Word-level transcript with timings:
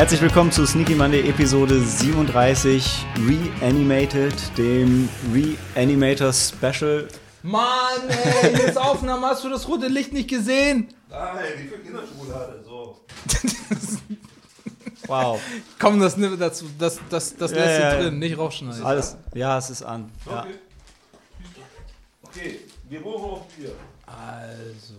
Herzlich 0.00 0.22
willkommen 0.22 0.50
zu 0.50 0.64
Sneaky 0.64 0.94
Monday 0.94 1.28
Episode 1.28 1.78
37 1.78 3.04
Reanimated, 3.28 4.32
dem 4.56 5.10
Reanimator 5.30 6.32
Special. 6.32 7.06
Mann, 7.42 8.08
ey, 8.08 8.50
jetzt 8.64 8.78
Aufnahme, 8.78 9.26
hast 9.26 9.44
du 9.44 9.50
das 9.50 9.68
rote 9.68 9.88
Licht 9.88 10.14
nicht 10.14 10.30
gesehen? 10.30 10.88
Nein, 11.10 11.44
die 11.62 11.68
für 11.68 11.78
Kinderschokolade, 11.80 12.64
so. 12.64 12.98
Wow. 15.06 15.38
Komm, 15.78 16.00
das, 16.00 16.16
nimm- 16.16 16.38
das, 16.38 16.64
das, 16.78 16.98
das, 17.10 17.36
das 17.36 17.50
Ja, 17.50 17.56
lässt 17.58 17.78
du 17.78 17.82
ja, 17.82 17.92
ja. 17.92 18.00
drin, 18.00 18.18
nicht 18.20 18.38
rausschneiden. 18.38 18.82
Alles. 18.82 19.18
Ja, 19.34 19.58
es 19.58 19.68
ist 19.68 19.82
an. 19.82 20.10
Ja. 20.24 20.40
Okay. 20.40 20.54
Okay, 22.22 22.60
wir 22.88 23.02
brauchen 23.02 23.32
noch 23.32 23.46
Bier. 23.48 23.72
Also. 24.06 24.94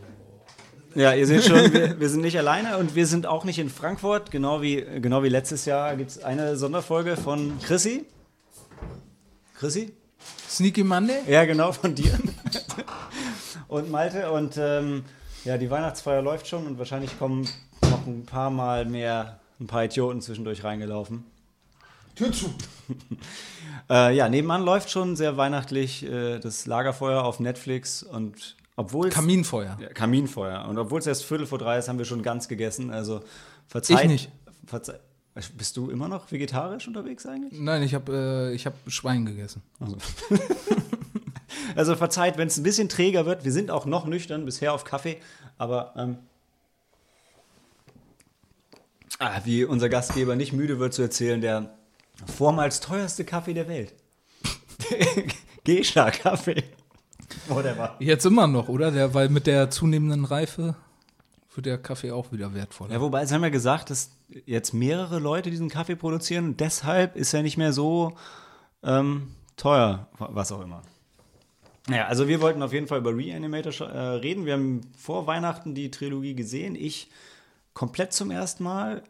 Ja, 0.96 1.14
ihr 1.14 1.26
seht 1.26 1.44
schon, 1.44 1.74
wir, 1.74 2.00
wir 2.00 2.10
sind 2.10 2.22
nicht 2.22 2.38
alleine 2.38 2.78
und 2.78 2.96
wir 2.96 3.08
sind 3.08 3.26
auch 3.26 3.46
nicht 3.46 3.60
in 3.60 3.70
Frankfurt. 3.70 4.32
Genau 4.32 4.62
wie, 4.62 4.84
genau 5.02 5.24
wie 5.24 5.30
letztes 5.30 5.66
Jahr 5.66 5.96
gibt 5.96 6.12
es 6.12 6.24
eine 6.24 6.58
Sonderfolge 6.58 7.16
von 7.18 7.58
Chrissy. 7.62 8.06
Chrissy? 9.58 9.94
Sneaky 10.50 10.84
Monday? 10.84 11.20
Ja, 11.28 11.46
genau, 11.46 11.72
von 11.72 11.96
dir. 11.96 12.20
und 13.68 13.90
Malte. 13.90 14.32
Und 14.32 14.58
ähm, 14.58 15.06
ja, 15.46 15.58
die 15.58 15.70
Weihnachtsfeier 15.72 16.22
läuft 16.22 16.48
schon 16.48 16.68
und 16.68 16.78
wahrscheinlich 16.78 17.18
kommen 17.18 17.48
noch 17.84 18.06
ein 18.06 18.26
paar 18.26 18.50
Mal 18.50 18.86
mehr, 18.86 19.40
ein 19.60 19.68
paar 19.68 19.86
Idioten 19.86 20.22
zwischendurch 20.22 20.64
reingelaufen. 20.64 21.26
Tür 22.16 22.32
zu. 22.32 22.54
Äh, 23.90 24.16
ja, 24.16 24.30
nebenan 24.30 24.64
läuft 24.64 24.90
schon 24.90 25.18
sehr 25.18 25.36
weihnachtlich 25.36 26.06
äh, 26.06 26.40
das 26.40 26.66
Lagerfeuer 26.66 27.24
auf 27.24 27.42
Netflix 27.42 28.04
und 28.04 28.56
obwohl 28.76 29.08
es- 29.08 29.14
Kaminfeuer. 29.14 29.78
Ja, 29.80 29.90
Kaminfeuer. 29.90 30.66
Und 30.68 30.78
obwohl 30.78 31.00
es 31.00 31.08
erst 31.08 31.26
Viertel 31.26 31.46
vor 31.46 31.58
drei 31.60 31.78
ist, 31.78 31.88
haben 31.90 31.98
wir 31.98 32.06
schon 32.06 32.24
ganz 32.24 32.48
gegessen. 32.48 32.92
Also 32.92 33.22
verzeiht. 33.68 34.02
Ich 34.04 34.08
nicht. 34.08 34.32
Verze 34.66 35.00
bist 35.58 35.78
du 35.78 35.90
immer 35.90 36.10
noch 36.10 36.30
vegetarisch 36.32 36.88
unterwegs 36.88 37.26
eigentlich? 37.26 37.58
Nein, 37.60 37.84
ich 37.84 37.94
habe 37.94 38.50
äh, 38.52 38.54
ich 38.54 38.66
hab 38.66 38.74
Schwein 38.88 39.26
gegessen. 39.26 39.62
Also 41.76 41.96
verzeiht, 41.96 42.38
wenn 42.38 42.48
es 42.50 42.58
ein 42.58 42.64
bisschen 42.64 42.90
träger 42.90 43.26
wird. 43.26 43.46
Wir 43.46 43.52
sind 43.54 43.72
auch 43.72 43.86
noch 43.86 44.06
nüchtern, 44.06 44.44
bisher 44.44 44.74
auf 44.74 44.84
Kaffee. 44.84 45.18
Aber 45.58 45.94
ähm, 45.96 46.18
ah, 49.20 49.40
wie 49.46 49.64
unser 49.64 49.88
Gastgeber 49.88 50.36
nicht 50.36 50.52
müde 50.52 50.80
wird 50.80 50.94
zu 50.94 51.02
erzählen, 51.02 51.40
der 51.40 51.74
vormals 52.26 52.82
teuerste 52.82 53.24
Kaffee 53.24 53.54
der 53.54 53.68
Welt. 53.70 53.94
Gescha-Kaffee. 55.64 56.64
Whatever. 57.48 57.96
Jetzt 58.00 58.26
immer 58.26 58.48
noch, 58.48 58.68
oder? 58.70 58.92
Der, 58.92 59.14
weil 59.14 59.30
mit 59.30 59.48
der 59.48 59.70
zunehmenden 59.70 60.26
Reife 60.26 60.76
wird 61.56 61.66
der 61.66 61.78
Kaffee 61.78 62.12
auch 62.12 62.32
wieder 62.32 62.54
wertvoller. 62.54 62.94
Ja, 62.94 63.02
wobei, 63.02 63.26
sie 63.26 63.34
haben 63.34 63.44
ja 63.44 63.50
gesagt, 63.50 63.90
dass 63.90 64.12
jetzt 64.46 64.74
mehrere 64.74 65.20
Leute 65.20 65.50
diesen 65.50 65.70
Kaffee 65.70 65.96
produzieren 65.96 66.46
und 66.46 66.60
deshalb 66.60 67.16
ist 67.16 67.34
er 67.34 67.44
nicht 67.44 67.58
mehr 67.58 67.74
so 67.74 68.14
ähm, 68.84 69.36
teuer, 69.58 70.08
was 70.18 70.52
auch 70.52 70.62
immer. 70.62 70.82
Naja, 71.88 72.06
also 72.08 72.28
wir 72.28 72.42
wollten 72.42 72.62
auf 72.62 72.74
jeden 72.74 72.88
Fall 72.88 73.00
über 73.00 73.16
Reanimator 73.16 73.88
äh, 73.88 73.98
reden. 73.98 74.46
Wir 74.46 74.54
haben 74.54 74.82
vor 74.98 75.28
Weihnachten 75.28 75.74
die 75.74 75.92
Trilogie 75.92 76.36
gesehen. 76.36 76.76
Ich 76.76 77.10
komplett 77.74 78.14
zum 78.14 78.32
ersten 78.32 78.64
Mal. 78.64 79.04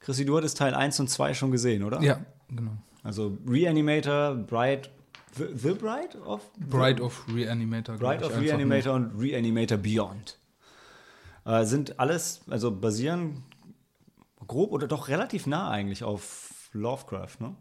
Chrissy, 0.00 0.24
du 0.24 0.36
hattest 0.36 0.58
Teil 0.58 0.74
1 0.74 0.98
und 1.00 1.08
2 1.08 1.34
schon 1.34 1.50
gesehen, 1.50 1.84
oder? 1.84 2.02
Ja, 2.02 2.20
genau. 2.48 2.72
Also 3.02 3.38
Reanimator, 3.46 4.34
Bride, 4.34 4.88
The, 5.36 5.46
The 5.54 5.74
Bride 5.74 6.18
of? 6.24 6.50
Bride 6.58 7.02
of 7.02 7.26
Reanimator. 7.28 7.96
Bride 7.96 8.24
of 8.24 8.38
Reanimator 8.38 8.94
und 8.94 9.18
Reanimator 9.18 9.78
Beyond. 9.78 10.38
Äh, 11.44 11.64
sind 11.64 11.98
alles, 11.98 12.42
also 12.48 12.70
basieren 12.70 13.44
grob 14.46 14.72
oder 14.72 14.88
doch 14.88 15.08
relativ 15.08 15.46
nah 15.46 15.70
eigentlich 15.70 16.04
auf 16.04 16.70
Lovecraft, 16.72 17.40
ne? 17.40 17.56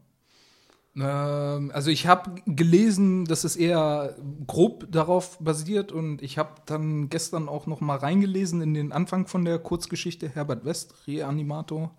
Ähm, 0.95 1.71
also 1.73 1.91
ich 1.91 2.07
habe 2.07 2.41
gelesen, 2.45 3.25
dass 3.25 3.43
es 3.43 3.55
eher 3.55 4.15
grob 4.47 4.87
darauf 4.91 5.37
basiert 5.39 5.91
und 5.91 6.21
ich 6.21 6.37
habe 6.37 6.61
dann 6.65 7.09
gestern 7.09 7.47
auch 7.47 7.67
noch 7.67 7.79
mal 7.79 7.97
reingelesen 7.97 8.61
in 8.61 8.73
den 8.73 8.91
Anfang 8.91 9.27
von 9.27 9.45
der 9.45 9.59
Kurzgeschichte 9.59 10.29
Herbert 10.29 10.65
West, 10.65 11.07
Reanimator. 11.07 11.95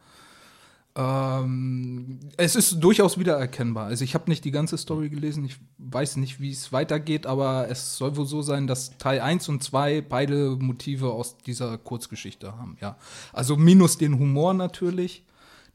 Ähm, 1.01 2.19
es 2.37 2.57
ist 2.57 2.81
durchaus 2.81 3.19
wiedererkennbar. 3.19 3.87
Also 3.87 4.05
ich 4.05 4.15
habe 4.15 4.29
nicht 4.29 4.45
die 4.45 4.51
ganze 4.51 4.77
Story 4.77 5.09
gelesen, 5.09 5.47
ich 5.47 5.57
weiß 5.79 6.17
nicht, 6.17 6.41
wie 6.41 6.51
es 6.51 6.73
weitergeht, 6.73 7.27
aber 7.27 7.69
es 7.71 7.97
soll 7.97 8.17
wohl 8.17 8.27
so 8.27 8.43
sein, 8.43 8.67
dass 8.67 8.99
Teil 8.99 9.21
1 9.21 9.49
und 9.49 9.63
2 9.63 10.03
beide 10.03 10.57
Motive 10.61 11.11
aus 11.13 11.39
dieser 11.39 11.79
Kurzgeschichte 11.79 12.59
haben, 12.59 12.77
ja. 12.81 12.99
Also 13.33 13.57
minus 13.57 13.97
den 13.97 14.19
Humor 14.19 14.53
natürlich, 14.53 15.25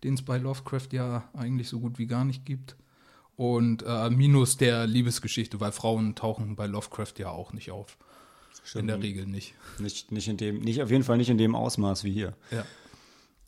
den 0.04 0.14
es 0.14 0.22
bei 0.22 0.38
Lovecraft 0.38 0.90
ja 0.92 1.28
eigentlich 1.34 1.70
so 1.70 1.80
gut 1.80 1.98
wie 1.98 2.06
gar 2.06 2.26
nicht 2.26 2.46
gibt. 2.46 2.76
Und 3.36 3.84
äh, 3.86 4.10
minus 4.12 4.58
der 4.58 4.88
Liebesgeschichte, 4.88 5.60
weil 5.60 5.72
Frauen 5.72 6.16
tauchen 6.16 6.56
bei 6.56 6.68
Lovecraft 6.68 7.14
ja 7.18 7.30
auch 7.30 7.52
nicht 7.52 7.72
auf. 7.72 7.98
In 8.76 8.88
der 8.88 9.02
Regel 9.02 9.26
nicht. 9.26 9.54
Nicht, 9.78 10.12
nicht 10.12 10.28
in 10.28 10.38
dem, 10.38 10.60
nicht 10.60 10.82
auf 10.82 10.90
jeden 10.90 11.04
Fall 11.04 11.18
nicht 11.18 11.30
in 11.30 11.38
dem 11.38 11.54
Ausmaß 11.54 12.04
wie 12.04 12.12
hier. 12.12 12.34
Ja. 12.50 12.66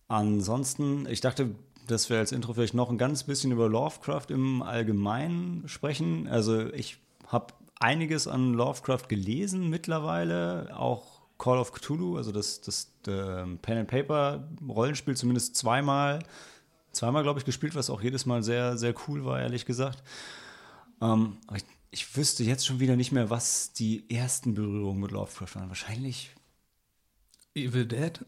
Ansonsten, 0.09 1.07
ich 1.09 1.21
dachte, 1.21 1.55
dass 1.87 2.09
wir 2.09 2.17
als 2.17 2.31
Intro 2.31 2.53
vielleicht 2.53 2.73
noch 2.73 2.89
ein 2.89 2.97
ganz 2.97 3.23
bisschen 3.23 3.51
über 3.51 3.69
Lovecraft 3.69 4.25
im 4.29 4.61
Allgemeinen 4.61 5.67
sprechen. 5.67 6.27
Also 6.27 6.71
ich 6.73 6.97
habe 7.27 7.53
einiges 7.79 8.27
an 8.27 8.53
Lovecraft 8.53 9.07
gelesen 9.07 9.69
mittlerweile, 9.69 10.75
auch 10.77 11.21
Call 11.37 11.59
of 11.59 11.71
Cthulhu, 11.71 12.17
also 12.17 12.31
das, 12.31 12.61
das 12.61 12.91
ähm, 13.07 13.59
Pen 13.59 13.77
and 13.79 13.87
Paper 13.87 14.47
Rollenspiel 14.67 15.15
zumindest 15.15 15.55
zweimal, 15.55 16.19
zweimal 16.91 17.23
glaube 17.23 17.39
ich 17.39 17.45
gespielt, 17.45 17.75
was 17.75 17.89
auch 17.89 18.01
jedes 18.01 18.25
Mal 18.25 18.41
sehr, 18.43 18.77
sehr 18.77 18.95
cool 19.07 19.23
war, 19.23 19.39
ehrlich 19.39 19.65
gesagt. 19.65 20.03
Ähm, 20.99 21.37
ich, 21.55 21.63
ich 21.91 22.17
wüsste 22.17 22.43
jetzt 22.43 22.65
schon 22.65 22.79
wieder 22.79 22.95
nicht 22.95 23.11
mehr, 23.11 23.29
was 23.29 23.71
die 23.73 24.09
ersten 24.09 24.55
Berührungen 24.55 24.99
mit 24.99 25.11
Lovecraft 25.11 25.55
waren. 25.55 25.69
Wahrscheinlich 25.69 26.31
Evil 27.53 27.85
Dead? 27.85 28.19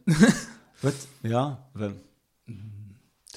wird, 0.81 0.95
ja, 1.23 1.67
wenn- 1.73 1.99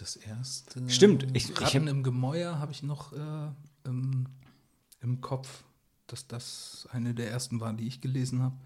Das 0.02 0.16
erste. 0.16 0.82
Stimmt, 0.90 1.28
ich- 1.32 1.48
ich 1.50 1.60
Ratten 1.60 1.82
hab- 1.82 1.88
im 1.94 2.02
Gemäuer 2.02 2.58
habe 2.58 2.72
ich 2.72 2.82
noch 2.82 3.12
äh, 3.12 3.50
im, 3.84 4.26
im 5.00 5.20
Kopf, 5.20 5.62
dass 6.08 6.26
das 6.26 6.88
eine 6.90 7.14
der 7.14 7.30
ersten 7.30 7.60
war, 7.60 7.72
die 7.72 7.86
ich 7.86 8.00
gelesen 8.00 8.42
habe. 8.42 8.56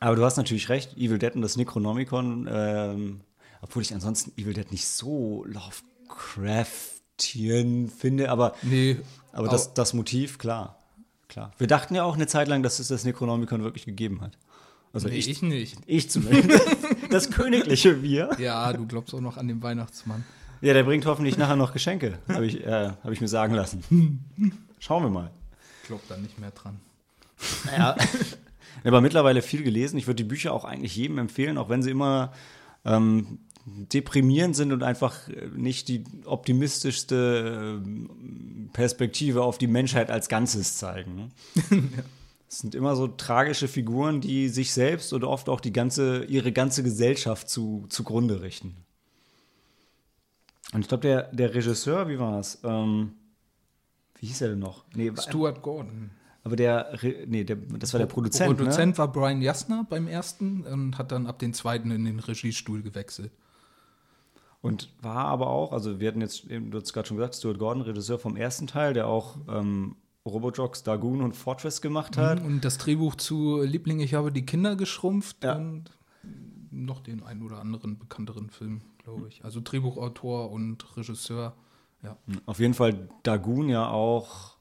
Aber 0.00 0.16
du 0.16 0.22
hast 0.24 0.36
natürlich 0.36 0.68
recht, 0.68 0.94
Evil 0.98 1.18
Dead 1.18 1.34
und 1.34 1.40
das 1.40 1.56
Necronomicon, 1.56 2.46
ähm, 2.52 3.20
obwohl 3.62 3.80
ich 3.80 3.94
ansonsten 3.94 4.32
Evil 4.38 4.52
Dead 4.52 4.70
nicht 4.70 4.86
so 4.86 5.46
Lovecraftian 5.46 7.88
finde, 7.88 8.30
aber, 8.30 8.54
Nee, 8.60 8.98
aber 9.32 9.48
das, 9.48 9.72
das 9.72 9.94
Motiv, 9.94 10.36
klar, 10.36 10.78
klar. 11.28 11.52
Wir 11.56 11.68
dachten 11.68 11.94
ja 11.94 12.04
auch 12.04 12.16
eine 12.16 12.26
Zeit 12.26 12.48
lang, 12.48 12.62
dass 12.62 12.80
es 12.80 12.88
das 12.88 13.04
Necronomicon 13.04 13.62
wirklich 13.62 13.86
gegeben 13.86 14.20
hat. 14.20 14.36
Also 14.92 15.08
nee, 15.08 15.14
ich, 15.16 15.30
ich 15.30 15.40
nicht. 15.40 15.78
ich 15.86 16.10
zumindest. 16.10 16.66
das 17.10 17.30
königliche 17.30 18.02
Wir. 18.02 18.28
Ja, 18.38 18.70
du 18.74 18.86
glaubst 18.86 19.14
auch 19.14 19.22
noch 19.22 19.38
an 19.38 19.48
den 19.48 19.62
Weihnachtsmann. 19.62 20.22
Ja, 20.62 20.72
der 20.74 20.84
bringt 20.84 21.04
hoffentlich 21.06 21.36
nachher 21.36 21.56
noch 21.56 21.72
Geschenke, 21.72 22.18
habe 22.28 22.46
ich, 22.46 22.64
äh, 22.64 22.92
hab 23.02 23.10
ich 23.10 23.20
mir 23.20 23.28
sagen 23.28 23.52
lassen. 23.52 24.24
Schauen 24.78 25.02
wir 25.02 25.10
mal. 25.10 25.30
Ich 25.82 25.88
glaube 25.88 26.04
da 26.08 26.16
nicht 26.16 26.38
mehr 26.38 26.52
dran. 26.52 26.80
Ja. 27.76 27.96
Aber 28.84 29.00
mittlerweile 29.00 29.42
viel 29.42 29.64
gelesen. 29.64 29.98
Ich 29.98 30.06
würde 30.06 30.22
die 30.22 30.28
Bücher 30.28 30.52
auch 30.52 30.64
eigentlich 30.64 30.96
jedem 30.96 31.18
empfehlen, 31.18 31.58
auch 31.58 31.68
wenn 31.68 31.82
sie 31.82 31.90
immer 31.90 32.32
ähm, 32.84 33.40
deprimierend 33.64 34.54
sind 34.54 34.72
und 34.72 34.84
einfach 34.84 35.28
äh, 35.28 35.48
nicht 35.54 35.88
die 35.88 36.04
optimistischste 36.24 37.80
ähm, 37.84 38.70
Perspektive 38.72 39.42
auf 39.42 39.58
die 39.58 39.66
Menschheit 39.66 40.10
als 40.10 40.28
Ganzes 40.28 40.76
zeigen. 40.76 41.16
Ne? 41.16 41.88
Es 42.48 42.58
sind 42.58 42.74
immer 42.74 42.96
so 42.96 43.08
tragische 43.08 43.66
Figuren, 43.66 44.20
die 44.20 44.50
sich 44.50 44.74
selbst 44.74 45.14
oder 45.14 45.30
oft 45.30 45.48
auch 45.48 45.58
die 45.58 45.72
ganze, 45.72 46.24
ihre 46.24 46.52
ganze 46.52 46.82
Gesellschaft 46.82 47.48
zu, 47.48 47.86
zugrunde 47.88 48.42
richten. 48.42 48.76
Und 50.72 50.80
ich 50.80 50.88
glaube, 50.88 51.02
der, 51.02 51.22
der 51.32 51.54
Regisseur, 51.54 52.08
wie 52.08 52.18
war 52.18 52.38
es? 52.40 52.58
Ähm, 52.64 53.12
wie 54.18 54.26
hieß 54.26 54.40
er 54.42 54.48
denn 54.50 54.58
noch? 54.60 54.84
Nee, 54.94 55.12
Stuart 55.20 55.62
Gordon. 55.62 56.10
aber 56.44 56.56
der, 56.56 56.96
nee, 57.26 57.44
der, 57.44 57.56
das 57.56 57.92
war 57.92 57.98
der 57.98 58.06
Produzent. 58.06 58.56
Produzent 58.56 58.92
Ne? 58.94 58.98
war 58.98 59.12
Brian 59.12 59.42
Jasner 59.42 59.86
beim 59.88 60.06
ersten 60.08 60.62
und 60.64 60.96
hat 60.98 61.12
dann 61.12 61.26
ab 61.26 61.38
den 61.38 61.52
zweiten 61.54 61.90
in 61.90 62.04
den 62.04 62.20
Regiestuhl 62.20 62.82
gewechselt. 62.82 63.32
Und 64.60 64.90
war 65.02 65.24
aber 65.26 65.48
auch, 65.48 65.72
also 65.72 65.98
wir 65.98 66.06
hatten 66.08 66.20
jetzt, 66.20 66.44
eben, 66.44 66.70
du 66.70 66.80
hast 66.80 66.92
gerade 66.92 67.08
schon 67.08 67.16
gesagt, 67.16 67.34
Stuart 67.34 67.58
Gordon, 67.58 67.82
Regisseur 67.82 68.18
vom 68.18 68.36
ersten 68.36 68.68
Teil, 68.68 68.94
der 68.94 69.08
auch 69.08 69.36
ähm, 69.48 69.96
Robojox, 70.24 70.84
Dagoon 70.84 71.20
und 71.20 71.34
Fortress 71.34 71.82
gemacht 71.82 72.16
hat. 72.16 72.40
Und 72.40 72.64
das 72.64 72.78
Drehbuch 72.78 73.16
zu 73.16 73.60
Liebling, 73.62 73.98
ich 73.98 74.14
habe 74.14 74.30
die 74.30 74.46
Kinder 74.46 74.76
geschrumpft 74.76 75.42
Ja. 75.42 75.56
und 75.56 75.90
noch 76.72 77.00
den 77.00 77.22
einen 77.22 77.42
oder 77.42 77.60
anderen 77.60 77.98
bekannteren 77.98 78.50
Film, 78.50 78.80
glaube 78.98 79.28
ich. 79.28 79.44
Also 79.44 79.60
Drehbuchautor 79.62 80.50
und 80.50 80.96
Regisseur. 80.96 81.54
Ja. 82.02 82.16
Auf 82.46 82.58
jeden 82.58 82.74
Fall 82.74 83.08
Dagoon 83.22 83.68
ja 83.68 83.88
auch 83.88 84.56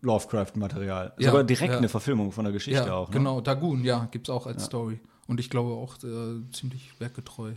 Lovecraft-Material. 0.00 1.14
Ja, 1.18 1.30
Sogar 1.30 1.44
direkt 1.44 1.72
ja. 1.72 1.78
eine 1.78 1.88
Verfilmung 1.88 2.32
von 2.32 2.44
der 2.44 2.52
Geschichte 2.52 2.86
ja, 2.86 2.94
auch. 2.94 3.08
Ne? 3.08 3.18
genau. 3.18 3.40
Dagoon, 3.40 3.84
ja, 3.84 4.06
gibt 4.06 4.28
es 4.28 4.34
auch 4.34 4.46
als 4.46 4.64
Story. 4.64 5.00
Und 5.26 5.40
ich 5.40 5.50
glaube 5.50 5.72
auch 5.72 5.96
äh, 6.04 6.50
ziemlich 6.52 6.98
werkgetreu 7.00 7.52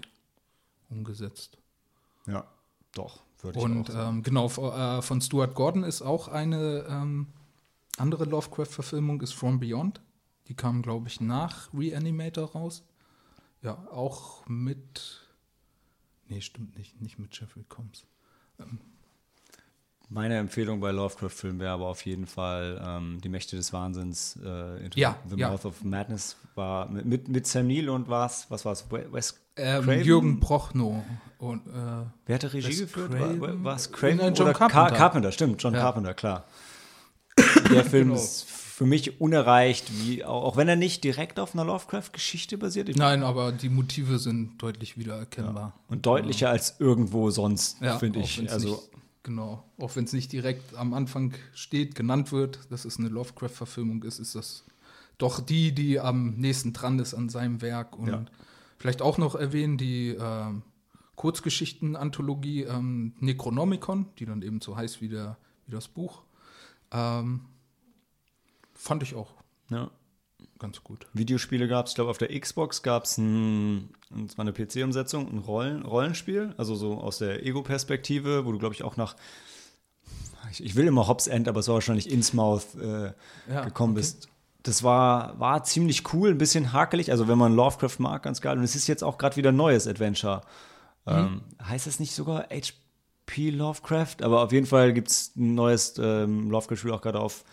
umgesetzt. 0.89 1.57
Ja, 2.25 2.45
doch, 2.95 3.21
würde 3.41 3.59
ich 3.59 3.65
Und 3.65 3.89
auch 3.89 3.94
sagen. 3.94 4.18
ähm, 4.18 4.24
genau, 4.24 4.47
äh, 4.47 5.01
von 5.01 5.21
Stuart 5.21 5.53
Gordon 5.56 5.83
ist 5.83 6.01
auch 6.01 6.27
eine 6.27 6.86
ähm, 6.89 7.27
andere 7.97 8.25
Lovecraft-Verfilmung, 8.25 9.21
ist 9.21 9.33
From 9.33 9.59
Beyond. 9.59 10.01
Die 10.47 10.56
kam, 10.56 10.81
glaube 10.81 11.07
ich, 11.07 11.21
nach 11.21 11.71
Reanimator 11.74 12.51
raus. 12.51 12.83
Ja, 13.61 13.73
auch 13.91 14.45
mit. 14.47 15.21
Nee, 16.27 16.41
stimmt 16.41 16.77
nicht. 16.77 17.01
Nicht 17.01 17.19
mit 17.19 17.38
Jeffrey 17.38 17.63
Combs. 17.67 18.06
Meine 20.11 20.38
Empfehlung 20.38 20.79
bei 20.79 20.91
Lovecraft-Filmen 20.91 21.59
wäre 21.59 21.71
aber 21.73 21.88
auf 21.88 22.03
jeden 22.06 22.25
Fall 22.25 22.81
ähm, 22.83 23.19
Die 23.21 23.29
Mächte 23.29 23.56
des 23.56 23.71
Wahnsinns, 23.73 24.39
äh, 24.44 24.89
Ja, 24.95 25.17
The 25.29 25.35
ja. 25.38 25.50
Mouth 25.50 25.65
of 25.65 25.83
Madness, 25.83 26.35
war 26.56 26.89
mit, 26.89 27.27
mit, 27.27 27.45
Sam 27.45 27.67
Neill 27.67 27.89
und 27.89 28.09
was, 28.09 28.50
was 28.50 28.65
war 28.65 28.71
es? 28.73 28.85
Wes 28.89 29.39
Ähm, 29.56 29.83
Craven? 29.83 30.03
Jürgen 30.03 30.39
Prochnow. 30.39 31.03
Und, 31.38 31.67
äh, 31.67 32.05
Wer 32.25 32.35
hatte 32.35 32.51
Regie 32.53 32.69
Wes 32.69 32.79
geführt? 32.79 33.12
War 33.13 33.75
es 33.75 33.91
Craven 33.91 34.17
Nein, 34.17 34.33
John 34.33 34.47
oder 34.47 34.57
Car 34.57 34.69
Carpenter. 34.69 34.97
Carpenter? 34.97 35.31
Stimmt, 35.31 35.62
John 35.62 35.73
Ja. 35.75 35.81
Carpenter, 35.81 36.13
klar. 36.15 36.45
Der 37.71 37.85
Film 37.85 38.09
Genau. 38.09 38.19
ist 38.19 38.44
für 38.79 38.85
mich 38.85 39.19
unerreicht, 39.19 39.91
wie, 39.99 40.23
auch, 40.23 40.55
wenn 40.55 40.69
er 40.69 40.77
nicht 40.77 41.03
direkt 41.03 41.37
auf 41.37 41.53
einer 41.53 41.65
Lovecraft-Geschichte 41.65 42.57
basiert. 42.57 42.95
Nein, 42.95 43.23
aber 43.23 43.51
die 43.51 43.67
Motive 43.67 44.19
sind 44.19 44.57
deutlich 44.57 44.97
wiedererkennbar. 44.97 45.77
Und 45.89 46.05
deutlicher 46.05 46.49
als 46.49 46.79
irgendwo 46.79 47.29
sonst, 47.29 47.81
Ja, 47.81 47.99
finde 47.99 48.19
ich. 48.19 48.49
Also, 48.49 48.69
nicht, 48.69 48.89
genau. 49.23 49.65
Auch 49.79 49.97
wenn 49.97 50.05
es 50.05 50.13
nicht 50.13 50.31
direkt 50.31 50.77
am 50.77 50.93
Anfang 50.93 51.33
steht, 51.53 51.93
genannt 51.93 52.31
wird, 52.31 52.71
dass 52.71 52.85
es 52.85 52.97
eine 52.97 53.09
Lovecraft-Verfilmung 53.09 54.03
ist, 54.03 54.17
ist 54.19 54.35
das 54.35 54.63
doch 55.17 55.41
die, 55.41 55.73
die 55.73 55.99
am 55.99 56.35
nächsten 56.35 56.71
dran 56.71 56.99
ist 56.99 57.13
an 57.13 57.27
seinem 57.27 57.61
Werk. 57.61 57.99
Und 57.99 58.07
Ja. 58.07 58.23
vielleicht 58.77 59.01
auch 59.01 59.17
noch 59.17 59.35
erwähnen 59.35 59.77
die 59.77 60.15
ähm, 60.17 60.61
Kurzgeschichten-Anthologie 61.17 62.63
ähm, 62.63 63.11
Necronomicon, 63.19 64.05
die 64.19 64.25
dann 64.25 64.41
eben 64.41 64.61
so 64.61 64.77
heißt 64.77 65.01
wie, 65.01 65.09
der, 65.09 65.35
wie 65.67 65.73
das 65.73 65.89
Buch. 65.89 66.21
Ähm, 66.93 67.41
fand 68.79 69.03
ich 69.03 69.13
auch 69.13 69.27
ja. 69.69 69.91
ganz 70.57 70.83
gut. 70.83 71.05
Videospiele 71.13 71.67
gab 71.67 71.85
es, 71.85 71.91
ich 71.91 71.95
glaube, 71.95 72.09
auf 72.09 72.17
der 72.17 72.39
Xbox 72.39 72.81
gab 72.81 73.03
es 73.03 73.17
ein, 73.17 73.89
und 74.09 74.31
zwar 74.31 74.45
eine 74.45 74.53
PC-Umsetzung, 74.53 75.29
ein 75.31 75.39
Rollen, 75.39 75.83
Rollenspiel, 75.83 76.53
also 76.57 76.75
so 76.75 76.95
aus 76.95 77.17
der 77.17 77.45
Ego-Perspektive, 77.45 78.45
wo 78.45 78.51
du, 78.51 78.57
glaube 78.57 78.73
ich, 78.73 78.83
auch 78.83 78.95
nach, 78.95 79.15
ich, 80.51 80.63
ich 80.63 80.75
will 80.75 80.87
immer 80.87 81.07
Hobbs 81.07 81.27
End, 81.27 81.47
aber 81.47 81.59
es 81.59 81.67
war 81.67 81.75
wahrscheinlich 81.75 82.09
Innsmouth 82.09 82.75
äh, 82.81 83.11
Ja, 83.49 83.65
gekommen 83.65 83.93
okay. 83.93 83.99
bist. 83.99 84.29
Das 84.63 84.83
war, 84.83 85.39
war 85.39 85.63
ziemlich 85.63 86.13
cool, 86.13 86.31
ein 86.31 86.37
bisschen 86.37 86.73
hakelig, 86.73 87.11
also 87.11 87.27
wenn 87.27 87.37
man 87.37 87.53
Lovecraft 87.53 87.99
mag, 87.99 88.23
ganz 88.23 88.41
geil. 88.41 88.57
Und 88.57 88.63
es 88.63 88.75
ist 88.75 88.87
jetzt 88.87 89.03
auch 89.03 89.17
gerade 89.17 89.35
wieder 89.35 89.51
ein 89.51 89.55
neues 89.55 89.87
Adventure. 89.87 90.41
Ähm, 91.07 91.41
heißt 91.63 91.87
das 91.87 91.99
nicht 91.99 92.13
sogar 92.13 92.47
HP 92.49 93.49
Lovecraft? 93.51 94.17
Aber 94.21 94.41
auf 94.41 94.51
jeden 94.51 94.65
Fall 94.65 94.93
gibt 94.93 95.07
es 95.07 95.33
ein 95.35 95.55
neues 95.55 95.97
ähm, 95.97 96.51
Lovecraft-Spiel 96.51 96.91
auch 96.91 97.01
gerade 97.01 97.19
auf 97.19 97.45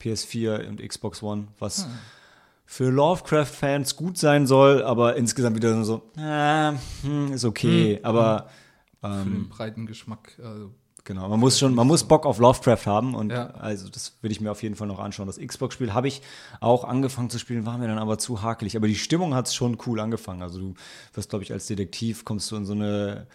PS4 0.00 0.68
und 0.68 0.86
Xbox 0.86 1.22
One, 1.22 1.48
was 1.58 1.86
für 2.64 2.90
Lovecraft-Fans 2.90 3.96
gut 3.96 4.18
sein 4.18 4.46
soll, 4.46 4.82
aber 4.82 5.16
insgesamt 5.16 5.56
wieder 5.56 5.82
so, 5.84 6.02
äh, 6.18 6.72
hm, 7.02 7.32
ist 7.32 7.44
okay. 7.44 8.00
Aber 8.02 8.48
Für 9.00 9.06
ähm, 9.08 9.24
den 9.32 9.48
breiten 9.48 9.86
Geschmack. 9.86 10.38
Also, 10.42 10.72
Genau, 11.04 11.28
man 11.28 11.38
muss 11.38 11.56
schon, 11.60 11.72
man 11.72 11.86
muss 11.86 12.02
Bock 12.02 12.26
auf 12.26 12.40
Lovecraft 12.40 12.84
haben 12.84 13.14
und 13.14 13.30
Ja. 13.30 13.50
also 13.50 13.88
das 13.88 14.18
will 14.22 14.32
ich 14.32 14.40
mir 14.40 14.50
auf 14.50 14.64
jeden 14.64 14.74
Fall 14.74 14.88
noch 14.88 14.98
anschauen. 14.98 15.28
Das 15.28 15.38
Xbox-Spiel 15.38 15.94
habe 15.94 16.08
ich 16.08 16.20
auch 16.58 16.82
angefangen 16.82 17.30
zu 17.30 17.38
spielen, 17.38 17.64
war 17.64 17.78
mir 17.78 17.86
dann 17.86 17.98
aber 18.00 18.18
zu 18.18 18.42
hakelig. 18.42 18.76
Aber 18.76 18.88
die 18.88 18.96
Stimmung 18.96 19.32
hat 19.32 19.46
es 19.46 19.54
schon 19.54 19.78
cool 19.86 20.00
angefangen. 20.00 20.42
Also 20.42 20.58
du 20.58 20.74
wirst, 21.14 21.30
glaube 21.30 21.44
ich, 21.44 21.52
als 21.52 21.68
Detektiv 21.68 22.24
kommst 22.24 22.50
du 22.50 22.56
in 22.56 22.66
so 22.66 22.72
eine 22.72 23.28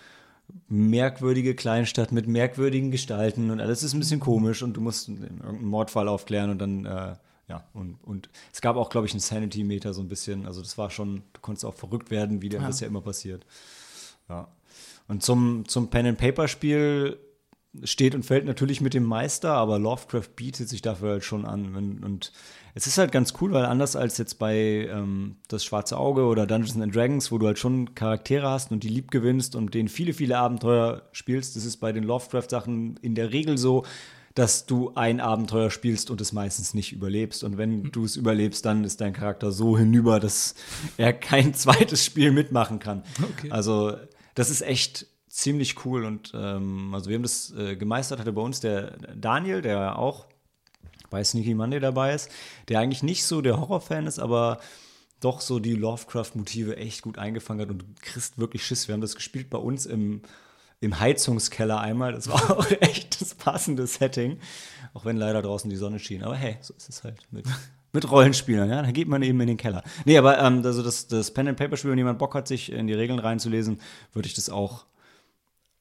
merkwürdige 0.68 1.56
Kleinstadt 1.56 2.12
mit 2.12 2.27
merkwürdigen 2.27 2.92
Gestalten 2.92 3.50
und 3.51 3.59
alles 3.59 3.83
ist 3.83 3.94
ein 3.94 4.00
bisschen 4.00 4.19
komisch 4.19 4.63
und 4.63 4.74
du 4.74 4.81
musst 4.81 5.09
irgendeinen 5.09 5.65
Mordfall 5.65 6.07
aufklären 6.07 6.50
und 6.51 6.59
dann 6.59 6.86
äh, 6.86 7.15
ja 7.50 7.63
und, 7.74 7.95
und 8.03 8.30
es 8.53 8.62
gab 8.62 8.75
auch, 8.75 8.89
glaube 8.89 9.07
ich, 9.07 9.13
einen 9.13 9.19
Sanity-Meter 9.19 9.94
so 9.94 10.01
ein 10.01 10.07
bisschen. 10.07 10.45
Also 10.45 10.62
das 10.62 10.77
war 10.77 10.89
schon, 10.89 11.24
du 11.33 11.42
konntest 11.42 11.65
auch 11.65 11.75
verrückt 11.75 12.12
werden, 12.12 12.42
wie 12.42 12.50
dir 12.50 12.59
Ja. 12.62 12.68
das 12.68 12.80
ja 12.80 12.88
immer 12.88 13.01
passiert. 13.01 13.45
Ja. 14.30 14.48
Und 15.07 15.24
zum, 15.24 15.68
zum 15.68 15.89
Pen-and-Paper-Spiel 15.89 17.18
steht 17.83 18.15
und 18.15 18.25
fällt 18.25 18.45
natürlich 18.45 18.81
mit 18.81 18.94
dem 18.94 19.03
Meister, 19.03 19.53
aber 19.53 19.79
Lovecraft 19.79 20.35
bietet 20.35 20.68
sich 20.68 20.81
dafür 20.81 21.12
halt 21.12 21.23
schon 21.23 21.45
an. 21.45 21.73
Wenn, 21.73 22.03
und 22.03 22.33
es 22.75 22.88
ist 22.88 22.97
halt 22.97 23.12
ganz 23.12 23.33
cool, 23.39 23.53
weil 23.53 23.65
anders 23.65 23.95
als 23.95 24.18
jetzt 24.18 24.39
bei 24.39 24.89
ähm, 24.91 25.38
Das 25.47 25.63
Schwarze 25.63 25.97
Auge 25.97 26.23
oder 26.25 26.45
Dungeons 26.45 26.79
and 26.79 26.94
Dragons, 26.95 27.31
wo 27.31 27.38
du 27.38 27.47
halt 27.47 27.59
schon 27.59 27.95
Charaktere 27.95 28.50
hast 28.50 28.71
und 28.71 28.83
die 28.83 28.89
lieb 28.89 29.09
gewinnst 29.12 29.56
und 29.56 29.73
denen 29.73 29.88
viele, 29.88 30.13
viele 30.13 30.38
Abenteuer 30.38 31.03
spielst, 31.12 31.56
das 31.56 31.65
ist 31.65 31.77
bei 31.77 31.91
den 31.91 32.03
Lovecraft-Sachen 32.03 32.97
in 33.01 33.15
der 33.15 33.31
Regel 33.31 33.57
so, 33.57 33.85
dass 34.35 34.65
du 34.65 34.94
ein 34.95 35.19
Abenteuer 35.19 35.71
spielst 35.71 36.09
und 36.09 36.21
es 36.21 36.31
meistens 36.31 36.74
nicht 36.74 36.94
überlebst. 36.94 37.44
Und 37.44 37.57
wenn 37.57 37.83
du 37.83 38.06
es 38.06 38.15
überlebst, 38.15 38.65
dann 38.65 38.83
ist 38.83 39.01
dein 39.01 39.13
Charakter 39.13 39.51
so 39.51 39.77
hinüber, 39.77 40.19
dass 40.19 40.56
er 40.97 41.13
kein 41.13 41.53
zweites 41.56 42.06
Spiel 42.06 42.31
mitmachen 42.31 42.79
kann. 42.79 43.03
Okay. 43.21 43.51
Also 43.51 43.95
das 44.35 44.50
ist 44.50 44.62
echt 44.62 45.07
ziemlich 45.31 45.86
cool 45.86 46.06
und 46.06 46.33
ähm, 46.36 46.94
also 46.94 47.10
wir 47.10 47.16
haben 47.16 47.24
das 47.24 47.54
äh, 47.57 47.75
gemeistert, 47.78 48.19
hatte 48.19 48.33
bei 48.33 48.42
uns 48.42 48.60
der 48.60 48.98
Daniel, 49.16 49.62
der 49.62 49.98
auch 49.98 50.28
bei 51.10 51.24
Sneaky 51.24 51.54
Monday 51.54 51.80
dabei 51.80 52.13
ist, 52.13 52.30
der 52.68 52.80
eigentlich 52.80 53.01
nicht 53.04 53.25
so 53.25 53.42
der 53.42 53.60
Horrorfan 53.60 54.07
ist, 54.07 54.19
aber 54.19 54.60
doch 55.22 55.39
so 55.39 55.60
die 55.60 55.75
Lovecraft-Motive 55.75 56.78
echt 56.78 57.01
gut 57.01 57.18
eingefangen 57.18 57.62
hat 57.62 57.69
und 57.69 57.80
du 57.80 57.86
kriegst 58.01 58.39
wirklich 58.39 58.66
Schiss. 58.66 58.88
Wir 58.88 58.94
haben 58.94 59.01
das 59.01 59.16
gespielt 59.16 59.50
bei 59.50 59.57
uns 59.57 59.86
im, 59.86 60.22
im 60.80 61.00
Heizungskeller 61.00 61.80
einmal. 61.80 62.12
Das 62.12 62.27
war 62.27 62.51
auch 62.57 62.69
echt 62.81 63.22
das 63.22 63.36
passende 63.36 63.88
Setting, 63.88 64.39
auch 64.94 65.06
wenn 65.06 65.18
leider 65.18 65.42
draußen 65.42 65.70
die 65.70 65.75
Sonne 65.75 66.00
schien. 66.00 66.24
Aber 66.24 66.36
hey, 66.36 66.58
so 66.62 66.74
ist 66.74 66.89
es 66.89 67.03
halt 67.03 67.27
mit, 67.29 67.46
mit 67.94 68.10
Rollenspielern. 68.10 68.70
Ja? 68.70 68.82
Da 68.82 68.91
geht 68.91 69.08
man 69.08 69.22
eben 69.22 69.39
in 69.41 69.48
den 69.48 69.58
Keller. 69.58 69.84
Nee, 70.05 70.17
aber 70.17 70.39
ähm, 70.39 70.65
also 70.65 70.82
das, 70.82 71.08
das 71.08 71.32
Pen-and-Paper-Spiel, 71.32 71.91
wenn 71.91 72.00
jemand 72.00 72.17
Bock 72.17 72.34
hat, 72.34 72.48
sich 72.48 72.72
in 72.72 72.88
die 72.88 72.94
Regeln 72.94 73.20
reinzulesen, 73.20 73.79
würde 74.13 74.27
ich 74.27 74.34
das 74.34 74.50
auch 74.50 74.86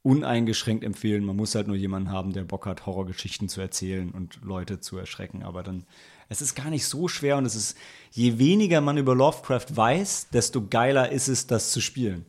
uneingeschränkt 0.02 0.84
empfehlen. 0.84 1.24
Man 1.24 1.36
muss 1.36 1.54
halt 1.54 1.66
nur 1.66 1.76
jemanden 1.76 2.10
haben, 2.10 2.32
der 2.32 2.44
Bock 2.44 2.66
hat, 2.66 2.86
Horrorgeschichten 2.86 3.48
zu 3.48 3.60
erzählen 3.60 4.10
und 4.10 4.40
Leute 4.42 4.80
zu 4.80 4.96
erschrecken. 4.96 5.42
Aber 5.42 5.62
dann, 5.62 5.84
es 6.28 6.40
ist 6.40 6.54
gar 6.54 6.70
nicht 6.70 6.86
so 6.86 7.08
schwer 7.08 7.36
und 7.36 7.44
es 7.44 7.54
ist, 7.54 7.76
je 8.10 8.38
weniger 8.38 8.80
man 8.80 8.96
über 8.96 9.14
Lovecraft 9.14 9.66
weiß, 9.68 10.28
desto 10.32 10.66
geiler 10.66 11.10
ist 11.12 11.28
es, 11.28 11.46
das 11.46 11.70
zu 11.72 11.80
spielen. 11.80 12.24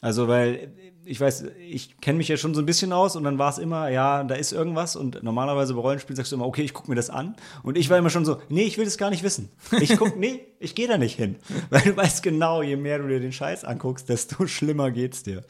Also, 0.00 0.28
weil 0.28 0.72
ich 1.04 1.20
weiß, 1.20 1.46
ich 1.58 2.00
kenne 2.00 2.18
mich 2.18 2.28
ja 2.28 2.36
schon 2.36 2.54
so 2.54 2.60
ein 2.60 2.66
bisschen 2.66 2.92
aus 2.92 3.16
und 3.16 3.24
dann 3.24 3.38
war 3.38 3.50
es 3.50 3.56
immer, 3.56 3.88
ja, 3.88 4.22
da 4.24 4.34
ist 4.34 4.52
irgendwas 4.52 4.94
und 4.94 5.22
normalerweise 5.22 5.72
bei 5.74 5.80
Rollenspielen 5.80 6.16
sagst 6.16 6.30
du 6.30 6.36
immer, 6.36 6.46
okay, 6.46 6.62
ich 6.62 6.74
gucke 6.74 6.90
mir 6.90 6.96
das 6.96 7.08
an 7.08 7.34
und 7.62 7.78
ich 7.78 7.88
war 7.88 7.96
immer 7.96 8.10
schon 8.10 8.26
so, 8.26 8.42
nee, 8.50 8.64
ich 8.64 8.76
will 8.76 8.84
das 8.84 8.98
gar 8.98 9.08
nicht 9.08 9.22
wissen. 9.22 9.50
Ich 9.80 9.96
guck, 9.96 10.16
nee, 10.18 10.46
ich 10.60 10.74
gehe 10.74 10.86
da 10.86 10.98
nicht 10.98 11.16
hin. 11.16 11.36
Weil 11.70 11.80
du 11.80 11.96
weißt 11.96 12.22
genau, 12.22 12.62
je 12.62 12.76
mehr 12.76 12.98
du 12.98 13.08
dir 13.08 13.20
den 13.20 13.32
Scheiß 13.32 13.64
anguckst, 13.64 14.08
desto 14.10 14.46
schlimmer 14.46 14.90
geht's 14.90 15.22
dir. 15.22 15.44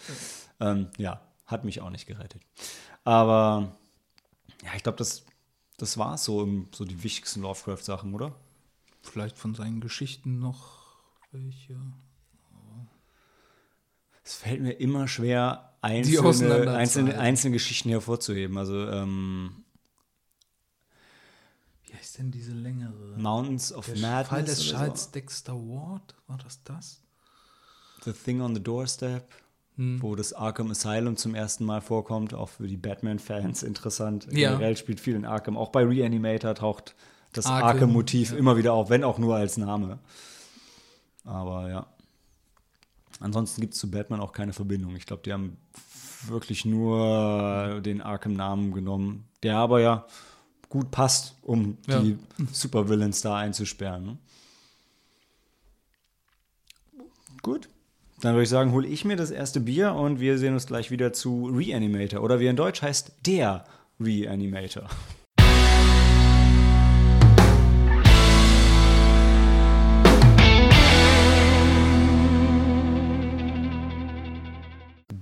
Ähm, 0.60 0.86
ja, 0.96 1.20
hat 1.48 1.64
mich 1.64 1.82
auch 1.82 1.90
nicht 1.90 2.06
gerettet. 2.06 2.42
Aber 3.04 3.76
ja, 4.64 4.70
ich 4.76 4.84
glaube, 4.84 4.98
das, 4.98 5.24
das 5.78 5.98
war 5.98 6.18
so, 6.18 6.42
im- 6.44 6.68
so 6.74 6.84
die 6.84 7.02
wichtigsten 7.02 7.42
Lovecraft-Sachen, 7.42 8.14
oder? 8.14 8.34
vielleicht 9.02 9.38
von 9.38 9.54
seinen 9.54 9.80
Geschichten 9.80 10.38
noch 10.38 10.98
welche. 11.32 11.78
Es 14.24 14.34
fällt 14.34 14.60
mir 14.60 14.72
immer 14.72 15.08
schwer, 15.08 15.72
einzelne, 15.80 16.70
einzelne, 16.76 17.18
einzelne 17.18 17.52
Geschichten 17.54 17.88
hervorzuheben. 17.88 18.58
Also 18.58 18.86
ähm, 18.88 19.64
Wie 21.86 21.94
heißt 21.94 22.18
denn 22.18 22.30
diese 22.30 22.52
längere? 22.52 23.16
Mountains 23.18 23.72
of 23.72 23.86
Der 23.86 23.96
Madness. 23.96 24.28
Fall 24.28 24.44
des 24.44 24.62
Charles 24.64 25.04
so. 25.04 25.10
Dexter 25.12 25.54
Ward? 25.54 26.14
War 26.26 26.38
das 26.38 26.62
das? 26.64 27.00
The 28.04 28.12
Thing 28.12 28.40
on 28.40 28.54
the 28.54 28.62
Doorstep, 28.62 29.24
Hm. 29.78 30.02
wo 30.02 30.16
das 30.16 30.32
Arkham 30.32 30.72
Asylum 30.72 31.16
zum 31.16 31.36
ersten 31.36 31.64
Mal 31.64 31.80
vorkommt, 31.80 32.34
auch 32.34 32.48
für 32.48 32.66
die 32.66 32.76
Batman-Fans 32.76 33.62
interessant. 33.62 34.26
Ja. 34.32 34.50
Generell 34.50 34.76
spielt 34.76 34.98
viel 34.98 35.14
in 35.14 35.24
Arkham. 35.24 35.56
Auch 35.56 35.70
bei 35.70 35.84
Reanimator 35.84 36.56
taucht 36.56 36.96
das 37.32 37.46
Arkham, 37.46 37.68
Arkham-Motiv 37.68 38.32
ja. 38.32 38.38
immer 38.38 38.56
wieder 38.56 38.72
auf, 38.72 38.90
wenn 38.90 39.04
auch 39.04 39.18
nur 39.18 39.36
als 39.36 39.56
Name. 39.56 40.00
Aber 41.24 41.70
ja. 41.70 41.86
Ansonsten 43.20 43.60
gibt 43.60 43.74
es 43.74 43.80
zu 43.80 43.88
Batman 43.88 44.20
auch 44.20 44.32
keine 44.32 44.52
Verbindung. 44.52 44.96
Ich 44.96 45.06
glaube, 45.06 45.22
die 45.24 45.32
haben 45.32 45.56
wirklich 46.26 46.64
nur 46.64 47.80
den 47.80 48.00
Arkham-Namen 48.00 48.72
genommen, 48.72 49.28
der 49.44 49.58
aber 49.58 49.80
ja 49.80 50.06
gut 50.68 50.90
passt, 50.90 51.36
um 51.42 51.78
Ja. 51.86 52.00
die 52.00 52.18
Supervillains 52.52 53.20
da 53.20 53.36
einzusperren. 53.36 54.04
Ne? 54.04 54.18
Gut. 57.42 57.68
Dann 58.20 58.34
würde 58.34 58.42
ich 58.42 58.48
sagen, 58.48 58.72
hole 58.72 58.88
ich 58.88 59.04
mir 59.04 59.14
das 59.14 59.30
erste 59.30 59.60
Bier 59.60 59.94
und 59.94 60.18
wir 60.18 60.38
sehen 60.38 60.54
uns 60.54 60.66
gleich 60.66 60.90
wieder 60.90 61.12
zu 61.12 61.46
Reanimator. 61.54 62.20
Oder 62.20 62.40
wie 62.40 62.48
in 62.48 62.56
Deutsch 62.56 62.82
heißt, 62.82 63.12
der 63.26 63.64
Reanimator. 64.00 64.88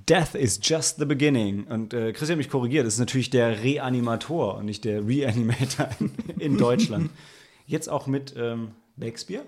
Death 0.08 0.34
is 0.34 0.58
just 0.62 0.98
the 0.98 1.04
beginning. 1.04 1.64
Und 1.64 1.92
äh, 1.92 2.12
Christian 2.12 2.30
hat 2.30 2.38
mich 2.38 2.48
korrigiert, 2.48 2.86
das 2.86 2.94
ist 2.94 3.00
natürlich 3.00 3.28
der 3.28 3.62
Reanimator 3.62 4.56
und 4.56 4.64
nicht 4.64 4.86
der 4.86 5.06
Reanimator 5.06 5.90
in, 6.00 6.12
in 6.38 6.56
Deutschland. 6.56 7.10
Jetzt 7.66 7.90
auch 7.90 8.06
mit 8.06 8.34
ähm, 8.38 8.70
Shakespeare. 8.98 9.44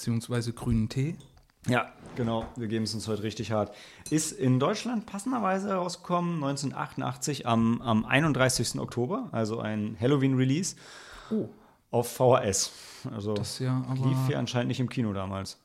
Beziehungsweise 0.00 0.52
grünen 0.52 0.90
Tee. 0.90 1.16
Ja, 1.66 1.90
genau. 2.16 2.44
Wir 2.56 2.68
geben 2.68 2.84
es 2.84 2.92
uns 2.94 3.08
heute 3.08 3.22
richtig 3.22 3.50
hart. 3.50 3.74
Ist 4.10 4.30
in 4.32 4.60
Deutschland 4.60 5.06
passenderweise 5.06 5.72
rausgekommen, 5.72 6.34
1988 6.44 7.46
am, 7.46 7.80
am 7.80 8.04
31. 8.04 8.78
Oktober, 8.78 9.30
also 9.32 9.58
ein 9.58 9.96
Halloween-Release 9.98 10.76
Oh. 11.30 11.48
auf 11.90 12.12
VHS. 12.14 12.72
Also 13.10 13.32
Das 13.32 13.58
ja 13.58 13.82
aber- 13.88 14.06
lief 14.06 14.18
hier 14.26 14.38
anscheinend 14.38 14.68
nicht 14.68 14.80
im 14.80 14.90
Kino 14.90 15.14
damals. 15.14 15.56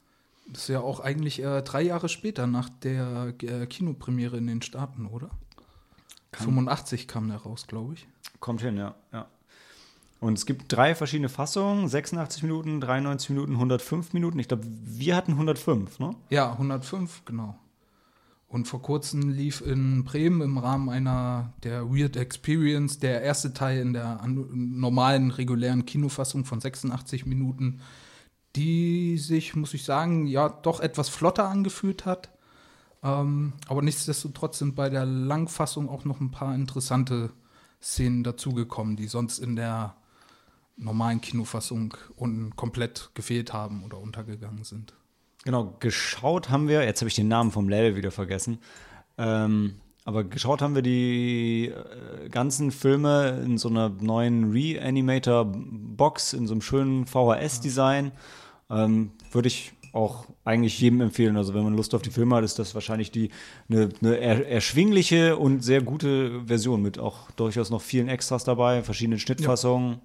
Das 0.47 0.61
ist 0.63 0.67
ja 0.69 0.79
auch 0.79 1.01
eigentlich 1.01 1.43
äh, 1.43 1.61
drei 1.61 1.81
Jahre 1.81 2.07
später 2.07 2.47
nach 2.47 2.69
der 2.69 3.33
äh, 3.43 3.65
Kinopremiere 3.67 4.37
in 4.37 4.47
den 4.47 4.61
Staaten, 4.61 5.07
oder? 5.07 5.29
85 6.31 7.07
kam 7.09 7.27
der 7.27 7.37
raus, 7.37 7.67
glaube 7.67 7.95
ich. 7.95 8.07
Kommt 8.39 8.61
hin, 8.61 8.77
ja. 8.77 8.95
ja. 9.11 9.27
Und 10.21 10.37
es 10.37 10.45
gibt 10.45 10.71
drei 10.71 10.93
verschiedene 10.95 11.29
Fassungen: 11.29 11.89
86 11.89 12.43
Minuten, 12.43 12.79
93 12.79 13.31
Minuten, 13.31 13.53
105 13.53 14.13
Minuten. 14.13 14.39
Ich 14.39 14.47
glaube, 14.47 14.63
wir 14.67 15.15
hatten 15.15 15.33
105, 15.33 15.99
ne? 15.99 16.15
Ja, 16.29 16.51
105, 16.51 17.25
genau. 17.25 17.55
Und 18.47 18.67
vor 18.67 18.81
kurzem 18.81 19.29
lief 19.29 19.61
in 19.61 20.03
Bremen 20.03 20.41
im 20.41 20.57
Rahmen 20.57 20.89
einer 20.89 21.53
der 21.63 21.89
Weird 21.89 22.17
Experience 22.17 22.99
der 22.99 23.21
erste 23.23 23.53
Teil 23.53 23.79
in 23.79 23.93
der 23.93 24.21
normalen, 24.27 25.31
regulären 25.31 25.85
Kinofassung 25.85 26.45
von 26.45 26.59
86 26.59 27.25
Minuten, 27.25 27.79
die 28.55 29.17
sich, 29.17 29.55
muss 29.55 29.73
ich 29.73 29.85
sagen, 29.85 30.27
ja 30.27 30.49
doch 30.49 30.81
etwas 30.81 31.09
flotter 31.09 31.47
angefühlt 31.47 32.05
hat. 32.05 32.29
Ähm, 33.01 33.53
aber 33.67 33.81
nichtsdestotrotz 33.81 34.59
sind 34.59 34.75
bei 34.75 34.89
der 34.89 35.05
Langfassung 35.05 35.89
auch 35.89 36.05
noch 36.05 36.19
ein 36.19 36.29
paar 36.29 36.53
interessante 36.53 37.31
Szenen 37.81 38.23
dazugekommen, 38.23 38.97
die 38.97 39.07
sonst 39.07 39.39
in 39.39 39.55
der 39.55 39.95
normalen 40.77 41.21
Kinofassung 41.21 41.95
un 42.17 42.55
komplett 42.55 43.11
gefehlt 43.13 43.53
haben 43.53 43.83
oder 43.83 43.99
untergegangen 43.99 44.63
sind. 44.63 44.93
Genau, 45.43 45.75
geschaut 45.79 46.49
haben 46.49 46.67
wir, 46.67 46.83
jetzt 46.83 47.01
habe 47.01 47.09
ich 47.09 47.15
den 47.15 47.27
Namen 47.27 47.51
vom 47.51 47.67
Label 47.67 47.95
wieder 47.95 48.11
vergessen, 48.11 48.59
ähm, 49.17 49.75
aber 50.03 50.23
geschaut 50.23 50.61
haben 50.61 50.75
wir 50.75 50.81
die 50.81 51.67
äh, 51.67 52.29
ganzen 52.29 52.71
Filme 52.71 53.41
in 53.45 53.57
so 53.57 53.69
einer 53.69 53.89
neuen 53.89 54.51
Reanimator-Box, 54.51 56.33
in 56.33 56.47
so 56.47 56.53
einem 56.53 56.61
schönen 56.61 57.05
VHS-Design. 57.05 58.11
Ähm, 58.69 59.11
Würde 59.31 59.47
ich 59.47 59.73
auch 59.93 60.25
eigentlich 60.43 60.79
jedem 60.79 61.01
empfehlen. 61.01 61.37
Also 61.37 61.53
wenn 61.53 61.63
man 61.63 61.75
Lust 61.75 61.93
auf 61.93 62.01
die 62.01 62.09
Filme 62.09 62.35
hat, 62.35 62.43
ist 62.43 62.57
das 62.57 62.73
wahrscheinlich 62.73 63.11
die 63.11 63.29
eine, 63.69 63.89
eine 64.01 64.17
er, 64.17 64.47
erschwingliche 64.47 65.37
und 65.37 65.63
sehr 65.63 65.81
gute 65.81 66.45
Version 66.45 66.81
mit 66.81 66.97
auch 66.97 67.29
durchaus 67.31 67.69
noch 67.69 67.81
vielen 67.81 68.07
Extras 68.07 68.43
dabei, 68.43 68.83
verschiedenen 68.83 69.19
Schnittfassungen. 69.19 69.99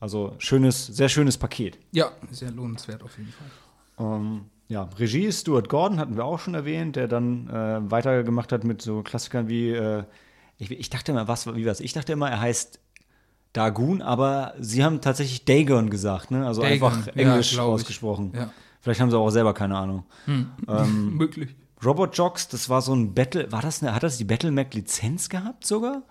Also 0.00 0.34
schönes, 0.38 0.86
sehr 0.86 1.08
schönes 1.08 1.36
Paket. 1.36 1.78
Ja, 1.92 2.12
sehr 2.30 2.50
lohnenswert 2.50 3.02
auf 3.02 3.16
jeden 3.18 3.32
Fall. 3.32 4.16
Ähm, 4.16 4.42
ja, 4.68 4.88
Regie 4.98 5.24
ist 5.24 5.40
Stuart 5.40 5.68
Gordon, 5.68 5.98
hatten 5.98 6.16
wir 6.16 6.24
auch 6.24 6.38
schon 6.38 6.54
erwähnt, 6.54 6.96
der 6.96 7.08
dann 7.08 7.48
äh, 7.48 7.90
weitergemacht 7.90 8.52
hat 8.52 8.64
mit 8.64 8.82
so 8.82 9.02
Klassikern 9.02 9.48
wie, 9.48 9.70
äh, 9.70 10.04
ich, 10.58 10.70
ich 10.70 10.90
dachte 10.90 11.12
immer, 11.12 11.26
was, 11.26 11.52
wie 11.54 11.66
was? 11.66 11.80
Ich 11.80 11.92
dachte 11.92 12.12
immer, 12.12 12.30
er 12.30 12.40
heißt 12.40 12.80
Dagon, 13.52 14.02
aber 14.02 14.54
sie 14.60 14.84
haben 14.84 15.00
tatsächlich 15.00 15.44
Dagon 15.44 15.90
gesagt, 15.90 16.30
ne? 16.30 16.46
Also 16.46 16.62
Dagon, 16.62 16.92
einfach 16.92 17.06
ja, 17.06 17.12
Englisch 17.14 17.52
ich. 17.52 17.58
ausgesprochen. 17.58 18.32
Ja. 18.34 18.52
Vielleicht 18.80 19.00
haben 19.00 19.10
sie 19.10 19.18
auch 19.18 19.30
selber 19.30 19.54
keine 19.54 19.76
Ahnung. 19.76 20.04
Ähm, 20.26 20.54
Möglich. 21.16 21.56
Robot 21.84 22.16
Jocks, 22.16 22.48
das 22.48 22.68
war 22.68 22.82
so 22.82 22.94
ein 22.94 23.14
Battle, 23.14 23.50
war 23.52 23.62
das 23.62 23.82
eine, 23.82 23.94
hat 23.94 24.02
das 24.02 24.18
die 24.18 24.24
Battle 24.24 24.50
Mac 24.50 24.74
Lizenz 24.74 25.28
gehabt 25.28 25.66
sogar? 25.66 26.02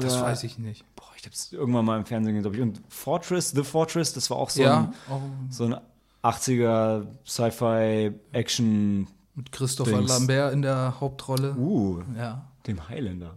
Das 0.00 0.14
Oder- 0.14 0.22
weiß 0.24 0.44
ich 0.44 0.58
nicht. 0.58 0.84
Boah, 0.96 1.04
ich 1.16 1.24
hab's 1.26 1.52
irgendwann 1.52 1.84
mal 1.84 1.98
im 1.98 2.06
Fernsehen 2.06 2.34
gesehen, 2.34 2.42
glaube 2.52 2.56
ich. 2.56 2.62
Und 2.62 2.80
Fortress, 2.92 3.50
The 3.50 3.62
Fortress, 3.64 4.12
das 4.12 4.30
war 4.30 4.36
auch 4.38 4.50
so 4.50 4.62
ja, 4.62 4.78
ein 4.80 4.94
auch 5.12 5.20
so 5.50 5.64
ein 5.64 5.76
80er 6.22 7.06
Sci-Fi-Action. 7.26 9.06
mit 9.34 9.52
Christopher 9.52 9.98
Dings. 9.98 10.08
Lambert 10.10 10.52
in 10.52 10.62
der 10.62 11.00
Hauptrolle. 11.00 11.54
Uh, 11.56 12.02
Ja. 12.16 12.46
dem 12.66 12.88
Highlander. 12.88 13.34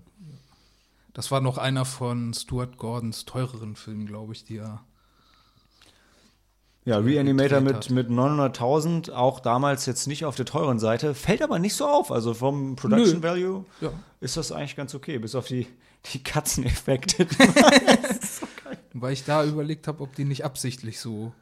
Das 1.14 1.30
war 1.30 1.42
noch 1.42 1.58
einer 1.58 1.86
von 1.86 2.34
Stuart 2.34 2.78
Gordons 2.78 3.26
teureren 3.26 3.76
Filmen, 3.76 4.06
glaube 4.06 4.34
ich, 4.34 4.46
die 4.46 4.58
er. 4.58 4.82
Ja, 6.84 6.98
Reanimator 6.98 7.62
mit, 7.62 7.76
hat. 7.76 7.90
mit 7.92 8.10
900.000, 8.10 9.12
auch 9.12 9.40
damals 9.40 9.86
jetzt 9.86 10.08
nicht 10.08 10.26
auf 10.26 10.36
der 10.36 10.46
teuren 10.48 10.80
Seite, 10.80 11.14
fällt 11.14 11.44
aber 11.44 11.60
nicht 11.60 11.76
so 11.76 11.86
auf. 11.86 12.12
Also 12.12 12.34
vom 12.34 12.76
Production 12.76 13.20
Nö. 13.20 13.24
Value 13.28 13.66
Ja. 13.82 13.92
ist 14.20 14.36
das 14.38 14.52
eigentlich 14.52 14.76
ganz 14.76 14.96
okay, 14.96 15.20
bis 15.20 15.36
auf 15.36 15.46
die, 15.46 15.68
die 16.14 16.24
Katzeneffekte. 16.24 17.28
Weil 18.94 19.14
ich 19.14 19.24
da 19.24 19.44
überlegt 19.44 19.88
habe, 19.88 20.02
ob 20.04 20.16
die 20.16 20.26
nicht 20.26 20.44
absichtlich 20.44 21.00
so 21.00 21.34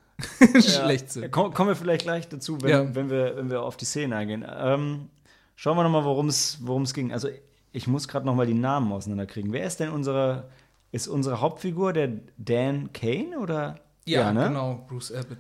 schlecht 0.59 1.11
sind. 1.11 1.31
Komm, 1.31 1.53
kommen 1.53 1.69
wir 1.69 1.75
vielleicht 1.75 2.03
gleich 2.03 2.27
dazu, 2.29 2.61
wenn, 2.61 2.69
Ja. 2.69 2.95
wenn, 2.95 3.09
wir, 3.09 3.37
wenn 3.37 3.49
wir 3.49 3.63
auf 3.63 3.77
die 3.77 3.85
Szene 3.85 4.15
eingehen. 4.17 4.45
Ähm, 4.47 5.09
schauen 5.55 5.77
wir 5.77 5.83
nochmal, 5.83 6.03
worum 6.03 6.27
es 6.27 6.93
ging. 6.93 7.11
Also 7.13 7.29
ich 7.71 7.87
muss 7.87 8.07
gerade 8.07 8.25
nochmal 8.25 8.45
die 8.45 8.53
Namen 8.53 8.91
auseinanderkriegen. 8.91 9.51
Wer 9.53 9.65
ist 9.65 9.79
denn 9.79 9.89
unsere, 9.89 10.49
ist 10.91 11.07
unsere 11.07 11.39
Hauptfigur 11.41 11.93
der 11.93 12.09
Dan 12.37 12.91
Kane 12.93 13.39
oder? 13.39 13.75
Ja, 14.05 14.31
ne? 14.33 14.47
genau, 14.47 14.85
Bruce 14.87 15.11
Abbott. 15.11 15.37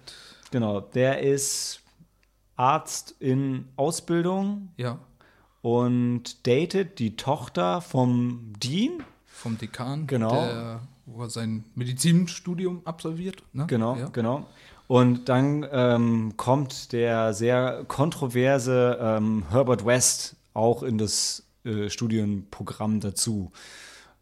Genau, 0.51 0.79
der 0.81 1.21
ist 1.21 1.81
Arzt 2.55 3.15
in 3.19 3.67
Ausbildung 3.75 4.69
Ja, 4.77 4.99
und 5.61 6.45
datet 6.47 6.99
die 6.99 7.15
Tochter 7.15 7.81
vom 7.81 8.53
Dean. 8.61 9.03
vom 9.25 9.57
Dekan, 9.57 10.05
Genau. 10.07 10.31
der, 10.31 10.81
wo 11.05 11.23
er 11.23 11.29
sein 11.29 11.63
Medizinstudium 11.75 12.81
absolviert. 12.85 13.43
Ne? 13.53 13.65
Genau, 13.67 13.95
Ja. 13.95 14.09
genau. 14.09 14.45
Und 14.87 15.29
dann 15.29 15.65
ähm, 15.71 16.33
kommt 16.35 16.91
der 16.93 17.33
sehr 17.33 17.83
kontroverse 17.87 18.97
ähm, 19.01 19.43
Herbert 19.49 19.85
West 19.85 20.35
auch 20.53 20.81
in 20.83 20.97
das 20.97 21.43
äh, 21.63 21.89
Studienprogramm 21.89 22.99
dazu, 22.99 23.51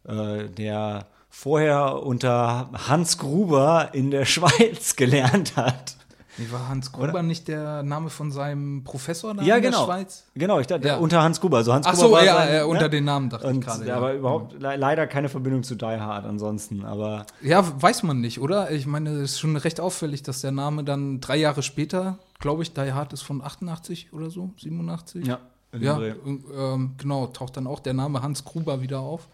äh, 0.04 0.48
der 0.48 1.06
vorher 1.30 2.02
unter 2.02 2.70
Hans 2.88 3.16
Gruber 3.18 3.90
in 3.92 4.10
der 4.10 4.24
Schweiz 4.26 4.94
gelernt 4.96 5.56
hat. 5.56 5.96
Nee, 6.38 6.46
war 6.52 6.68
Hans 6.68 6.92
Gruber 6.92 7.22
nicht 7.22 7.48
der 7.48 7.82
Name 7.82 8.10
von 8.10 8.30
seinem 8.30 8.84
Professor 8.84 9.34
da 9.34 9.42
ja, 9.42 9.56
in 9.56 9.62
genau. 9.62 9.78
der 9.86 9.92
Schweiz? 9.92 10.24
Genau, 10.34 10.60
ich 10.60 10.66
dachte, 10.68 10.86
Ja. 10.88 10.96
unter 10.98 11.22
Hans 11.22 11.40
Gruber. 11.40 11.58
Also 11.58 11.72
Hans 11.74 11.86
Ach 11.86 11.92
Gruber 11.94 12.06
so, 12.06 12.12
war 12.12 12.24
ja, 12.24 12.34
sein, 12.36 12.54
äh, 12.60 12.62
unter 12.62 12.82
ne? 12.84 12.90
den 12.90 13.04
Namen 13.04 13.28
dachte 13.28 13.46
ich 13.48 13.54
Und, 13.54 13.60
gerade. 13.64 13.82
ja, 13.82 13.88
ja. 13.88 13.96
aber 13.96 14.14
überhaupt 14.14 14.52
le 14.60 14.76
leider 14.76 15.06
keine 15.06 15.28
Verbindung 15.28 15.62
zu 15.64 15.74
Die 15.74 15.84
Hard 15.84 16.24
ansonsten. 16.24 16.84
Aber 16.84 17.26
Ja, 17.42 17.64
weiß 17.82 18.04
man 18.04 18.20
nicht, 18.20 18.40
oder? 18.40 18.70
Ich 18.70 18.86
meine, 18.86 19.10
es 19.10 19.32
ist 19.32 19.40
schon 19.40 19.56
recht 19.56 19.80
auffällig, 19.80 20.22
dass 20.22 20.40
der 20.40 20.52
Name 20.52 20.84
dann 20.84 21.20
drei 21.20 21.36
Jahre 21.36 21.62
später, 21.62 22.18
glaube 22.38 22.62
ich, 22.62 22.72
Die 22.72 22.92
Hard 22.92 23.12
ist 23.12 23.22
von 23.22 23.42
88 23.42 24.12
oder 24.12 24.30
so, 24.30 24.50
87. 24.58 25.26
ja, 25.26 25.38
in 25.72 25.82
Ja, 25.82 25.98
ähm, 26.00 26.94
genau, 26.98 27.26
taucht 27.26 27.56
dann 27.56 27.66
auch 27.66 27.80
der 27.80 27.94
Name 27.94 28.22
Hans 28.22 28.44
Gruber 28.44 28.80
wieder 28.80 29.00
auf. 29.00 29.28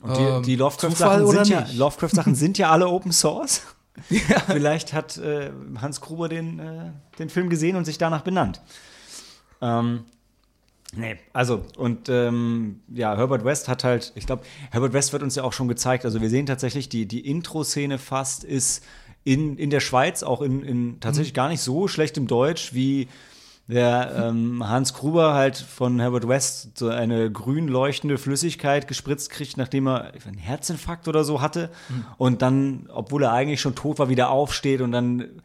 Und 0.00 0.16
die, 0.16 0.22
Ähm, 0.22 0.42
die 0.42 0.56
Zufall 0.56 0.58
Lovecraft-Sachen 0.58 1.22
oder 1.24 1.44
sind, 1.44 1.54
ja? 1.54 1.66
Lovecraft 1.76 2.34
sind 2.34 2.58
ja 2.58 2.70
alle 2.70 2.88
Open 2.88 3.12
Source. 3.12 3.62
Vielleicht 4.46 4.92
hat 4.92 5.16
äh, 5.18 5.50
Hans 5.80 6.00
Gruber 6.00 6.28
den, 6.28 6.58
äh, 6.58 6.90
den 7.18 7.28
Film 7.28 7.48
gesehen 7.48 7.76
und 7.76 7.84
sich 7.84 7.98
danach 7.98 8.22
benannt. 8.22 8.60
Ähm, 9.62 10.04
nee, 10.96 11.16
also, 11.32 11.64
und 11.76 12.08
ähm, 12.08 12.80
ja, 12.92 13.16
Herbert 13.16 13.44
West 13.44 13.68
hat 13.68 13.84
halt, 13.84 14.12
ich 14.16 14.26
glaube, 14.26 14.42
Herbert 14.70 14.92
West 14.92 15.12
wird 15.12 15.22
uns 15.22 15.36
ja 15.36 15.44
auch 15.44 15.52
schon 15.52 15.68
gezeigt. 15.68 16.04
Also, 16.04 16.20
wir 16.20 16.28
sehen 16.28 16.46
tatsächlich, 16.46 16.88
die, 16.88 17.06
die 17.06 17.20
Intro-Szene 17.28 17.98
fast 17.98 18.44
ist 18.44 18.84
in, 19.22 19.56
in 19.56 19.70
der 19.70 19.80
Schweiz, 19.80 20.22
auch 20.22 20.42
in, 20.42 20.62
in 20.62 21.00
tatsächlich 21.00 21.34
gar 21.34 21.48
nicht 21.48 21.60
so 21.60 21.88
schlechtem 21.88 22.26
Deutsch, 22.26 22.74
wie 22.74 23.08
der 23.66 24.28
ähm, 24.28 24.68
Hans 24.68 24.92
Gruber 24.92 25.32
halt 25.32 25.56
von 25.56 25.98
Herbert 25.98 26.28
West 26.28 26.76
so 26.76 26.88
eine 26.88 27.30
grün 27.32 27.66
leuchtende 27.66 28.18
Flüssigkeit 28.18 28.86
gespritzt 28.86 29.30
kriegt, 29.30 29.56
nachdem 29.56 29.88
er 29.88 30.12
einen 30.26 30.36
Herzinfarkt 30.36 31.08
oder 31.08 31.24
so 31.24 31.40
hatte. 31.40 31.70
Und 32.18 32.42
dann, 32.42 32.90
obwohl 32.92 33.22
er 33.22 33.32
eigentlich 33.32 33.62
schon 33.62 33.74
tot 33.74 33.98
war, 33.98 34.08
wieder 34.10 34.28
aufsteht 34.30 34.82
und 34.82 34.92
dann 34.92 35.40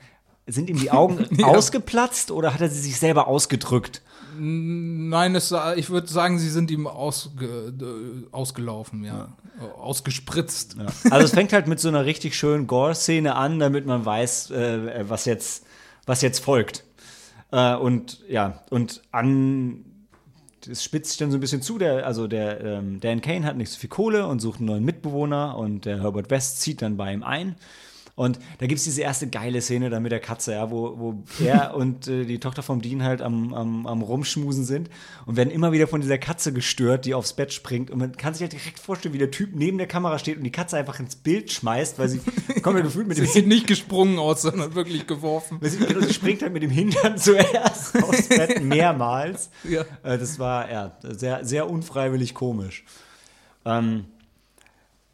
sind 0.47 0.69
ihm 0.69 0.79
die 0.79 0.91
Augen 0.91 1.27
ausgeplatzt 1.43 2.31
oder 2.31 2.53
hat 2.53 2.61
er 2.61 2.69
sie 2.69 2.81
sich 2.81 2.99
selber 2.99 3.27
ausgedrückt? 3.27 4.01
Nein, 4.37 5.35
es, 5.35 5.53
ich 5.75 5.89
würde 5.89 6.07
sagen, 6.07 6.39
sie 6.39 6.49
sind 6.49 6.71
ihm 6.71 6.87
ausge, 6.87 7.45
äh, 7.45 8.33
ausgelaufen, 8.33 9.03
ja. 9.03 9.29
Äh, 9.59 9.79
Ausgespritzt. 9.79 10.77
Ja. 10.77 10.85
Also 11.11 11.25
es 11.25 11.31
fängt 11.31 11.51
halt 11.51 11.67
mit 11.67 11.79
so 11.79 11.89
einer 11.89 12.05
richtig 12.05 12.35
schönen 12.35 12.67
Gore-Szene 12.67 13.35
an, 13.35 13.59
damit 13.59 13.85
man 13.85 14.05
weiß, 14.05 14.51
äh, 14.51 15.05
was, 15.09 15.25
jetzt, 15.25 15.65
was 16.05 16.21
jetzt 16.21 16.39
folgt. 16.39 16.85
Äh, 17.51 17.75
und 17.75 18.23
ja, 18.27 18.63
und 18.69 19.01
an 19.11 19.85
das 20.67 20.83
spitzt 20.83 21.11
sich 21.11 21.17
dann 21.17 21.31
so 21.31 21.37
ein 21.37 21.41
bisschen 21.41 21.61
zu, 21.61 21.77
der, 21.77 22.05
also 22.05 22.27
der 22.27 22.61
ähm, 22.61 22.99
Dan 22.99 23.21
Kane 23.21 23.45
hat 23.45 23.55
nicht 23.55 23.71
so 23.71 23.79
viel 23.79 23.89
Kohle 23.89 24.27
und 24.27 24.39
sucht 24.39 24.59
einen 24.59 24.67
neuen 24.67 24.83
Mitbewohner 24.83 25.57
und 25.57 25.85
der 25.85 26.01
Herbert 26.01 26.29
West 26.29 26.61
zieht 26.61 26.81
dann 26.81 26.97
bei 26.97 27.13
ihm 27.13 27.23
ein. 27.23 27.55
Und 28.19 28.37
da 28.57 28.67
gibt 28.67 28.79
es 28.79 28.83
diese 28.83 29.01
erste 29.01 29.29
geile 29.29 29.61
Szene 29.61 29.89
da 29.89 30.01
mit 30.01 30.11
der 30.11 30.19
Katze, 30.19 30.51
ja, 30.51 30.69
wo, 30.69 30.99
wo 30.99 31.23
er 31.41 31.73
und 31.77 32.09
äh, 32.09 32.25
die 32.25 32.41
Tochter 32.41 32.63
vom 32.63 32.81
Dean 32.81 33.01
halt 33.01 33.21
am, 33.21 33.53
am, 33.53 33.87
am 33.87 34.01
Rumschmusen 34.01 34.65
sind 34.65 34.89
und 35.25 35.37
werden 35.37 35.51
immer 35.51 35.71
wieder 35.71 35.87
von 35.87 36.01
dieser 36.01 36.17
Katze 36.17 36.51
gestört, 36.51 37.05
die 37.05 37.13
aufs 37.13 37.31
Bett 37.31 37.53
springt. 37.53 37.89
Und 37.89 37.99
man 37.99 38.17
kann 38.17 38.33
sich 38.33 38.41
halt 38.41 38.51
direkt 38.51 38.77
vorstellen, 38.77 39.13
wie 39.13 39.19
der 39.19 39.31
Typ 39.31 39.51
neben 39.53 39.77
der 39.77 39.87
Kamera 39.87 40.19
steht 40.19 40.35
und 40.35 40.43
die 40.43 40.51
Katze 40.51 40.75
einfach 40.75 40.99
ins 40.99 41.15
Bild 41.15 41.49
schmeißt, 41.49 41.97
weil 41.97 42.09
sie 42.09 42.19
kommt 42.61 42.75
ja 42.75 42.83
gefühlt 42.83 43.07
mit 43.07 43.15
Sie 43.15 43.23
dem 43.23 43.31
sind 43.31 43.47
nicht 43.47 43.67
gesprungen 43.67 44.19
aus, 44.19 44.41
sondern 44.41 44.75
wirklich 44.75 45.07
geworfen. 45.07 45.57
sie, 45.61 45.77
genau, 45.77 46.01
sie 46.01 46.13
springt 46.13 46.41
halt 46.41 46.51
mit 46.51 46.61
dem 46.63 46.71
Hintern 46.71 47.17
zuerst 47.17 48.03
aufs 48.03 48.27
Bett 48.27 48.61
mehrmals. 48.61 49.49
Ja. 49.63 49.85
Äh, 50.03 50.17
das 50.17 50.39
war 50.39 50.69
ja 50.69 50.97
sehr, 51.03 51.45
sehr 51.45 51.69
unfreiwillig 51.69 52.33
komisch. 52.33 52.83
Ähm, 53.63 54.07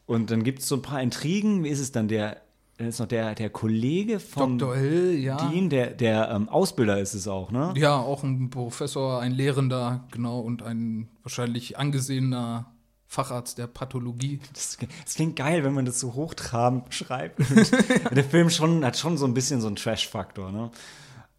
und 0.07 0.31
dann 0.31 0.43
gibt 0.43 0.61
es 0.61 0.67
so 0.67 0.73
ein 0.77 0.81
paar 0.81 1.03
Intrigen. 1.03 1.63
Wie 1.63 1.69
ist 1.69 1.79
es 1.79 1.91
dann? 1.91 2.07
Der, 2.07 2.41
dann 2.77 2.87
ist 2.87 2.99
noch 2.99 3.07
der, 3.07 3.35
der 3.35 3.49
Kollege 3.49 4.19
vom 4.19 4.57
Dr. 4.57 4.75
Hill, 4.75 5.17
ja. 5.17 5.37
Dean, 5.37 5.69
der, 5.69 5.91
der 5.91 6.29
ähm, 6.31 6.49
Ausbilder 6.49 6.99
ist 6.99 7.13
es 7.13 7.27
auch, 7.27 7.51
ne? 7.51 7.73
Ja, 7.77 7.97
auch 7.97 8.23
ein 8.23 8.49
Professor, 8.49 9.21
ein 9.21 9.31
Lehrender, 9.31 10.03
genau, 10.11 10.41
und 10.41 10.61
ein 10.61 11.07
wahrscheinlich 11.23 11.77
angesehener 11.77 12.73
Facharzt 13.07 13.57
der 13.57 13.67
Pathologie. 13.67 14.41
Das, 14.53 14.77
das 15.05 15.15
klingt 15.15 15.37
geil, 15.37 15.63
wenn 15.63 15.73
man 15.73 15.85
das 15.85 16.01
so 16.01 16.15
hochtrabend 16.15 16.93
schreibt. 16.93 17.39
der 18.11 18.23
Film 18.25 18.49
schon, 18.49 18.83
hat 18.83 18.97
schon 18.97 19.17
so 19.17 19.25
ein 19.25 19.33
bisschen 19.33 19.61
so 19.61 19.67
einen 19.67 19.77
Trash-Faktor, 19.77 20.51
ne? 20.51 20.69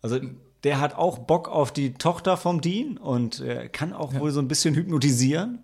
Also 0.00 0.20
der 0.64 0.80
hat 0.80 0.94
auch 0.94 1.18
Bock 1.18 1.48
auf 1.48 1.70
die 1.70 1.94
Tochter 1.94 2.36
vom 2.36 2.60
Dean 2.62 2.96
und 2.96 3.40
äh, 3.40 3.68
kann 3.68 3.92
auch 3.92 4.14
wohl 4.14 4.30
so 4.30 4.40
ein 4.40 4.48
bisschen 4.48 4.74
hypnotisieren. 4.74 5.62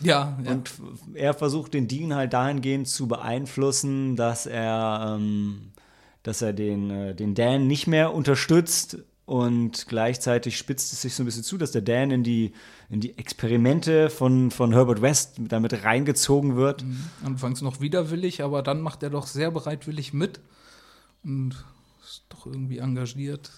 Ja, 0.00 0.38
ja. 0.44 0.52
Und 0.52 0.70
er 1.14 1.34
versucht 1.34 1.74
den 1.74 1.88
Dean 1.88 2.14
halt 2.14 2.32
dahingehend 2.32 2.88
zu 2.88 3.08
beeinflussen, 3.08 4.16
dass 4.16 4.46
er, 4.46 5.16
ähm, 5.18 5.72
dass 6.22 6.42
er 6.42 6.52
den, 6.52 6.90
äh, 6.90 7.14
den 7.14 7.34
Dan 7.34 7.66
nicht 7.66 7.86
mehr 7.86 8.14
unterstützt 8.14 8.98
und 9.28 9.86
gleichzeitig 9.88 10.56
spitzt 10.56 10.92
es 10.92 11.02
sich 11.02 11.14
so 11.14 11.22
ein 11.22 11.26
bisschen 11.26 11.42
zu, 11.42 11.58
dass 11.58 11.72
der 11.72 11.82
Dan 11.82 12.10
in 12.10 12.22
die, 12.22 12.52
in 12.88 13.00
die 13.00 13.18
Experimente 13.18 14.08
von, 14.08 14.50
von 14.50 14.72
Herbert 14.72 15.02
West 15.02 15.36
damit 15.38 15.84
reingezogen 15.84 16.56
wird. 16.56 16.84
Anfangs 17.22 17.60
noch 17.60 17.80
widerwillig, 17.80 18.42
aber 18.42 18.62
dann 18.62 18.80
macht 18.80 19.02
er 19.02 19.10
doch 19.10 19.26
sehr 19.26 19.50
bereitwillig 19.50 20.14
mit 20.14 20.40
und 21.22 21.62
ist 22.02 22.24
doch 22.30 22.46
irgendwie 22.46 22.78
engagiert. 22.78 23.50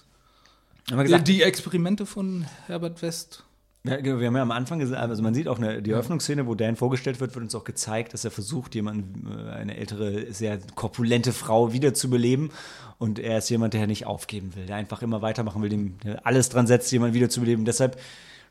Gesagt, 0.89 1.29
die 1.29 1.43
Experimente 1.43 2.05
von 2.05 2.47
Herbert 2.67 3.01
West. 3.01 3.45
Ja, 3.85 3.97
genau, 3.97 4.21
wir 4.21 4.27
haben 4.27 4.37
ja 4.37 4.43
am 4.43 4.51
Anfang 4.51 4.79
gesagt, 4.79 5.01
also 5.01 5.23
man 5.23 5.33
sieht 5.33 5.49
auch 5.49 5.59
eine, 5.59 5.81
die 5.81 5.93
Eröffnungsszene, 5.93 6.47
wo 6.47 6.55
Dan 6.55 6.77
vorgestellt 6.77 7.19
wird, 7.19 7.35
wird 7.35 7.45
uns 7.45 7.55
auch 7.55 7.65
gezeigt, 7.65 8.13
dass 8.13 8.25
er 8.27 8.31
versucht, 8.31 8.75
jemanden, 8.75 9.27
äh, 9.27 9.53
eine 9.53 9.77
ältere, 9.79 10.31
sehr 10.33 10.59
korpulente 10.75 11.33
Frau 11.33 11.73
wiederzubeleben. 11.73 12.51
Und 12.99 13.19
er 13.19 13.39
ist 13.39 13.49
jemand, 13.49 13.73
der 13.73 13.87
nicht 13.87 14.07
aufgeben 14.07 14.55
will, 14.55 14.67
der 14.67 14.77
einfach 14.77 15.01
immer 15.01 15.23
weitermachen 15.23 15.63
will, 15.63 15.71
dem 15.71 15.97
alles 16.23 16.51
dran 16.51 16.67
setzt, 16.67 16.93
jemanden 16.93 17.15
wiederzubeleben. 17.15 17.65
Deshalb 17.65 17.99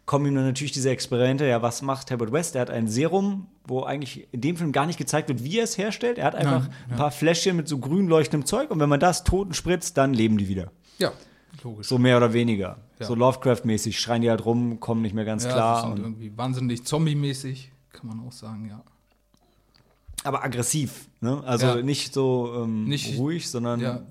kommen 0.08 0.26
ihm 0.26 0.34
dann 0.34 0.46
natürlich 0.46 0.72
diese 0.72 0.90
Experimente. 0.90 1.46
Ja, 1.46 1.62
was 1.62 1.84
macht 1.84 2.10
Herbert 2.10 2.32
West? 2.32 2.56
Er 2.56 2.62
hat 2.62 2.72
ein 2.72 2.88
Serum, 2.88 3.46
wo 3.66 3.84
eigentlich 3.84 4.28
in 4.32 4.42
dem 4.42 4.58
Film 4.58 4.72
gar 4.72 4.88
nicht 4.88 4.98
gezeigt 4.98 5.30
wird, 5.30 5.44
wie 5.44 5.60
er 5.60 5.66
es 5.66 5.78
herstellt. 5.78 6.18
Er 6.18 6.26
hat 6.26 6.34
einfach 6.34 6.64
Nein, 6.64 6.76
ein 6.90 6.98
paar 6.98 7.12
Fläschchen 7.12 7.56
mit 7.56 7.68
so 7.68 7.78
grün 7.78 8.08
leuchtendem 8.08 8.48
Zeug 8.48 8.72
und 8.72 8.80
wenn 8.80 8.90
man 8.90 9.00
das 9.00 9.24
Toten 9.24 9.54
spritzt, 9.54 9.98
dann 10.00 10.16
leben 10.16 10.40
die 10.40 10.48
wieder. 10.48 10.72
Ja, 10.98 11.12
logisch. 11.64 11.88
So 11.88 11.98
mehr 11.98 12.18
oder 12.18 12.34
weniger. 12.34 12.78
Ja. 13.00 13.06
So 13.06 13.16
Lovecraft-mäßig 13.16 14.00
schreien 14.00 14.22
die 14.22 14.30
halt 14.30 14.46
rum, 14.46 14.80
kommen 14.80 15.02
nicht 15.02 15.14
mehr 15.16 15.26
ganz 15.26 15.44
ja, 15.46 15.52
klar. 15.52 15.92
und- 15.92 16.00
irgendwie 16.00 16.32
wahnsinnig 16.38 16.86
zombie-mäßig, 16.86 17.72
kann 17.92 18.08
man 18.08 18.20
auch 18.26 18.32
sagen, 18.32 18.68
ja. 18.70 18.82
aber 20.24 20.44
aggressiv. 20.44 21.08
Ne? 21.22 21.42
Also 21.46 21.66
Ja. 21.66 21.76
nicht 21.82 22.14
so 22.14 22.54
ähm, 22.64 22.86
Nicht- 22.86 23.18
ruhig, 23.18 23.50
sondern 23.50 24.06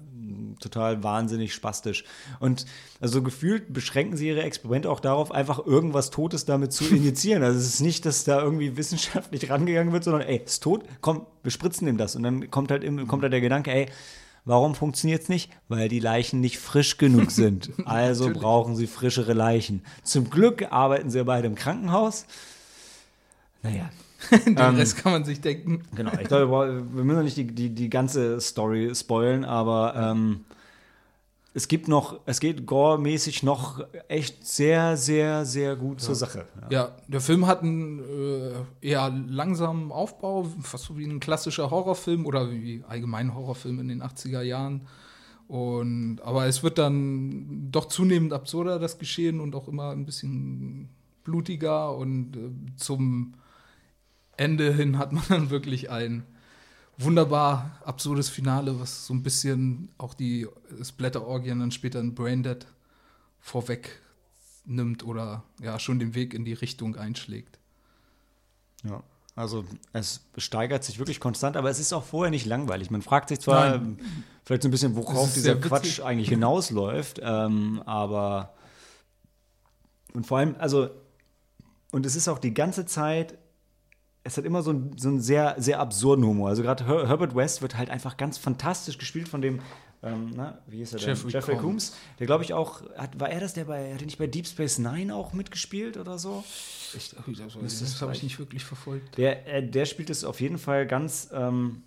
total 0.60 1.02
wahnsinnig 1.04 1.54
spastisch. 1.54 2.04
Und 2.40 2.66
also 3.00 3.22
gefühlt 3.22 3.72
beschränken 3.72 4.16
sie 4.16 4.28
ihre 4.28 4.42
Experimente 4.42 4.90
auch 4.90 5.00
darauf, 5.00 5.30
einfach 5.32 5.64
irgendwas 5.64 6.10
Totes 6.10 6.44
damit 6.46 6.72
zu 6.72 6.84
injizieren. 6.94 7.42
Also 7.42 7.58
es 7.58 7.66
ist 7.74 7.80
nicht, 7.80 8.04
dass 8.06 8.24
da 8.24 8.42
irgendwie 8.42 8.76
wissenschaftlich 8.76 9.48
rangegangen 9.50 9.92
wird, 9.92 10.04
sondern 10.04 10.22
ey, 10.22 10.42
ist 10.44 10.62
tot, 10.62 10.84
komm, 11.00 11.26
wir 11.42 11.50
spritzen 11.50 11.86
ihm 11.88 11.96
das. 11.98 12.16
Und 12.16 12.22
dann 12.24 12.50
kommt 12.50 12.70
halt, 12.70 12.82
im, 12.84 13.06
kommt 13.06 13.22
halt 13.22 13.32
der 13.32 13.40
Gedanke, 13.40 13.70
ey, 13.70 13.86
Warum 14.44 14.74
funktioniert 14.74 15.22
es 15.22 15.28
nicht? 15.28 15.50
Weil 15.68 15.88
die 15.88 16.00
Leichen 16.00 16.40
nicht 16.40 16.58
frisch 16.58 16.96
genug 16.98 17.30
sind. 17.32 17.70
Also 17.84 18.24
Natürlich. 18.24 18.42
brauchen 18.42 18.76
sie 18.76 18.86
frischere 18.86 19.32
Leichen. 19.32 19.82
Zum 20.02 20.30
Glück 20.30 20.72
arbeiten 20.72 21.10
sie 21.10 21.22
beide 21.24 21.46
im 21.46 21.54
Krankenhaus. 21.54 22.26
Naja, 23.62 23.90
Den 24.46 24.58
Rest 24.58 24.96
kann 24.96 25.12
man 25.12 25.24
sich 25.24 25.40
denken. 25.40 25.82
Genau, 25.94 26.12
ich 26.20 26.26
glaube, 26.26 26.84
wir 26.92 27.04
müssen 27.04 27.24
nicht 27.24 27.36
die, 27.36 27.46
die, 27.46 27.70
die 27.70 27.88
ganze 27.88 28.40
Story 28.40 28.92
spoilen, 28.94 29.44
aber 29.44 29.94
ähm, 29.96 30.44
es 31.58 31.66
gibt 31.66 31.88
noch, 31.88 32.20
es 32.24 32.38
geht 32.38 32.66
gore-mäßig 32.66 33.42
noch 33.42 33.84
echt 34.06 34.46
sehr, 34.46 34.96
sehr, 34.96 35.44
sehr 35.44 35.74
gut 35.74 36.00
zur 36.00 36.14
Sache. 36.14 36.46
Ja. 36.62 36.68
Ja, 36.70 36.96
der 37.08 37.20
Film 37.20 37.48
hat 37.48 37.62
einen 37.62 37.98
äh, 37.98 38.52
eher 38.80 39.10
langsamen 39.10 39.90
Aufbau, 39.90 40.46
fast 40.62 40.84
so 40.84 40.96
wie 40.96 41.04
ein 41.04 41.18
klassischer 41.18 41.72
Horrorfilm 41.72 42.26
oder 42.26 42.48
wie 42.52 42.84
allgemein 42.86 43.34
Horrorfilm 43.34 43.80
in 43.80 43.88
den 43.88 44.04
80er 44.04 44.42
Jahren. 44.42 44.86
Und, 45.48 46.20
aber 46.22 46.46
es 46.46 46.62
wird 46.62 46.78
dann 46.78 47.72
doch 47.72 47.86
zunehmend 47.86 48.32
absurder, 48.32 48.78
das 48.78 49.00
Geschehen, 49.00 49.40
und 49.40 49.56
auch 49.56 49.66
immer 49.66 49.90
ein 49.90 50.06
bisschen 50.06 50.90
blutiger. 51.24 51.96
Und 51.96 52.36
äh, 52.36 52.76
zum 52.76 53.34
Ende 54.36 54.72
hin 54.72 54.96
hat 54.96 55.12
man 55.12 55.24
dann 55.28 55.50
wirklich 55.50 55.90
ein 55.90 56.22
wunderbar 56.98 57.80
absurdes 57.84 58.28
Finale, 58.28 58.78
was 58.80 59.06
so 59.06 59.14
ein 59.14 59.22
bisschen 59.22 59.88
auch 59.98 60.14
die 60.14 60.46
Splatter-Orgien 60.82 61.60
dann 61.60 61.70
später 61.70 62.00
in 62.00 62.14
Braindead 62.14 62.66
vorweg 63.40 64.00
nimmt 64.64 65.04
oder 65.04 65.44
ja 65.60 65.78
schon 65.78 65.98
den 65.98 66.14
Weg 66.14 66.34
in 66.34 66.44
die 66.44 66.52
Richtung 66.52 66.96
einschlägt. 66.96 67.58
Ja. 68.84 69.02
Also 69.34 69.64
es 69.92 70.20
steigert 70.36 70.82
sich 70.82 70.98
wirklich 70.98 71.20
konstant, 71.20 71.56
aber 71.56 71.70
es 71.70 71.78
ist 71.78 71.92
auch 71.92 72.02
vorher 72.02 72.30
nicht 72.30 72.44
langweilig. 72.44 72.90
Man 72.90 73.02
fragt 73.02 73.28
sich 73.28 73.38
zwar 73.38 73.78
Nein. 73.78 74.00
vielleicht 74.44 74.62
so 74.62 74.68
ein 74.68 74.72
bisschen, 74.72 74.96
worauf 74.96 75.32
dieser. 75.32 75.54
Quatsch 75.54 76.00
eigentlich 76.00 76.28
hinausläuft, 76.28 77.20
ähm, 77.22 77.80
aber 77.86 78.54
und 80.12 80.26
vor 80.26 80.38
allem, 80.38 80.56
also 80.58 80.90
und 81.92 82.04
es 82.04 82.16
ist 82.16 82.26
auch 82.26 82.40
die 82.40 82.52
ganze 82.52 82.84
Zeit, 82.84 83.38
es 84.28 84.36
hat 84.36 84.44
immer 84.44 84.62
so 84.62 84.70
einen, 84.70 84.96
so 84.98 85.08
einen 85.08 85.20
sehr, 85.20 85.54
sehr 85.58 85.80
absurden 85.80 86.24
Humor. 86.24 86.50
Also 86.50 86.62
gerade 86.62 86.86
Her 86.86 87.08
Herbert 87.08 87.34
West 87.34 87.62
wird 87.62 87.76
halt 87.76 87.90
einfach 87.90 88.16
ganz 88.16 88.36
fantastisch 88.38 88.98
gespielt 88.98 89.28
von 89.28 89.40
dem, 89.40 89.60
ähm, 90.02 90.32
na, 90.36 90.58
wie 90.66 90.76
hieß 90.76 90.92
er 90.92 90.98
denn? 91.00 91.08
Jeffrey 91.08 91.32
Jeffrey 91.32 91.56
Combs. 91.56 91.96
Der 92.18 92.26
glaube 92.26 92.44
ich 92.44 92.52
auch, 92.52 92.82
hat, 92.96 93.18
war 93.18 93.30
er 93.30 93.40
das, 93.40 93.54
der 93.54 93.64
bei, 93.64 93.92
hat 93.92 94.00
er 94.00 94.06
nicht 94.06 94.18
bei 94.18 94.26
Deep 94.26 94.46
Space 94.46 94.78
Nine 94.78 95.14
auch 95.14 95.32
mitgespielt 95.32 95.96
oder 95.96 96.18
so? 96.18 96.44
Ich, 96.94 97.10
Das, 97.62 97.80
das 97.80 98.00
habe 98.02 98.12
ich 98.12 98.22
nicht 98.22 98.38
wirklich 98.38 98.64
verfolgt. 98.64 99.16
der, 99.16 99.46
äh, 99.46 99.66
der 99.66 99.86
spielt 99.86 100.10
es 100.10 100.24
auf 100.24 100.40
jeden 100.40 100.58
Fall 100.58 100.86
ganz, 100.86 101.30
ähm, 101.32 101.82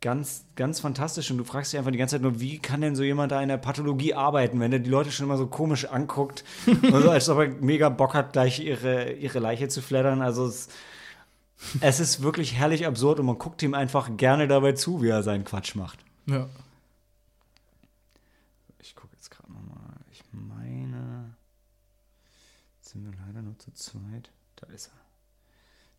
ganz, 0.00 0.46
ganz 0.54 0.80
fantastisch. 0.80 1.30
Und 1.30 1.38
du 1.38 1.44
fragst 1.44 1.72
dich 1.72 1.78
einfach 1.78 1.90
die 1.90 1.98
ganze 1.98 2.14
Zeit 2.14 2.22
nur, 2.22 2.40
wie 2.40 2.58
kann 2.60 2.80
denn 2.80 2.94
so 2.94 3.02
jemand 3.02 3.32
da 3.32 3.42
in 3.42 3.48
der 3.48 3.56
Pathologie 3.58 4.14
arbeiten, 4.14 4.60
wenn 4.60 4.72
er 4.72 4.78
die 4.78 4.90
Leute 4.90 5.10
schon 5.10 5.26
immer 5.26 5.36
so 5.36 5.48
komisch 5.48 5.86
anguckt 5.86 6.44
und 6.66 6.82
so, 7.02 7.10
als 7.10 7.28
ob 7.28 7.38
er 7.40 7.48
mega 7.48 7.88
Bock 7.88 8.14
hat, 8.14 8.32
gleich 8.32 8.60
ihre, 8.60 9.12
ihre 9.12 9.38
Leiche 9.38 9.68
zu 9.68 9.82
flattern. 9.82 10.22
Also 10.22 10.46
es, 10.46 10.68
es 11.80 12.00
ist 12.00 12.22
wirklich 12.22 12.54
herrlich 12.54 12.86
absurd 12.86 13.20
und 13.20 13.26
man 13.26 13.38
guckt 13.38 13.62
ihm 13.62 13.74
einfach 13.74 14.16
gerne 14.16 14.48
dabei 14.48 14.72
zu, 14.72 15.02
wie 15.02 15.08
er 15.08 15.22
seinen 15.22 15.44
Quatsch 15.44 15.74
macht. 15.74 15.98
Ja. 16.26 16.48
Ich 18.78 18.94
gucke 18.94 19.14
jetzt 19.14 19.30
gerade 19.30 19.52
nochmal. 19.52 19.96
Ich 20.12 20.22
meine, 20.32 21.34
jetzt 22.76 22.90
sind 22.90 23.04
wir 23.04 23.18
leider 23.26 23.42
nur 23.42 23.58
zu 23.58 23.72
zweit. 23.72 24.30
Da 24.56 24.66
ist 24.68 24.88
er. 24.88 24.98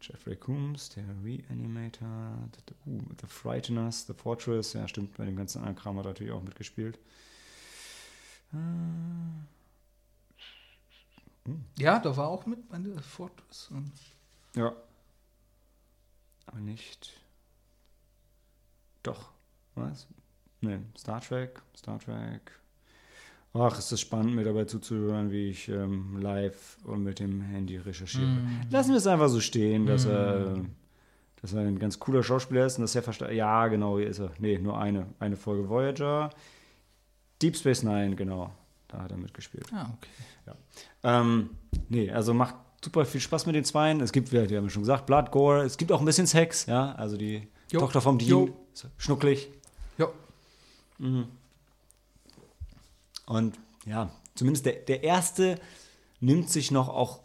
Jeffrey 0.02 0.38
Coombs, 0.38 0.90
der 0.90 1.04
Reanimator, 1.24 2.50
uh, 2.86 3.02
The 3.20 3.28
Frighteners, 3.28 4.08
The 4.08 4.14
Fortress, 4.14 4.72
ja 4.74 4.88
stimmt, 4.88 5.18
bei 5.18 5.26
dem 5.26 5.36
ganzen 5.36 5.60
anderen 5.60 5.76
Kram 5.76 5.98
hat 5.98 6.06
er 6.06 6.10
natürlich 6.12 6.32
auch 6.32 6.42
mitgespielt. 6.42 6.98
ja, 11.78 12.00
da 12.00 12.16
war 12.18 12.30
auch 12.30 12.46
mit 12.46 12.70
bei 12.70 12.78
der 12.78 13.02
Fortress. 13.02 13.70
Ja. 14.56 14.74
Aber 16.50 16.60
nicht. 16.62 17.12
Doch. 19.04 19.32
Was? 19.76 20.08
Ne, 20.62 20.82
Star 20.98 21.22
Trek, 21.22 21.62
Star 21.78 22.00
Trek. 22.00 22.52
Ach, 23.54 23.78
ist 23.78 23.92
das 23.92 24.02
spannend, 24.02 24.36
mir 24.36 24.44
dabei 24.44 24.66
zuzuhören, 24.66 25.32
wie 25.32 25.50
ich 25.50 25.70
ähm, 25.70 26.20
live 26.22 26.78
und 26.84 27.04
mit 27.04 27.20
dem 27.20 27.42
Handy 27.42 27.78
recherchiere. 27.78 28.38
Lassen 28.70 28.92
wir 28.92 28.98
es 28.98 29.08
einfach 29.08 29.30
so 29.30 29.40
stehen, 29.40 29.86
dass 29.86 30.06
er, 30.06 30.60
dass 31.42 31.54
er 31.54 31.62
ein 31.62 31.80
ganz 31.80 31.98
cooler 32.00 32.22
Schauspieler 32.22 32.66
ist 32.66 32.78
und 32.78 32.84
dass 32.84 32.96
er 32.96 33.02
versteht. 33.02 33.32
Ja, 33.32 33.68
genau, 33.68 33.98
hier 33.98 34.08
ist 34.08 34.20
er. 34.20 34.32
Nee, 34.38 34.60
nur 34.60 34.80
eine, 34.80 35.08
eine 35.20 35.36
Folge 35.36 35.68
Voyager. 35.68 36.30
Deep 37.42 37.56
Space 37.56 37.84
Nine, 37.84 38.16
genau. 38.16 38.52
Da 38.88 39.02
hat 39.02 39.12
er 39.12 39.18
mitgespielt. 39.18 39.68
Ah, 39.74 39.90
okay. 39.98 40.56
Ähm, 41.04 41.52
nee, 41.90 42.12
also 42.12 42.34
macht 42.34 42.56
super 42.84 43.06
viel 43.06 43.22
Spaß 43.22 43.46
mit 43.46 43.56
den 43.56 43.64
Zweien. 43.66 44.00
Es 44.02 44.12
gibt, 44.12 44.32
wir 44.32 44.42
haben 44.44 44.50
ja 44.50 44.70
schon 44.70 44.84
gesagt, 44.84 45.06
Blood, 45.06 45.32
Gore. 45.32 45.64
Es 45.64 45.78
gibt 45.78 45.92
auch 45.92 46.00
ein 46.00 46.06
bisschen 46.06 46.28
Sex, 46.28 46.66
ja. 46.66 46.94
Also 46.94 47.18
die 47.18 47.48
Jo. 47.72 47.80
Tochter 47.82 48.02
vom 48.02 48.18
Dean, 48.18 48.30
Jo. 48.30 48.56
schnucklig. 48.98 49.50
Ja. 49.98 50.08
Und 53.28 53.56
ja, 53.86 54.10
zumindest 54.36 54.66
der, 54.66 54.74
der 54.74 55.04
erste 55.04 55.60
nimmt 56.20 56.50
sich 56.50 56.72
noch 56.72 56.90
auch 56.90 57.22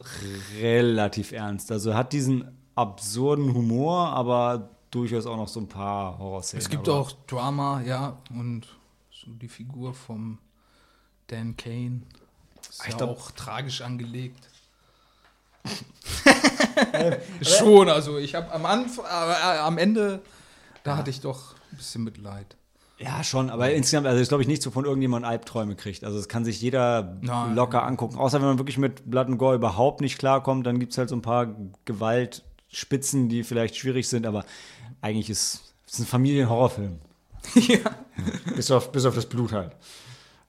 relativ 0.61 1.33
ernst. 1.33 1.73
Also 1.73 1.91
er 1.91 1.97
hat 1.97 2.13
diesen 2.13 2.57
absurden 2.75 3.55
Humor, 3.55 4.09
aber 4.11 4.71
durchaus 4.91 5.27
auch 5.27 5.37
noch 5.37 5.49
so 5.49 5.61
ein 5.61 5.69
paar 5.69 6.19
Horrorszenen. 6.19 6.63
Es 6.63 6.69
gibt 6.69 6.89
auch 6.89 7.13
Drama, 7.27 7.83
ja, 7.83 8.17
und 8.31 8.67
so 9.11 9.31
die 9.33 9.49
Figur 9.49 9.95
vom 9.95 10.39
Dan 11.29 11.57
Kane 11.57 12.03
ist 12.69 12.87
ja 12.87 12.97
glaub- 12.97 13.11
auch 13.11 13.31
tragisch 13.33 13.81
angelegt. 13.81 14.49
Schon, 17.43 17.89
also 17.89 18.19
ich 18.19 18.35
habe 18.35 18.53
am 18.53 18.67
Anfang, 18.67 19.05
äh, 19.05 19.59
am 19.59 19.79
Ende, 19.79 20.23
da 20.83 20.97
hatte 20.97 21.11
ich 21.11 21.21
doch 21.21 21.55
ein 21.73 21.77
bisschen 21.77 22.05
Mitleid. 22.05 22.57
Ja, 22.99 23.25
schon, 23.25 23.51
aber 23.51 23.73
insgesamt, 23.73 24.07
also 24.07 24.21
ich 24.23 24.29
glaube 24.29 24.43
ich 24.43 24.49
nicht 24.49 24.63
so 24.63 24.71
von 24.71 24.85
irgendjemandem 24.85 25.29
Albträume 25.29 25.75
kriegt. 25.75 26.05
Also 26.05 26.19
es 26.19 26.29
kann 26.29 26.45
sich 26.45 26.61
jeder 26.61 27.17
Nein. 27.23 27.55
locker 27.55 27.83
angucken. 27.83 28.17
Außer 28.17 28.41
wenn 28.41 28.47
man 28.47 28.59
wirklich 28.59 28.79
mit 28.79 29.11
Blood 29.11 29.27
and 29.27 29.39
Gore 29.39 29.57
überhaupt 29.57 30.01
nicht 30.01 30.17
klarkommt, 30.19 30.65
dann 30.67 30.79
gibt 30.79 30.93
es 30.93 30.99
halt 30.99 31.09
so 31.09 31.17
ein 31.17 31.23
paar 31.23 31.55
Gewaltspitzen, 31.87 33.29
die 33.29 33.43
vielleicht 33.43 33.77
schwierig 33.77 34.09
sind, 34.09 34.27
aber 34.27 34.45
eigentlich 35.01 35.29
ist 35.29 35.75
es 35.89 35.99
ein 35.99 36.07
Familienhorrorfilm. 36.07 37.01
ja. 37.57 37.79
bis, 38.55 38.71
auf, 38.71 38.93
bis 38.93 39.05
auf 39.05 39.15
das 39.15 39.27
Blut 39.27 39.53
halt. 39.53 39.73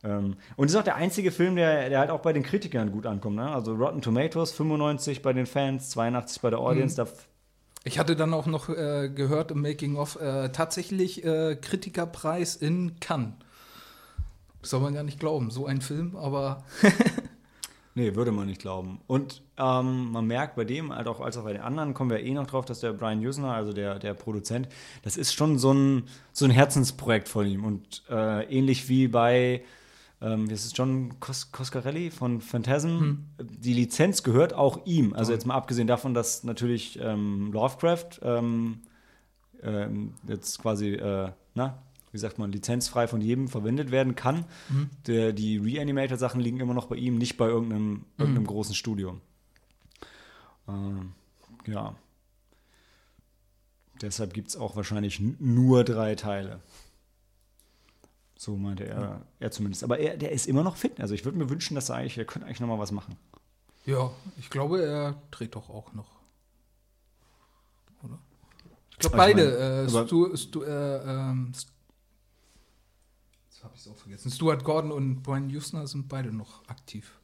Ähm, 0.06 0.36
und 0.56 0.68
ist 0.68 0.76
auch 0.76 0.84
der 0.84 0.96
einzige 0.96 1.32
Film, 1.32 1.56
der, 1.56 1.90
der 1.90 2.00
halt 2.00 2.10
auch 2.10 2.22
bei 2.22 2.32
den 2.32 2.44
Kritikern 2.44 2.92
gut 2.92 3.06
ankommt. 3.06 3.36
Ne? 3.36 3.50
Also 3.50 3.74
Rotten 3.74 4.02
Tomatoes 4.02 4.52
95 4.52 5.22
bei 5.22 5.34
den 5.34 5.46
Fans, 5.46 5.90
82 5.90 6.42
bei 6.42 6.50
der 6.50 6.60
Audience. 6.60 6.96
Da 6.96 7.08
Ich 7.84 8.00
hatte 8.00 8.16
dann 8.16 8.34
auch 8.34 8.46
noch 8.46 8.70
äh, 8.70 9.10
gehört 9.10 9.52
im 9.52 9.62
Making 9.62 9.96
of 9.96 10.20
äh, 10.22 10.50
tatsächlich 10.50 11.26
äh, 11.26 11.56
Kritikerpreis 11.56 12.56
in 12.56 13.00
Cannes. 13.00 13.34
Das 14.62 14.72
soll 14.72 14.80
man 14.80 14.96
ja 14.96 15.04
nicht 15.04 15.20
glauben, 15.20 15.52
so 15.52 15.66
ein 15.66 15.82
Film, 15.82 16.16
aber 16.16 16.64
Nee, 17.98 18.14
würde 18.14 18.34
man 18.34 18.48
nicht 18.48 18.60
glauben. 18.60 19.00
Und 19.08 19.42
ähm, 19.58 20.12
man 20.12 20.28
merkt 20.28 20.58
bei 20.58 20.66
dem, 20.66 20.94
halt 20.94 21.08
auch, 21.08 21.22
als 21.22 21.38
auch 21.38 21.46
bei 21.46 21.54
den 21.54 21.62
anderen, 21.62 21.94
kommen 21.94 22.10
wir 22.10 22.20
eh 22.20 22.34
noch 22.34 22.46
drauf, 22.46 22.66
dass 22.66 22.82
der 22.82 22.92
Brian 22.92 23.26
Usner, 23.26 23.54
also 23.54 23.72
der, 23.72 24.00
der 24.00 24.14
Produzent, 24.14 24.68
das 25.04 25.16
ist 25.16 25.34
schon 25.34 25.58
so 25.58 25.74
ein, 25.74 26.04
so 26.34 26.44
ein 26.44 26.52
Herzensprojekt 26.52 27.30
von 27.30 27.48
ihm. 27.48 27.64
Und 27.64 28.04
äh, 28.10 28.44
ähnlich 28.54 28.90
wie 28.90 29.08
bei, 29.08 29.64
ähm, 30.26 30.50
wie 30.50 30.54
ist 30.54 30.66
es, 30.66 30.76
John 30.76 31.20
Cos 31.20 31.52
Coscarelli 31.52 32.10
von 32.10 32.42
Phantasm, 32.42 33.26
die 33.40 33.74
Lizenz 33.74 34.24
gehört 34.24 34.54
auch 34.54 34.86
ihm. 34.86 35.14
Also 35.14 35.32
jetzt 35.32 35.46
mal 35.46 35.54
abgesehen 35.54 35.86
davon, 35.88 36.16
dass 36.16 36.44
natürlich 36.44 37.00
ähm, 37.00 37.52
Lovecraft 37.54 38.22
ähm, 38.24 38.82
ähm, 39.62 40.16
jetzt 40.28 40.60
quasi, 40.60 40.94
äh, 40.94 41.32
na, 41.54 41.84
wie 42.12 42.18
sagt 42.18 42.40
man, 42.40 42.52
lizenzfrei 42.52 43.08
von 43.08 43.22
jedem 43.22 43.48
verwendet 43.48 43.92
werden 43.92 44.16
kann. 44.16 44.46
Der, 45.06 45.32
die 45.32 45.58
Reanimator-Sachen 45.58 46.42
liegen 46.42 46.60
immer 46.60 46.74
noch 46.74 46.88
bei 46.88 46.96
ihm, 46.96 47.18
nicht 47.18 47.38
bei 47.38 47.48
irgendeinem, 47.48 48.06
irgendeinem 48.18 48.48
großen 48.48 48.74
Studio. 48.74 49.20
Ähm, 50.68 51.12
ja. 51.68 51.96
Deshalb 54.02 54.34
gibt 54.34 54.48
es 54.48 54.58
auch 54.58 54.76
wahrscheinlich 54.76 55.20
nur 55.20 55.84
drei 55.84 56.16
Teile. 56.16 56.62
So 58.38 58.58
meinte 58.58 58.86
er, 58.86 59.22
er 59.40 59.52
zumindest. 59.52 59.84
Aber 59.84 59.98
er, 60.00 60.18
der 60.18 60.32
ist 60.32 60.46
immer 60.48 60.64
noch 60.64 60.76
fit. 60.76 61.00
Also 61.00 61.14
ich 61.14 61.24
würde 61.26 61.38
mir 61.38 61.50
wünschen, 61.50 61.76
dass 61.76 61.90
er 61.90 61.96
eigentlich, 61.96 62.18
er 62.18 62.26
könnte 62.26 62.46
eigentlich 62.48 62.60
noch 62.60 62.68
mal 62.68 62.80
was 62.80 62.92
machen. 62.92 63.16
ja, 63.86 64.12
ich 64.38 64.50
glaube, 64.50 64.84
er 64.84 65.16
dreht 65.32 65.56
doch 65.56 65.70
auch 65.70 65.94
noch. 65.94 66.10
Oder? 68.04 68.20
Ich 68.92 68.98
glaube, 69.00 69.16
ich 69.16 69.18
beide. 69.18 69.44
mein, 69.46 69.88
äh, 69.88 69.92
aber- 69.98 70.06
Stu, 70.08 70.36
Stu, 70.36 70.64
äh, 70.64 70.98
ähm, 71.30 71.52
St- 71.56 71.68
Jetzt 73.50 73.64
habe 73.64 73.74
ich 73.76 73.82
es 73.82 73.88
auch 73.88 73.96
vergessen. 73.96 74.30
Stuart 74.32 74.64
Gordon 74.64 74.92
und 74.92 75.24
Brian 75.24 75.48
Usner 75.56 75.88
sind 75.88 76.08
beide 76.10 76.32
noch 76.36 76.68
aktiv. 76.68 77.18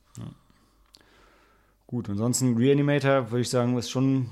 Gut, 1.88 2.10
ansonsten 2.10 2.56
Reanimator, 2.56 3.32
würde 3.32 3.42
ich 3.42 3.50
sagen, 3.50 3.78
ist 3.78 3.90
schon, 3.92 4.30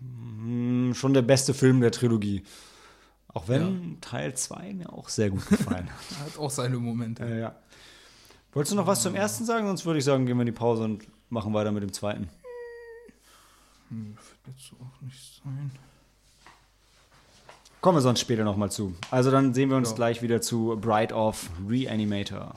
mm, 0.00 0.92
schon 0.94 1.14
der 1.14 1.22
beste 1.22 1.52
Film 1.52 1.80
der 1.80 1.90
Trilogie. 1.90 2.44
Auch 3.34 3.48
wenn 3.48 3.98
Teil 4.00 4.34
2 4.34 4.74
mir 4.74 4.92
auch 4.92 5.08
sehr 5.08 5.30
gut 5.30 5.46
gefallen 5.48 5.88
hat. 5.88 6.18
Hat 6.26 6.38
auch 6.38 6.50
seine 6.50 6.76
Momente. 6.76 7.24
äh, 7.24 7.40
ja. 7.40 7.54
Wolltest 8.52 8.72
du 8.72 8.76
noch 8.76 8.86
was 8.86 9.02
zum 9.02 9.14
ersten 9.14 9.44
sagen? 9.46 9.66
Sonst 9.66 9.86
würde 9.86 9.98
ich 9.98 10.04
sagen, 10.04 10.26
gehen 10.26 10.36
wir 10.36 10.42
in 10.42 10.46
die 10.46 10.52
Pause 10.52 10.84
und 10.84 11.06
machen 11.30 11.54
weiter 11.54 11.72
mit 11.72 11.82
dem 11.82 11.92
zweiten. 11.92 12.28
Hm, 13.88 14.14
wird 14.44 14.56
jetzt 14.56 14.72
auch 14.78 15.00
nicht 15.00 15.40
sein. 15.42 15.70
Kommen 17.80 17.96
wir 17.96 18.02
sonst 18.02 18.20
später 18.20 18.44
nochmal 18.44 18.70
zu. 18.70 18.94
Also 19.10 19.30
dann 19.30 19.54
sehen 19.54 19.70
wir 19.70 19.76
uns 19.76 19.90
Ja. 19.90 19.96
gleich 19.96 20.22
wieder 20.22 20.40
zu 20.42 20.76
Bride 20.80 21.14
of 21.14 21.48
Reanimator. 21.68 22.54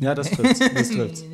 Ja, 0.00 0.14
das 0.14 0.30
trifft. 0.30 0.60
Das 0.60 0.90
trifft. 0.90 1.24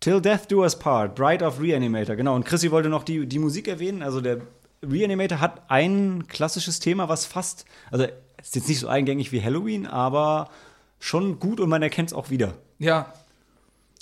Till 0.00 0.20
Death 0.20 0.50
Do 0.50 0.62
Us 0.62 0.76
Part, 0.76 1.14
Bride 1.14 1.44
of 1.44 1.60
Reanimator. 1.60 2.16
Genau, 2.16 2.34
und 2.34 2.44
Chrissy 2.44 2.72
wollte 2.72 2.88
noch 2.88 3.04
die, 3.04 3.26
die 3.26 3.38
Musik 3.38 3.68
erwähnen. 3.68 4.02
Also 4.02 4.20
der 4.20 4.40
Reanimator 4.82 5.40
hat 5.40 5.70
ein 5.70 6.26
klassisches 6.26 6.80
Thema, 6.80 7.08
was 7.08 7.24
fast, 7.24 7.66
also 7.90 8.06
ist 8.42 8.56
jetzt 8.56 8.68
nicht 8.68 8.80
so 8.80 8.88
eingängig 8.88 9.30
wie 9.30 9.40
Halloween, 9.42 9.86
aber 9.86 10.50
schon 10.98 11.38
gut 11.38 11.60
und 11.60 11.68
man 11.68 11.82
erkennt 11.82 12.08
es 12.08 12.14
auch 12.14 12.30
wieder. 12.30 12.54
Ja, 12.80 13.12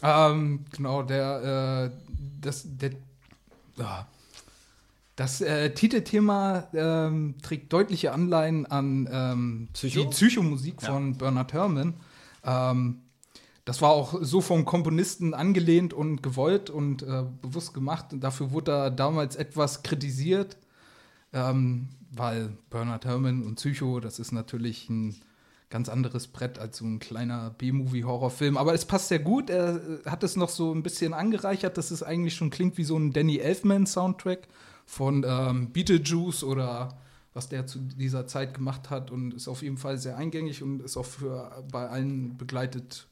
ähm, 0.03 0.65
genau, 0.71 1.03
der, 1.03 1.91
äh, 1.93 2.15
das, 2.41 2.65
der, 2.67 2.93
ah. 3.79 4.07
das 5.17 5.41
äh, 5.41 5.73
Titelthema 5.75 6.69
ähm, 6.73 7.35
trägt 7.43 7.73
deutliche 7.73 8.13
Anleihen 8.13 8.67
an 8.67 9.09
ähm, 9.11 9.69
Psycho? 9.73 10.03
die 10.03 10.07
Psychomusik 10.09 10.83
von 10.83 11.17
Bernard 11.17 11.53
Herrmann. 11.53 11.95
Ähm, 12.45 13.03
das 13.65 13.83
war 13.83 13.91
auch 13.91 14.19
so 14.23 14.41
vom 14.41 14.65
Komponisten 14.65 15.35
angelehnt 15.35 15.93
und 15.93 16.23
gewollt 16.23 16.71
und 16.71 17.03
äh, 17.03 17.25
bewusst 17.43 17.75
gemacht. 17.75 18.07
Dafür 18.13 18.51
wurde 18.51 18.73
er 18.73 18.91
damals 18.91 19.37
etwas 19.37 19.83
kritisiert, 19.83 20.57
ähm, 21.33 21.89
weil 22.11 22.57
Bernard 22.71 23.05
Herrmann 23.05 23.45
und 23.45 23.57
Psycho, 23.57 24.01
das 24.01 24.19
ist 24.19 24.33
natürlich 24.33 24.89
ein 24.89 25.15
ganz 25.71 25.89
anderes 25.89 26.27
Brett 26.27 26.59
als 26.59 26.79
so 26.79 26.85
ein 26.85 26.99
kleiner 26.99 27.51
B-Movie-Horrorfilm. 27.59 28.57
Aber 28.57 28.75
es 28.75 28.85
passt 28.85 29.09
sehr 29.09 29.21
gut. 29.21 29.49
Er 29.51 29.77
äh, 29.77 30.11
hat 30.11 30.23
es 30.25 30.37
noch 30.37 30.49
so 30.49 30.75
ein 30.75 30.83
bisschen 30.83 31.15
angereichert, 31.15 31.79
dass 31.79 31.91
es 31.91 32.03
eigentlich 32.03 32.35
schon 32.35 32.51
klingt 32.51 32.77
wie 32.77 32.85
so 32.85 32.99
ein 32.99 33.13
Danny 33.13 33.39
Elfman-Soundtrack 33.39 34.49
von 34.85 35.25
ähm, 35.27 35.71
Beetlejuice 35.71 36.43
oder 36.45 36.99
was 37.33 37.49
der 37.49 37.67
zu 37.67 37.79
dieser 37.79 38.27
Zeit 38.27 38.55
gemacht 38.55 38.91
hat 38.91 39.13
und 39.13 39.33
ist 39.35 39.47
auf 39.47 39.63
jeden 39.63 39.77
Fall 39.77 39.99
sehr 39.99 40.17
eingängig 40.17 40.65
und 40.65 40.83
ist 40.83 40.97
auch 40.97 41.05
für 41.05 41.65
bei 41.71 41.89
allen 41.89 42.37
begleitet 42.37 43.07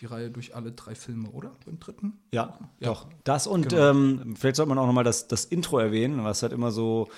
die 0.00 0.06
Reihe 0.06 0.30
durch 0.30 0.56
alle 0.56 0.72
drei 0.72 0.96
Filme, 0.96 1.28
oder? 1.30 1.52
Beim 1.64 1.78
dritten? 1.78 2.14
Ja, 2.32 2.58
Ja. 2.80 2.88
doch. 2.88 3.06
Das 3.22 3.46
und 3.46 3.68
Genau. 3.68 3.90
ähm, 3.90 4.34
vielleicht 4.36 4.56
sollte 4.56 4.70
man 4.70 4.78
auch 4.78 4.86
noch 4.86 4.92
mal 4.94 5.04
das, 5.04 5.28
das 5.28 5.44
Intro 5.44 5.78
erwähnen, 5.78 6.24
was 6.24 6.42
halt 6.42 6.52
immer 6.52 6.72
so 6.72 7.08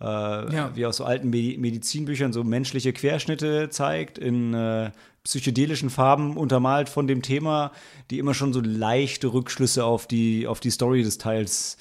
äh, 0.00 0.04
Ja. 0.04 0.70
wie 0.74 0.86
aus 0.86 0.96
so 0.98 1.04
alten 1.04 1.30
Medi 1.30 1.56
Medizinbüchern 1.58 2.32
so 2.32 2.44
menschliche 2.44 2.92
Querschnitte 2.92 3.68
zeigt, 3.70 4.18
in 4.18 4.54
äh, 4.54 4.90
psychedelischen 5.24 5.90
Farben 5.90 6.36
untermalt 6.36 6.88
von 6.88 7.06
dem 7.06 7.22
Thema, 7.22 7.72
die 8.10 8.18
immer 8.18 8.32
schon 8.34 8.52
so 8.52 8.60
leichte 8.60 9.32
Rückschlüsse 9.32 9.84
auf 9.84 10.06
die, 10.06 10.46
auf 10.46 10.60
die 10.60 10.70
Story 10.70 11.02
des 11.02 11.18
Teils 11.18 11.76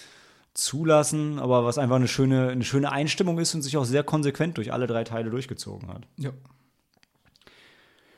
zulassen, 0.53 1.38
aber 1.39 1.63
was 1.63 1.77
einfach 1.77 1.97
eine 1.97 2.08
schöne, 2.08 2.49
eine 2.49 2.63
schöne 2.63 2.91
Einstimmung 2.91 3.38
ist 3.38 3.53
und 3.53 3.62
sich 3.62 3.77
auch 3.77 3.86
sehr 3.86 4.03
konsequent 4.03 4.58
durch 4.58 4.73
alle 4.73 4.88
drei 4.88 5.03
Teile 5.03 5.30
durchgezogen 5.30 5.88
hat. 5.89 6.01
Ja. 6.17 6.32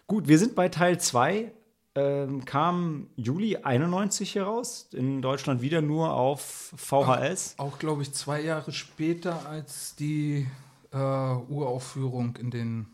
Gut, 0.08 0.28
wir 0.28 0.40
sind 0.40 0.56
bei 0.56 0.70
Teil 0.70 1.00
2. 1.00 1.52
Ähm, 2.00 2.46
kam 2.46 3.08
Juli 3.18 3.58
91 3.58 4.36
heraus, 4.36 4.88
in 4.94 5.22
Deutschland 5.22 5.62
wieder 5.62 5.82
nur 5.82 6.14
auf 6.14 6.74
VHS. 6.78 7.56
Auch, 7.58 7.78
glaube 7.78 8.04
ich, 8.04 8.14
zwei 8.14 8.42
Jahre 8.42 8.72
später 8.72 9.48
als 9.48 9.96
die 9.96 10.48
äh, 10.92 10.98
Uraufführung 10.98 12.38
in 12.38 12.52
den 12.52 12.86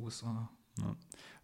USA. 0.00 0.48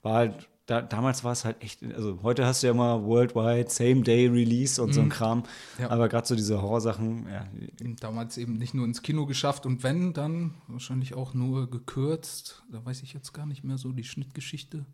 War 0.02 0.14
halt, 0.14 0.48
da, 0.66 0.80
damals 0.80 1.24
war 1.24 1.32
es 1.32 1.44
halt 1.44 1.62
echt, 1.62 1.82
also 1.82 2.20
heute 2.22 2.46
hast 2.46 2.62
du 2.62 2.68
ja 2.68 2.72
immer 2.72 3.04
Worldwide, 3.04 3.68
Same-Day-Release 3.68 4.82
und 4.82 4.94
so 4.94 5.02
ein 5.02 5.10
Kram. 5.10 5.42
Ja. 5.78 5.90
Aber 5.90 6.08
gerade 6.08 6.26
so 6.26 6.34
diese 6.34 6.62
Horrorsachen, 6.62 7.26
ja, 7.28 7.46
Damals 8.00 8.38
eben 8.38 8.54
nicht 8.54 8.72
nur 8.72 8.86
ins 8.86 9.02
Kino 9.02 9.26
geschafft 9.26 9.66
und 9.66 9.82
wenn, 9.82 10.14
dann 10.14 10.54
wahrscheinlich 10.68 11.14
auch 11.14 11.34
nur 11.34 11.70
gekürzt. 11.70 12.62
Da 12.70 12.84
weiß 12.84 13.02
ich 13.02 13.12
jetzt 13.12 13.34
gar 13.34 13.44
nicht 13.44 13.62
mehr 13.62 13.76
so 13.76 13.92
die 13.92 14.04
Schnittgeschichte. 14.04 14.86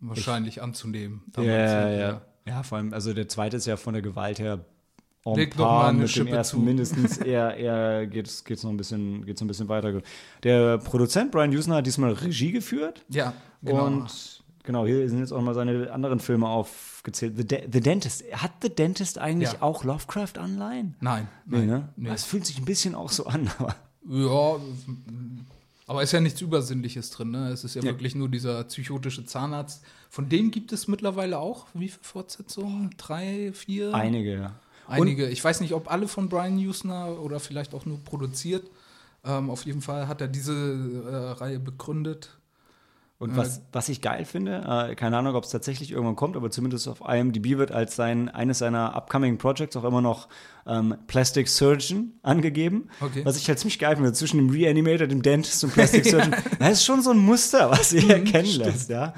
Wahrscheinlich 0.00 0.62
anzunehmen. 0.62 1.22
ja, 1.36 1.88
ja, 1.90 2.20
ja. 2.46 2.62
Vor 2.62 2.78
allem, 2.78 2.92
also 2.92 3.12
der 3.14 3.28
zweite 3.28 3.56
ist 3.56 3.66
ja 3.66 3.76
von 3.76 3.94
der 3.94 4.02
Gewalt 4.02 4.38
her 4.38 4.64
on 5.24 5.36
Leg 5.36 5.56
doch 5.56 5.64
par 5.64 5.82
mal 5.82 5.88
eine 5.88 5.98
mit 5.98 6.08
dem 6.08 6.10
Schippe 6.12 6.30
ersten 6.36 6.58
zu. 6.58 6.62
mindestens. 6.62 7.16
Eher, 7.18 7.56
eher 7.56 8.06
geht's, 8.06 8.44
geht's 8.44 8.62
noch 8.62 8.70
ein 8.70 8.76
bisschen, 8.76 9.24
geht's 9.26 9.40
noch 9.40 9.46
ein 9.46 9.48
bisschen 9.48 9.68
weiter. 9.68 10.00
Der 10.44 10.78
Produzent 10.78 11.32
Brian 11.32 11.50
Usner 11.56 11.76
hat 11.76 11.86
diesmal 11.86 12.12
Regie 12.12 12.52
geführt. 12.52 13.04
Ja, 13.08 13.32
genau. 13.62 13.86
Und 13.86 14.44
genau, 14.62 14.86
hier 14.86 15.08
sind 15.08 15.18
jetzt 15.18 15.32
auch 15.32 15.40
mal 15.42 15.54
seine 15.54 15.90
anderen 15.90 16.20
Filme 16.20 16.46
aufgezählt. 16.48 17.36
The, 17.36 17.44
De 17.46 17.68
The 17.72 17.80
Dentist. 17.80 18.22
Hat 18.32 18.52
The 18.62 18.68
Dentist 18.68 19.18
eigentlich 19.18 19.52
Ja. 19.54 19.62
auch 19.62 19.82
Lovecraft-Anleihen? 19.82 20.94
nein, 21.00 21.26
Nee, 21.46 21.58
nein, 21.58 21.66
ne? 21.66 21.88
nee. 21.96 22.10
Es 22.10 22.22
fühlt 22.24 22.46
sich 22.46 22.58
ein 22.58 22.64
bisschen 22.64 22.94
auch 22.94 23.10
so 23.10 23.26
an, 23.26 23.50
aber. 23.58 23.74
Ja, 24.08 24.56
aber 25.86 26.02
ist 26.02 26.12
ja 26.12 26.20
nichts 26.20 26.40
Übersinnliches 26.40 27.10
drin, 27.10 27.30
ne? 27.30 27.48
Es 27.50 27.64
ist 27.64 27.74
ja, 27.74 27.82
Ja. 27.82 27.90
wirklich 27.90 28.14
nur 28.14 28.28
dieser 28.28 28.64
psychotische 28.64 29.24
Zahnarzt. 29.24 29.82
Von 30.10 30.28
dem 30.28 30.50
gibt 30.50 30.72
es 30.72 30.88
mittlerweile 30.88 31.38
auch, 31.38 31.66
wie 31.74 31.88
viele 31.88 32.02
Fortsetzungen? 32.04 32.90
Drei, 32.96 33.52
vier? 33.54 33.94
Einige, 33.94 34.34
ja. 34.34 34.54
Einige. 34.88 35.28
Ich 35.28 35.42
weiß 35.42 35.60
nicht, 35.60 35.72
ob 35.74 35.90
alle 35.90 36.06
von 36.08 36.28
Brian 36.28 36.56
Usner 36.58 37.20
oder 37.20 37.40
vielleicht 37.40 37.74
auch 37.74 37.86
nur 37.86 37.98
produziert. 38.04 38.70
Ähm, 39.24 39.50
auf 39.50 39.64
jeden 39.66 39.82
Fall 39.82 40.06
hat 40.06 40.20
er 40.20 40.28
diese 40.28 40.52
äh, 40.54 41.14
Reihe 41.40 41.58
begründet. 41.58 42.30
Und 43.18 43.34
was, 43.34 43.62
was 43.72 43.88
ich 43.88 44.02
geil 44.02 44.26
finde, 44.26 44.88
äh, 44.90 44.94
keine 44.94 45.16
Ahnung, 45.16 45.34
ob 45.36 45.44
es 45.44 45.50
tatsächlich 45.50 45.90
irgendwann 45.90 46.16
kommt, 46.16 46.36
aber 46.36 46.50
zumindest 46.50 46.86
auf 46.86 47.00
IMDb 47.00 47.56
wird 47.56 47.72
als 47.72 47.96
sein, 47.96 48.28
eines 48.28 48.58
seiner 48.58 48.94
upcoming 48.94 49.38
Projects 49.38 49.74
auch 49.74 49.84
immer 49.84 50.02
noch 50.02 50.28
ähm, 50.66 50.94
Plastic 51.06 51.48
Surgeon 51.48 52.12
angegeben. 52.22 52.90
Okay. 53.00 53.24
Was 53.24 53.38
ich 53.38 53.48
halt 53.48 53.58
ziemlich 53.58 53.78
geil 53.78 53.96
finde, 53.96 54.12
zwischen 54.12 54.36
dem 54.36 54.50
Reanimator, 54.50 55.06
dem 55.06 55.22
Dentist 55.22 55.64
und 55.64 55.72
Plastic 55.72 56.04
Surgeon. 56.10 56.34
Das 56.58 56.72
ist 56.72 56.84
schon 56.84 57.00
so 57.00 57.10
ein 57.10 57.16
Muster, 57.18 57.70
was 57.70 57.88
sich 57.90 58.06
erkennen 58.06 58.54
lässt, 58.58 58.90
ja. 58.90 59.14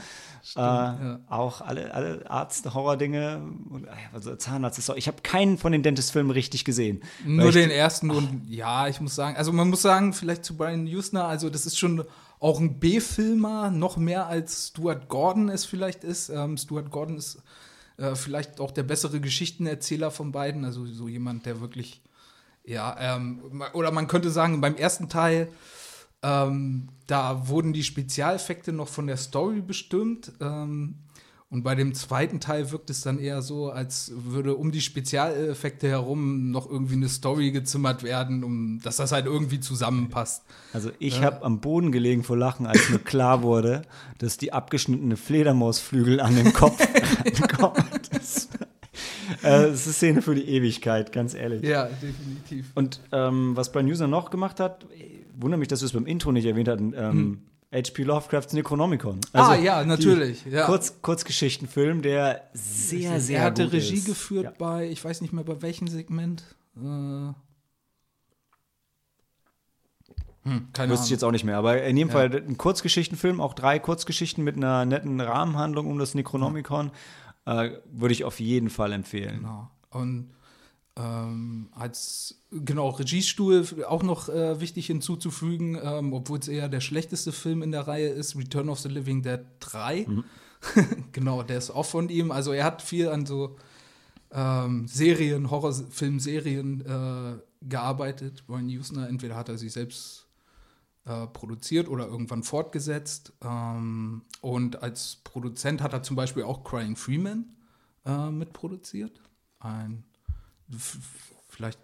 äh, 0.55 0.61
ja. 0.61 1.19
Auch 1.27 1.61
alle, 1.61 1.93
alle 1.93 2.31
Arzt-Horror-Dinge. 2.31 3.43
und, 3.69 3.85
äh, 3.85 3.89
Also 4.13 4.37
Zahnarzt 4.37 4.79
ist 4.79 4.91
auch. 4.91 4.97
Ich 4.97 5.09
habe 5.09 5.23
keinen 5.23 5.59
von 5.59 5.73
den 5.73 5.83
Dentist-Filmen 5.83 6.31
richtig 6.31 6.65
gesehen. 6.65 7.03
Nur 7.25 7.47
Weil 7.47 7.49
ich- 7.49 7.55
den 7.63 7.71
ersten 7.71 8.11
und 8.11 8.45
ja, 8.49 8.87
ich 8.89 9.01
muss 9.01 9.17
sagen, 9.17 9.37
also 9.37 9.53
man 9.53 9.69
muss 9.71 9.83
sagen, 9.83 10.13
vielleicht 10.13 10.45
zu 10.45 10.57
Brian 10.57 10.87
Usner, 10.87 11.25
also 11.25 11.51
das 11.51 11.67
ist 11.67 11.79
schon 11.79 12.05
auch 12.41 12.61
ein 12.61 12.79
B-Filmer, 12.79 13.71
noch 13.71 13.97
mehr 13.97 14.27
als 14.27 14.69
Stuart 14.69 15.09
Gordon 15.09 15.49
es 15.49 15.65
vielleicht 15.65 16.05
ist. 16.05 16.29
Ähm, 16.29 16.57
Stuart 16.57 16.91
Gordon 16.91 17.17
ist 17.17 17.43
äh, 17.97 18.15
vielleicht 18.15 18.61
auch 18.61 18.71
der 18.71 18.85
bessere 18.85 19.21
Geschichtenerzähler 19.21 20.11
von 20.11 20.33
beiden, 20.33 20.65
also 20.65 20.87
so 20.87 21.09
jemand, 21.09 21.47
der 21.47 21.61
wirklich, 21.61 22.01
ja, 22.65 22.97
ähm, 22.99 23.63
oder 23.73 23.91
man 23.91 24.07
könnte 24.07 24.31
sagen, 24.31 24.61
beim 24.61 24.77
ersten 24.77 25.09
Teil, 25.09 25.49
ähm, 26.23 26.89
da 27.07 27.49
wurden 27.49 27.73
die 27.73 27.85
Spezialeffekte 27.85 28.73
noch 28.73 28.89
von 28.89 29.07
der 29.07 29.17
Story 29.17 29.61
bestimmt. 29.61 30.33
Und 31.51 31.63
bei 31.63 31.75
dem 31.75 31.95
zweiten 31.95 32.41
Teil 32.41 32.71
wirkt 32.73 32.91
es 32.91 33.01
dann 33.01 33.19
eher 33.19 33.41
so, 33.41 33.71
als 33.71 34.13
würde 34.15 34.55
um 34.55 34.71
die 34.71 34.83
Spezialeffekte 34.83 35.89
herum 35.89 36.51
noch 36.51 36.69
irgendwie 36.69 36.97
eine 36.97 37.09
Story 37.09 37.53
gezimmert 37.53 38.03
werden, 38.03 38.45
um 38.45 38.81
dass 38.83 38.97
das 38.97 39.13
halt 39.13 39.25
irgendwie 39.25 39.59
zusammenpasst. 39.59 40.43
Also 40.75 40.91
ich 40.99 41.23
habe 41.23 41.43
am 41.43 41.61
Boden 41.61 41.91
gelegen 41.91 42.23
vor 42.23 42.37
Lachen, 42.37 42.67
als 42.67 42.91
mir 42.91 42.99
klar 42.99 43.43
wurde, 43.43 43.81
dass 44.19 44.37
die 44.37 44.53
abgeschnittene 44.53 45.17
Fledermausflügel 45.17 46.21
an 46.21 46.37
dem 46.37 46.53
Kopf 46.53 46.79
kommt. 47.57 47.79
Das, 48.13 48.51
äh, 49.43 49.69
das 49.69 49.81
ist 49.81 49.87
eine 49.87 49.95
Szene 49.95 50.23
für 50.23 50.35
die 50.35 50.47
Ewigkeit, 50.51 51.13
ganz 51.13 51.33
ehrlich. 51.33 51.63
Ja, 51.63 51.87
definitiv. 51.87 52.67
Und 52.75 53.01
ähm, 53.11 53.57
was 53.57 53.73
Brian 53.73 53.87
User 53.87 54.07
noch 54.07 54.29
gemacht 54.29 54.61
hat, 54.61 54.85
wundert 55.35 55.61
mich, 55.61 55.69
dass 55.69 55.81
du 55.81 55.87
es 55.87 55.93
beim 55.93 56.05
Intro 56.05 56.31
nicht 56.31 56.45
erwähnt 56.45 56.69
hast, 56.69 56.81
ähm, 56.81 57.39
H.P. 57.73 58.03
Lovecrafts 58.03 58.55
Necronomicon. 58.55 59.21
Ah, 59.33 59.51
Also 59.51 59.63
ja, 59.63 59.83
die 59.83 59.89
natürlich. 59.89 60.45
Ja. 60.47 60.65
Kurz, 60.67 61.03
Kurzgeschichtenfilm, 61.03 62.01
der 62.01 62.49
sehr, 62.55 63.21
sehr 63.21 63.41
er 63.41 63.45
hatte 63.45 63.65
gut 63.65 63.75
Regie 63.75 63.97
ist. 63.97 64.07
geführt 64.07 64.45
Ja. 64.45 64.53
bei, 64.57 64.89
ich 64.89 65.05
weiß 65.05 65.21
nicht 65.21 65.33
mehr 65.35 65.45
bei 65.45 65.61
welchem 65.61 65.87
Segment. 65.89 66.45
Äh, 66.77 66.81
hm, 70.45 70.69
keine 70.73 70.93
Wüsste 70.93 71.05
ich 71.07 71.11
jetzt 71.11 71.25
auch 71.25 71.31
nicht 71.33 71.45
mehr, 71.45 71.59
aber 71.59 71.83
in 71.83 71.97
jedem 71.97 72.11
Fall 72.11 72.35
ein 72.35 72.57
Kurzgeschichtenfilm, 72.57 73.41
auch 73.41 73.53
drei 73.53 73.79
Kurzgeschichten 73.79 74.43
mit 74.43 74.57
einer 74.57 74.87
netten 74.87 75.21
Rahmenhandlung 75.21 75.87
um 75.89 75.99
das 75.99 76.15
Necronomicon, 76.15 76.91
äh, 77.45 77.73
würde 77.93 78.13
ich 78.13 78.25
auf 78.25 78.41
jeden 78.41 78.71
Fall 78.71 78.93
empfehlen. 78.93 79.41
Genau. 79.41 79.71
Und 79.91 80.31
ähm, 80.99 81.69
als 81.73 82.43
genau 82.51 82.91
Regiestuhl 82.91 83.65
auch 83.87 84.03
noch 84.03 84.29
äh, 84.29 84.61
wichtig 84.61 84.87
hinzuzufügen, 84.87 85.79
ähm, 85.81 86.13
obwohl 86.13 86.41
es 86.41 86.49
eher 86.49 86.69
der 86.69 86.81
schlechteste 86.81 87.31
Film 87.33 87.63
in 87.63 87.71
der 87.71 87.87
Reihe 87.87 88.09
ist, 88.09 88.37
Return 88.37 88.69
of 88.69 88.81
the 88.81 88.89
Living 88.89 89.23
Dead 89.23 89.41
3. 89.61 90.07
genau, 91.13 91.43
der 91.43 91.59
ist 91.59 91.71
auch 91.71 91.87
von 91.87 92.09
ihm. 92.09 92.33
Also 92.33 92.53
er 92.53 92.65
hat 92.65 92.83
viel 92.83 93.09
an 93.09 93.27
so 93.27 93.57
ähm, 94.33 94.89
Serien, 94.89 95.51
Horrorfilmserien 95.51 96.81
äh, 96.81 97.39
gearbeitet. 97.63 98.45
Brian 98.47 98.69
Usner, 98.69 99.09
entweder 99.09 99.37
hat 99.37 99.49
er 99.49 99.57
sie 99.57 99.69
selbst 99.69 100.27
äh, 101.05 101.27
produziert 101.29 101.89
oder 101.89 102.09
irgendwann 102.09 102.43
fortgesetzt. 102.43 103.33
Ähm, 103.41 104.23
und 104.41 104.83
als 104.83 105.21
Produzent 105.23 105.81
hat 105.81 105.93
er 105.93 106.03
zum 106.03 106.17
Beispiel 106.17 106.43
auch 106.43 106.65
Crying 106.65 106.97
Freeman 106.97 107.47
äh, 108.05 108.31
mitproduziert. 108.31 109.21
Ein 109.61 110.05
vielleicht 111.49 111.79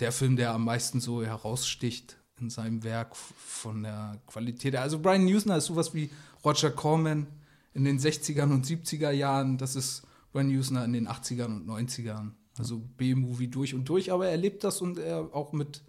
der 0.00 0.12
Film, 0.12 0.36
der 0.36 0.52
am 0.52 0.64
meisten 0.64 1.00
so 1.00 1.24
heraussticht 1.24 2.16
in 2.40 2.50
seinem 2.50 2.82
Werk 2.82 3.14
von 3.16 3.82
der 3.84 4.20
Qualität. 4.26 4.74
Also 4.76 4.98
Brian 4.98 5.24
Usner 5.26 5.56
ist 5.56 5.66
sowas 5.66 5.94
wie 5.94 6.10
Roger 6.44 6.70
Corman 6.70 7.26
in 7.74 7.84
den 7.84 7.98
60ern 7.98 8.52
und 8.52 8.66
70er 8.66 9.10
Jahren. 9.10 9.56
Das 9.58 9.76
ist 9.76 10.02
Brian 10.32 10.48
Usner 10.50 10.84
in 10.84 10.92
den 10.92 11.08
80ern 11.08 11.46
und 11.46 11.66
90ern. 11.68 12.32
Also 12.58 12.78
B-Movie 12.96 13.48
durch 13.48 13.74
und 13.74 13.88
durch, 13.88 14.12
aber 14.12 14.28
er 14.28 14.36
lebt 14.36 14.62
das 14.64 14.80
und 14.80 14.98
er 14.98 15.28
auch 15.34 15.52
mit 15.52 15.82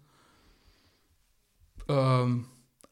ähm, 1.88 2.48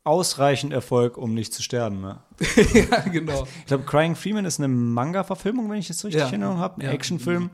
Ausreichend 0.06 0.74
Erfolg, 0.74 1.18
um 1.18 1.34
nicht 1.34 1.54
zu 1.54 1.64
sterben. 1.64 2.02
Ne? 2.02 2.20
ja, 2.74 3.00
genau. 3.02 3.48
Ich 3.60 3.66
glaube, 3.68 3.86
Crying 3.86 4.16
Freeman 4.16 4.44
ist 4.44 4.60
eine 4.60 4.68
Manga-Verfilmung, 4.68 5.70
wenn 5.70 5.78
ich 5.78 5.88
das 5.88 6.04
richtig 6.04 6.20
Ja. 6.20 6.28
in 6.28 6.34
Erinnerung 6.34 6.58
habe. 6.58 6.82
Ein 6.82 6.88
Ja. 6.88 6.92
Actionfilm. 6.92 7.50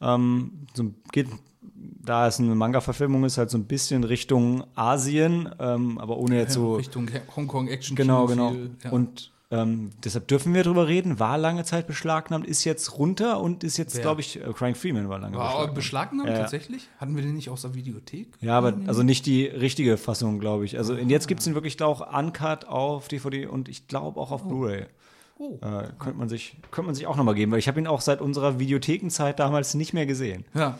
Ähm, 0.00 0.66
so 0.74 0.92
geht, 1.12 1.28
da 1.74 2.26
es 2.26 2.38
eine 2.38 2.54
Manga-Verfilmung 2.54 3.24
ist, 3.24 3.38
halt 3.38 3.50
so 3.50 3.58
ein 3.58 3.64
bisschen 3.64 4.04
Richtung 4.04 4.64
Asien, 4.74 5.48
ähm, 5.58 5.98
aber 5.98 6.18
ohne 6.18 6.36
jetzt 6.36 6.54
so. 6.54 6.76
Richtung 6.76 7.08
Hongkong 7.34 7.68
Action 7.68 7.96
Genau, 7.96 8.26
genau. 8.26 8.54
Ja. 8.84 8.90
Und 8.90 9.32
ähm, 9.48 9.90
deshalb 10.04 10.26
dürfen 10.26 10.54
wir 10.54 10.64
drüber 10.64 10.88
reden. 10.88 11.20
War 11.20 11.38
lange 11.38 11.64
Zeit 11.64 11.86
beschlagnahmt, 11.86 12.46
ist 12.46 12.64
jetzt 12.64 12.98
runter 12.98 13.40
und 13.40 13.62
ist 13.62 13.76
jetzt, 13.76 14.00
glaube 14.00 14.20
ich, 14.20 14.40
äh, 14.40 14.52
Crying 14.52 14.74
Freeman 14.74 15.08
war 15.08 15.20
lange 15.20 15.36
war 15.36 15.46
beschlagnahmt. 15.46 15.74
beschlagnahmt 15.74 16.30
Ja. 16.30 16.38
tatsächlich? 16.38 16.88
Hatten 16.98 17.14
wir 17.14 17.22
den 17.22 17.34
nicht 17.34 17.48
aus 17.48 17.62
der 17.62 17.74
Videothek? 17.74 18.28
Ja, 18.40 18.58
aber 18.58 18.74
also 18.88 19.04
nicht 19.04 19.24
die 19.24 19.44
richtige 19.46 19.96
Fassung, 19.98 20.40
glaube 20.40 20.64
ich. 20.64 20.78
Also 20.78 20.94
und 20.94 21.10
jetzt 21.10 21.28
gibt 21.28 21.40
es 21.40 21.46
ihn 21.46 21.54
wirklich 21.54 21.80
auch 21.80 22.12
uncut 22.12 22.64
auf 22.64 23.06
DVD 23.06 23.46
und 23.46 23.68
ich 23.68 23.86
glaube 23.86 24.20
auch 24.20 24.32
auf 24.32 24.42
Blu-ray. 24.42 24.86
Oh. 25.38 25.58
Äh, 25.60 25.88
könnte 25.98 26.18
man 26.18 26.28
sich, 26.28 26.56
könnte 26.70 26.86
man 26.86 26.94
sich 26.94 27.06
auch 27.06 27.16
noch 27.16 27.24
mal 27.24 27.34
geben, 27.34 27.52
weil 27.52 27.58
ich 27.58 27.68
habe 27.68 27.78
ihn 27.78 27.86
auch 27.86 28.00
seit 28.00 28.20
unserer 28.20 28.58
Videothekenzeit 28.58 29.38
damals 29.38 29.74
nicht 29.74 29.92
mehr 29.92 30.06
gesehen. 30.06 30.44
Ja. 30.54 30.78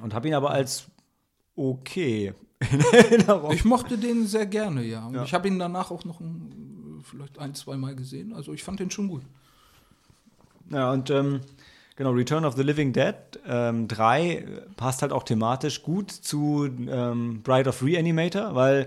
Und 0.00 0.14
habe 0.14 0.28
ihn 0.28 0.34
aber 0.34 0.50
als 0.50 0.86
okay 1.56 2.32
in 2.70 2.80
Erinnerung. 2.92 3.52
Ich 3.52 3.64
mochte 3.64 3.98
den 3.98 4.26
sehr 4.26 4.46
gerne, 4.46 4.82
ja. 4.84 5.06
Und 5.06 5.14
Ja. 5.14 5.24
ich 5.24 5.34
habe 5.34 5.48
ihn 5.48 5.58
danach 5.58 5.90
auch 5.90 6.04
noch 6.04 6.20
ein, 6.20 7.02
vielleicht 7.02 7.38
ein, 7.38 7.54
zwei 7.54 7.76
Mal 7.76 7.94
gesehen. 7.96 8.32
Also 8.32 8.52
ich 8.52 8.62
fand 8.62 8.80
den 8.80 8.90
schon 8.90 9.08
gut. 9.08 9.22
Ja, 10.70 10.92
und 10.92 11.10
ähm, 11.10 11.40
genau, 11.96 12.10
Return 12.12 12.44
of 12.44 12.54
the 12.54 12.62
Living 12.62 12.92
Dead 12.92 13.14
ähm, 13.46 13.86
3 13.88 14.46
passt 14.76 15.02
halt 15.02 15.12
auch 15.12 15.24
thematisch 15.24 15.82
gut 15.82 16.10
zu 16.10 16.66
ähm, 16.88 17.42
Bride 17.42 17.68
of 17.68 17.82
Reanimator, 17.82 18.54
weil 18.54 18.86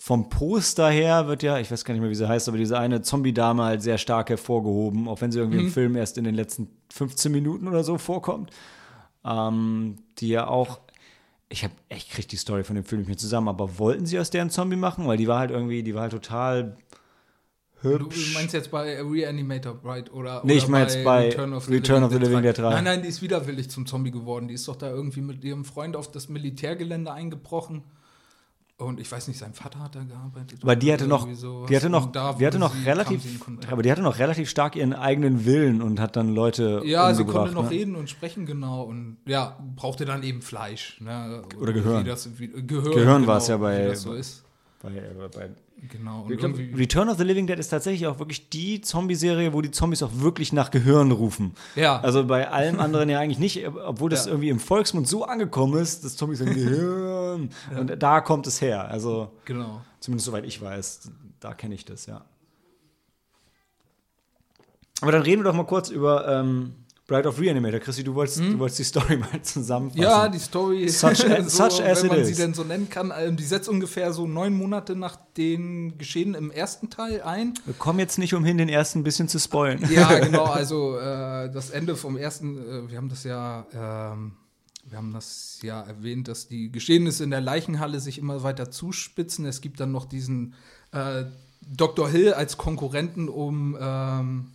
vom 0.00 0.28
Poster 0.28 0.88
her 0.88 1.26
wird 1.26 1.42
ja, 1.42 1.58
ich 1.58 1.70
weiß 1.70 1.84
gar 1.84 1.94
nicht 1.94 2.00
mehr, 2.00 2.10
wie 2.10 2.14
sie 2.14 2.28
heißt, 2.28 2.48
aber 2.48 2.58
diese 2.58 2.78
eine 2.78 3.02
Zombie-Dame 3.02 3.64
halt 3.64 3.82
sehr 3.82 3.98
stark 3.98 4.30
hervorgehoben, 4.30 5.08
auch 5.08 5.20
wenn 5.20 5.32
sie 5.32 5.38
irgendwie 5.40 5.58
im 5.60 5.70
Film 5.70 5.96
erst 5.96 6.16
in 6.16 6.24
den 6.24 6.34
letzten 6.34 6.68
15 6.92 7.32
Minuten 7.32 7.66
oder 7.68 7.82
so 7.84 7.98
vorkommt. 7.98 8.50
Ähm, 9.24 9.96
die 10.18 10.28
ja 10.28 10.46
auch, 10.46 10.78
ich 11.48 11.64
habe, 11.64 11.74
ich 11.88 12.08
kriege 12.08 12.28
die 12.28 12.36
Story 12.36 12.62
von 12.62 12.76
dem 12.76 12.84
Film 12.84 13.00
nicht 13.00 13.08
mehr 13.08 13.16
zusammen, 13.16 13.48
aber 13.48 13.78
wollten 13.78 14.06
sie 14.06 14.18
aus 14.18 14.30
der 14.30 14.42
einen 14.42 14.50
Zombie 14.50 14.76
machen? 14.76 15.06
Weil 15.06 15.16
die 15.16 15.26
war 15.26 15.40
halt 15.40 15.50
irgendwie, 15.50 15.82
die 15.82 15.94
war 15.94 16.02
halt 16.02 16.12
total 16.12 16.76
Du 17.82 17.90
hübsch. 17.90 18.34
meinst 18.34 18.54
jetzt 18.54 18.70
bei 18.70 19.00
Reanimator 19.02 19.74
Bride 19.74 20.10
oder 20.12 20.40
Nee, 20.44 20.54
oder 20.54 20.62
ich 20.62 20.68
mein 20.68 20.82
jetzt 20.82 21.04
bei 21.04 21.26
Return 21.28 21.52
of 21.52 21.66
the 21.66 22.18
Living 22.18 22.42
Dead 22.42 22.56
3. 22.56 22.70
Nein, 22.70 22.84
nein, 22.84 23.02
die 23.02 23.08
ist 23.08 23.20
widerwillig 23.22 23.68
zum 23.70 23.86
Zombie 23.86 24.10
geworden. 24.10 24.48
Die 24.48 24.54
ist 24.54 24.66
doch 24.66 24.76
da 24.76 24.88
irgendwie 24.88 25.20
mit 25.20 25.44
ihrem 25.44 25.64
Freund 25.64 25.94
auf 25.94 26.10
das 26.10 26.28
Militärgelände 26.28 27.12
eingebrochen. 27.12 27.82
Und 28.78 29.00
ich 29.00 29.10
weiß 29.10 29.28
nicht, 29.28 29.38
sein 29.38 29.54
Vater 29.54 29.78
hat 29.78 29.94
da 29.94 30.02
gearbeitet. 30.02 30.58
Aber 30.62 30.76
die 30.76 30.92
hatte 30.92 31.06
noch, 31.06 31.26
die 31.26 31.76
hatte 31.76 31.88
noch, 31.88 32.12
da 32.12 32.34
die 32.34 32.46
hatte 32.46 32.58
noch 32.58 32.74
relativ, 32.84 33.22
aber 33.70 33.82
die 33.82 33.90
hatte 33.90 34.02
noch 34.02 34.18
relativ 34.18 34.50
stark 34.50 34.76
ihren 34.76 34.92
eigenen 34.92 35.46
Willen 35.46 35.80
und 35.80 35.98
hat 35.98 36.14
dann 36.14 36.34
Leute 36.34 36.82
Ja, 36.84 37.14
sie 37.14 37.24
konnte 37.24 37.54
noch 37.54 37.64
ne? 37.64 37.70
reden 37.70 37.96
und 37.96 38.10
sprechen, 38.10 38.44
genau. 38.44 38.82
Und 38.82 39.16
ja, 39.26 39.56
brauchte 39.76 40.04
dann 40.04 40.22
eben 40.22 40.42
Fleisch. 40.42 41.00
Ne? 41.00 41.42
Oder 41.58 41.72
Gehirn. 41.72 42.04
Wie 42.04 42.08
das, 42.08 42.38
wie, 42.38 42.48
Gehirn, 42.48 42.66
Gehirn 42.66 43.20
genau, 43.22 43.26
war's 43.32 43.48
ja 43.48 43.56
bei- 43.56 43.84
Wie 43.86 43.88
das 43.88 44.02
so 44.02 44.12
ist. 44.12 44.44
Bei, 44.82 44.90
äh, 44.90 45.28
bei 45.34 45.50
Genau. 45.92 46.22
Und 46.22 46.36
glaub, 46.38 46.56
Return 46.56 47.10
of 47.10 47.18
the 47.18 47.24
Living 47.24 47.46
Dead 47.46 47.58
ist 47.58 47.68
tatsächlich 47.68 48.06
auch 48.06 48.18
wirklich 48.18 48.48
die 48.48 48.80
Zombie-Serie, 48.80 49.52
wo 49.52 49.60
die 49.60 49.70
Zombies 49.70 50.02
auch 50.02 50.10
wirklich 50.14 50.52
nach 50.54 50.70
Gehirn 50.70 51.12
rufen. 51.12 51.54
Ja. 51.74 52.00
Also 52.00 52.24
bei 52.24 52.48
allem 52.48 52.80
anderen 52.80 53.10
ja 53.10 53.20
eigentlich 53.20 53.38
nicht, 53.38 53.68
obwohl 53.68 54.08
das 54.08 54.24
Ja. 54.24 54.32
irgendwie 54.32 54.48
im 54.48 54.58
Volksmund 54.58 55.06
so 55.06 55.24
angekommen 55.24 55.78
ist, 55.78 56.02
dass 56.02 56.16
Zombies 56.16 56.38
sagen 56.38 56.54
Gehirn. 56.54 57.50
Und 57.78 58.02
da 58.02 58.22
kommt 58.22 58.46
es 58.46 58.62
her. 58.62 58.88
Also 58.88 59.32
genau. 59.44 59.82
zumindest 60.00 60.24
soweit 60.24 60.46
ich 60.46 60.62
weiß, 60.62 61.10
da 61.40 61.52
kenne 61.52 61.74
ich 61.74 61.84
das, 61.84 62.06
ja. 62.06 62.24
Aber 65.02 65.12
dann 65.12 65.22
reden 65.22 65.42
wir 65.42 65.50
doch 65.50 65.56
mal 65.56 65.66
kurz 65.66 65.90
über 65.90 66.26
ähm, 66.26 66.72
Bride 67.06 67.28
of 67.28 67.38
Reanimator. 67.38 67.78
Christi, 67.78 68.02
du 68.02 68.14
wolltest, 68.16 68.40
du 68.40 68.58
wolltest 68.58 68.80
die 68.80 68.84
Story 68.84 69.16
mal 69.18 69.40
zusammenfassen. 69.42 70.02
Hm? 70.02 70.10
Ja, 70.10 70.28
die 70.28 70.38
Story, 70.40 70.88
Such 70.88 71.08
a- 71.30 71.48
such 71.48 71.80
as 71.80 72.02
wenn 72.02 72.06
it 72.06 72.08
man 72.12 72.18
is. 72.20 72.26
sie 72.28 72.34
denn 72.34 72.52
so 72.52 72.64
nennen 72.64 72.90
kann, 72.90 73.12
ähm, 73.16 73.36
die 73.36 73.44
setzt 73.44 73.68
ungefähr 73.68 74.12
so 74.12 74.26
neun 74.26 74.54
Monate 74.54 74.96
nach 74.96 75.16
den 75.36 75.98
Geschehen 75.98 76.34
im 76.34 76.50
ersten 76.50 76.90
Teil 76.90 77.22
ein. 77.22 77.54
wir 77.64 77.74
kommen 77.74 78.00
jetzt 78.00 78.18
nicht 78.18 78.34
umhin, 78.34 78.58
den 78.58 78.68
ersten 78.68 79.00
ein 79.00 79.04
bisschen 79.04 79.28
zu 79.28 79.38
spoilen. 79.38 79.84
Ja, 79.90 80.18
genau, 80.18 80.44
also 80.46 80.98
äh, 80.98 81.48
das 81.50 81.70
Ende 81.70 81.94
vom 81.94 82.16
ersten, 82.16 82.58
äh, 82.58 82.90
wir 82.90 82.96
haben 82.96 83.08
das 83.08 83.22
ja, 83.22 83.66
ähm, 83.72 84.32
wir 84.88 84.98
haben 84.98 85.12
das 85.12 85.58
ja 85.62 85.82
erwähnt, 85.82 86.26
dass 86.28 86.48
die 86.48 86.72
Geschehnisse 86.72 87.22
in 87.24 87.30
der 87.30 87.40
Leichenhalle 87.40 88.00
sich 88.00 88.18
immer 88.18 88.42
weiter 88.42 88.70
zuspitzen. 88.72 89.44
Es 89.46 89.60
gibt 89.60 89.78
dann 89.80 89.92
noch 89.92 90.06
diesen 90.06 90.54
äh, 90.92 91.24
Dr. 91.68 92.08
Hill 92.08 92.32
als 92.34 92.56
Konkurrenten 92.56 93.28
um, 93.28 93.76
ähm, 93.80 94.46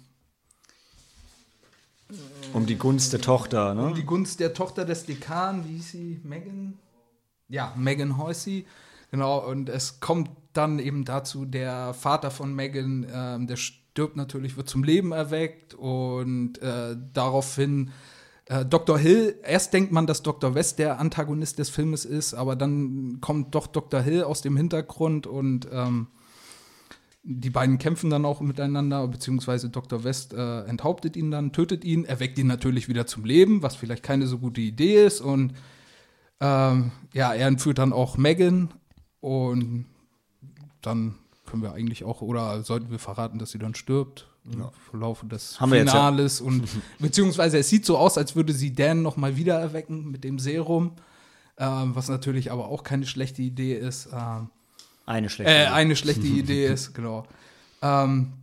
Um 2.54 2.66
die 2.66 2.78
Gunst 2.78 3.14
der 3.14 3.22
Tochter, 3.22 3.74
ne? 3.74 3.88
um 3.88 3.96
die 3.96 4.06
Gunst 4.06 4.40
der 4.40 4.54
Tochter 4.54 4.86
des 4.86 5.06
Dekan, 5.06 5.66
wie 5.66 5.76
hieß 5.76 5.92
sie? 5.92 6.22
Megan? 6.24 6.78
Ja, 7.48 7.74
Megan 7.78 8.18
Horsey. 8.18 8.66
Genau, 9.12 9.40
und 9.40 9.70
es 9.70 10.00
kommt 10.00 10.30
dann 10.54 10.80
eben 10.80 11.06
dazu, 11.06 11.46
der 11.46 11.94
Vater 11.94 12.32
von 12.32 12.54
Megan, 12.54 13.06
ähm, 13.14 13.48
der 13.48 13.58
stirbt 13.58 14.16
natürlich, 14.16 14.58
wird 14.58 14.70
zum 14.70 14.84
Leben 14.84 15.12
erweckt 15.12 15.74
und 15.74 16.62
äh, 16.62 16.96
daraufhin 17.14 17.92
äh, 18.46 18.66
Dr. 18.66 18.98
Hill, 18.98 19.36
erst 19.44 19.74
denkt 19.74 19.92
man, 19.92 20.08
dass 20.08 20.24
Dr. 20.24 20.56
West 20.56 20.80
der 20.80 21.00
Antagonist 21.00 21.60
des 21.60 21.70
Filmes 21.70 22.06
ist, 22.06 22.34
aber 22.34 22.56
dann 22.56 23.20
kommt 23.22 23.56
doch 23.56 23.68
Dr. 23.68 24.02
Hill 24.02 24.24
aus 24.24 24.42
dem 24.42 24.58
Hintergrund 24.58 25.28
und 25.28 25.68
ähm, 25.72 26.08
die 27.24 27.50
beiden 27.50 27.78
kämpfen 27.78 28.10
dann 28.10 28.26
auch 28.26 28.42
miteinander, 28.42 29.08
beziehungsweise 29.08 29.70
Dr. 29.70 30.04
West 30.04 30.34
äh, 30.34 30.62
enthauptet 30.64 31.16
ihn 31.16 31.30
dann, 31.30 31.54
tötet 31.54 31.84
ihn, 31.84 32.06
erweckt 32.06 32.40
ihn 32.40 32.48
natürlich 32.48 32.88
wieder 32.88 33.06
zum 33.06 33.26
Leben, 33.26 33.62
was 33.62 33.76
vielleicht 33.76 34.04
keine 34.04 34.26
so 34.26 34.40
gute 34.40 34.62
Idee 34.62 35.06
ist. 35.06 35.22
Und 35.22 35.54
ähm, 36.40 36.92
ja, 37.14 37.34
er 37.34 37.48
entführt 37.48 37.78
dann 37.78 37.94
auch 37.94 38.18
Megan 38.18 38.74
und 39.20 39.86
dann 40.82 41.16
können 41.46 41.62
wir 41.62 41.74
eigentlich 41.74 42.04
auch, 42.04 42.22
oder 42.22 42.64
sollten 42.64 42.90
wir 42.90 43.00
verraten, 43.00 43.38
dass 43.38 43.52
sie 43.52 43.60
dann 43.60 43.76
stirbt 43.76 44.28
im 44.46 44.64
Verlauf 44.90 45.24
des 45.28 45.60
Haben 45.60 45.74
jetzt 45.74 45.88
ja. 45.88 45.92
Finales. 45.92 46.42
Und 46.42 46.68
beziehungsweise 47.00 47.60
es 47.60 47.70
sieht 47.70 47.86
so 47.86 47.98
aus, 47.98 48.18
als 48.18 48.36
würde 48.36 48.54
sie 48.54 48.74
Dan 48.74 49.04
noch 49.04 49.18
mal 49.18 49.38
wieder 49.38 49.60
erwecken 49.60 50.10
mit 50.10 50.24
dem 50.24 50.40
Serum, 50.40 50.94
ähm, 51.58 51.96
was 51.96 52.10
natürlich 52.10 52.52
aber 52.52 52.70
auch 52.70 52.84
keine 52.84 53.06
schlechte 53.06 53.44
Idee 53.44 53.76
ist. 53.76 54.10
Ähm, 54.12 54.50
Eine 55.12 55.30
schlechte. 55.30 55.52
äh, 55.54 55.64
Idee. 55.64 55.74
eine 55.74 55.96
schlechte 55.96 56.28
Idee 56.42 56.68
ist, 56.68 56.94
genau. 56.94 57.26
Ähm, 57.82 58.34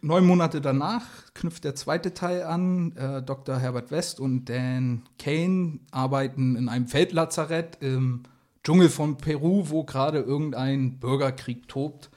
neun 0.00 0.26
Monate 0.26 0.60
danach 0.60 1.04
knüpft 1.34 1.64
der 1.64 1.74
zweite 1.74 2.14
Teil 2.14 2.42
an. 2.44 2.92
Äh, 2.96 3.22
Dr. 3.22 3.58
Herbert 3.58 3.90
West 3.90 4.20
und 4.20 4.46
Dan 4.46 5.02
Kane 5.18 5.80
arbeiten 5.90 6.56
in 6.56 6.68
einem 6.68 6.86
Feldlazarett 6.86 7.78
im 7.80 8.22
Dschungel 8.62 8.88
von 8.88 9.18
Peru, 9.18 9.68
wo 9.68 9.84
gerade 9.84 10.20
irgendein 10.20 10.98
Bürgerkrieg 10.98 11.68
tobt. 11.68 12.10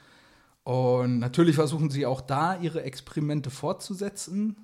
Und 0.64 1.18
natürlich 1.18 1.56
versuchen 1.56 1.90
sie 1.90 2.06
auch 2.06 2.20
da 2.20 2.56
ihre 2.58 2.82
Experimente 2.82 3.50
fortzusetzen. 3.50 4.56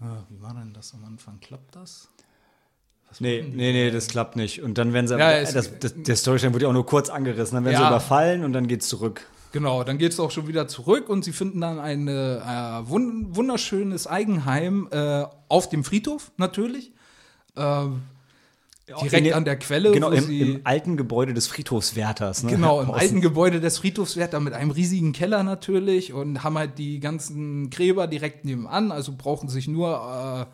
Äh, 0.00 0.04
wie 0.28 0.42
war 0.42 0.54
denn 0.54 0.72
das 0.72 0.94
am 0.94 1.04
Anfang? 1.04 1.38
Klappt 1.40 1.76
das? 1.76 2.08
Nee, 3.20 3.44
nee, 3.48 3.72
nee, 3.72 3.90
das 3.92 4.08
klappt 4.08 4.34
nicht. 4.34 4.62
Und 4.62 4.76
dann 4.76 4.92
werden 4.92 5.06
sie, 5.06 5.16
Ja, 5.16 5.32
es- 5.32 5.52
das, 5.52 5.78
das, 5.78 5.94
der 5.96 6.16
Storyline 6.16 6.52
wird 6.52 6.62
ja 6.64 6.68
auch 6.68 6.72
nur 6.72 6.84
kurz 6.86 7.08
angerissen. 7.10 7.54
Dann 7.56 7.64
werden 7.64 7.76
sie 7.76 7.82
Ja. 7.82 7.88
überfallen 7.88 8.44
und 8.44 8.52
dann 8.52 8.66
geht's 8.66 8.88
zurück. 8.88 9.26
Genau, 9.52 9.84
dann 9.84 9.98
geht 9.98 10.10
es 10.12 10.18
auch 10.18 10.32
schon 10.32 10.48
wieder 10.48 10.66
zurück 10.66 11.08
und 11.08 11.24
sie 11.24 11.30
finden 11.32 11.60
dann 11.60 11.78
ein 11.78 12.08
äh, 12.08 12.40
wun 12.88 13.28
wunderschönes 13.36 14.08
Eigenheim 14.08 14.88
äh, 14.90 15.24
auf 15.48 15.68
dem 15.68 15.84
Friedhof 15.84 16.32
natürlich. 16.38 16.90
Ähm, 17.56 18.02
direkt 19.00 19.32
an 19.32 19.44
der 19.44 19.56
Quelle. 19.60 19.92
Genau, 19.92 20.10
im, 20.10 20.24
sie, 20.24 20.40
im 20.40 20.60
alten 20.64 20.96
Gebäude 20.96 21.34
des 21.34 21.46
Friedhofswärters. 21.46 22.42
Ne? 22.42 22.50
Genau, 22.50 22.80
im 22.82 22.88
Außen. 22.90 23.00
alten 23.00 23.20
Gebäude 23.20 23.60
des 23.60 23.78
Friedhofswärter 23.78 24.40
mit 24.40 24.54
einem 24.54 24.72
riesigen 24.72 25.12
Keller 25.12 25.44
natürlich 25.44 26.12
und 26.12 26.42
haben 26.42 26.58
halt 26.58 26.78
die 26.78 26.98
ganzen 26.98 27.70
Gräber 27.70 28.08
direkt 28.08 28.44
nebenan, 28.44 28.90
also 28.90 29.12
brauchen 29.16 29.48
sich 29.48 29.68
nur. 29.68 30.48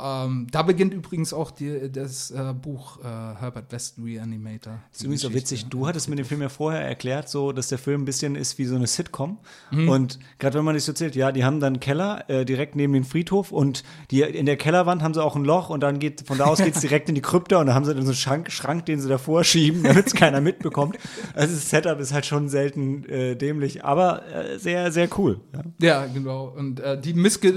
Äh, 0.00 0.10
ähm, 0.10 0.46
da 0.50 0.62
beginnt 0.62 0.94
übrigens 0.94 1.32
auch 1.32 1.50
die, 1.50 1.90
das 1.90 2.30
äh, 2.30 2.54
Buch 2.54 2.98
äh, 3.00 3.04
Herbert 3.04 3.70
West 3.72 3.96
Reanimator. 4.02 4.80
Das 4.90 4.98
ist 4.98 5.04
übrigens 5.04 5.22
so 5.22 5.34
witzig. 5.34 5.66
Du 5.66 5.86
hattest 5.86 6.08
mir 6.08 6.16
den 6.16 6.24
Film 6.24 6.42
ja 6.42 6.48
vorher 6.48 6.82
erklärt, 6.82 7.28
so, 7.28 7.52
dass 7.52 7.68
der 7.68 7.78
Film 7.78 8.02
ein 8.02 8.04
bisschen 8.04 8.36
ist 8.36 8.58
wie 8.58 8.64
so 8.64 8.76
eine 8.76 8.86
Sitcom. 8.86 9.38
Mhm. 9.70 9.88
Und 9.88 10.18
gerade 10.38 10.58
wenn 10.58 10.64
man 10.64 10.74
das 10.74 10.84
so 10.84 10.92
erzählt, 10.92 11.16
ja, 11.16 11.32
die 11.32 11.44
haben 11.44 11.60
dann 11.60 11.74
einen 11.74 11.80
Keller 11.80 12.28
äh, 12.28 12.44
direkt 12.44 12.76
neben 12.76 12.92
dem 12.92 13.04
Friedhof 13.04 13.52
und 13.52 13.84
die, 14.10 14.22
in 14.22 14.46
der 14.46 14.56
Kellerwand 14.56 15.02
haben 15.02 15.14
sie 15.14 15.22
auch 15.22 15.36
ein 15.36 15.44
Loch 15.44 15.70
und 15.70 15.80
dann 15.80 15.98
geht 15.98 16.26
von 16.26 16.38
da 16.38 16.44
aus 16.46 16.58
geht's 16.58 16.80
direkt 16.80 17.08
in 17.08 17.14
die 17.14 17.22
Krypta 17.22 17.60
und 17.60 17.66
da 17.66 17.74
haben 17.74 17.84
sie 17.84 17.94
dann 17.94 18.02
so 18.02 18.10
einen 18.10 18.16
Schrank, 18.16 18.50
Schrank 18.50 18.86
den 18.86 19.00
sie 19.00 19.08
davor 19.08 19.44
schieben, 19.44 19.82
damit 19.82 20.06
es 20.06 20.14
keiner 20.14 20.40
mitbekommt. 20.40 20.96
Also 21.34 21.54
das 21.54 21.70
Setup 21.70 21.98
ist 22.00 22.12
halt 22.12 22.26
schon 22.26 22.48
selten 22.48 23.04
äh, 23.04 23.36
dämlich, 23.36 23.84
aber 23.84 24.22
äh, 24.26 24.58
sehr, 24.58 24.92
sehr 24.92 25.08
cool. 25.18 25.40
Ja. 25.52 25.60
Ja, 25.80 26.06
genau. 26.06 26.48
Und 26.56 26.80
äh, 26.80 27.00
die 27.00 27.14
Missge, 27.14 27.50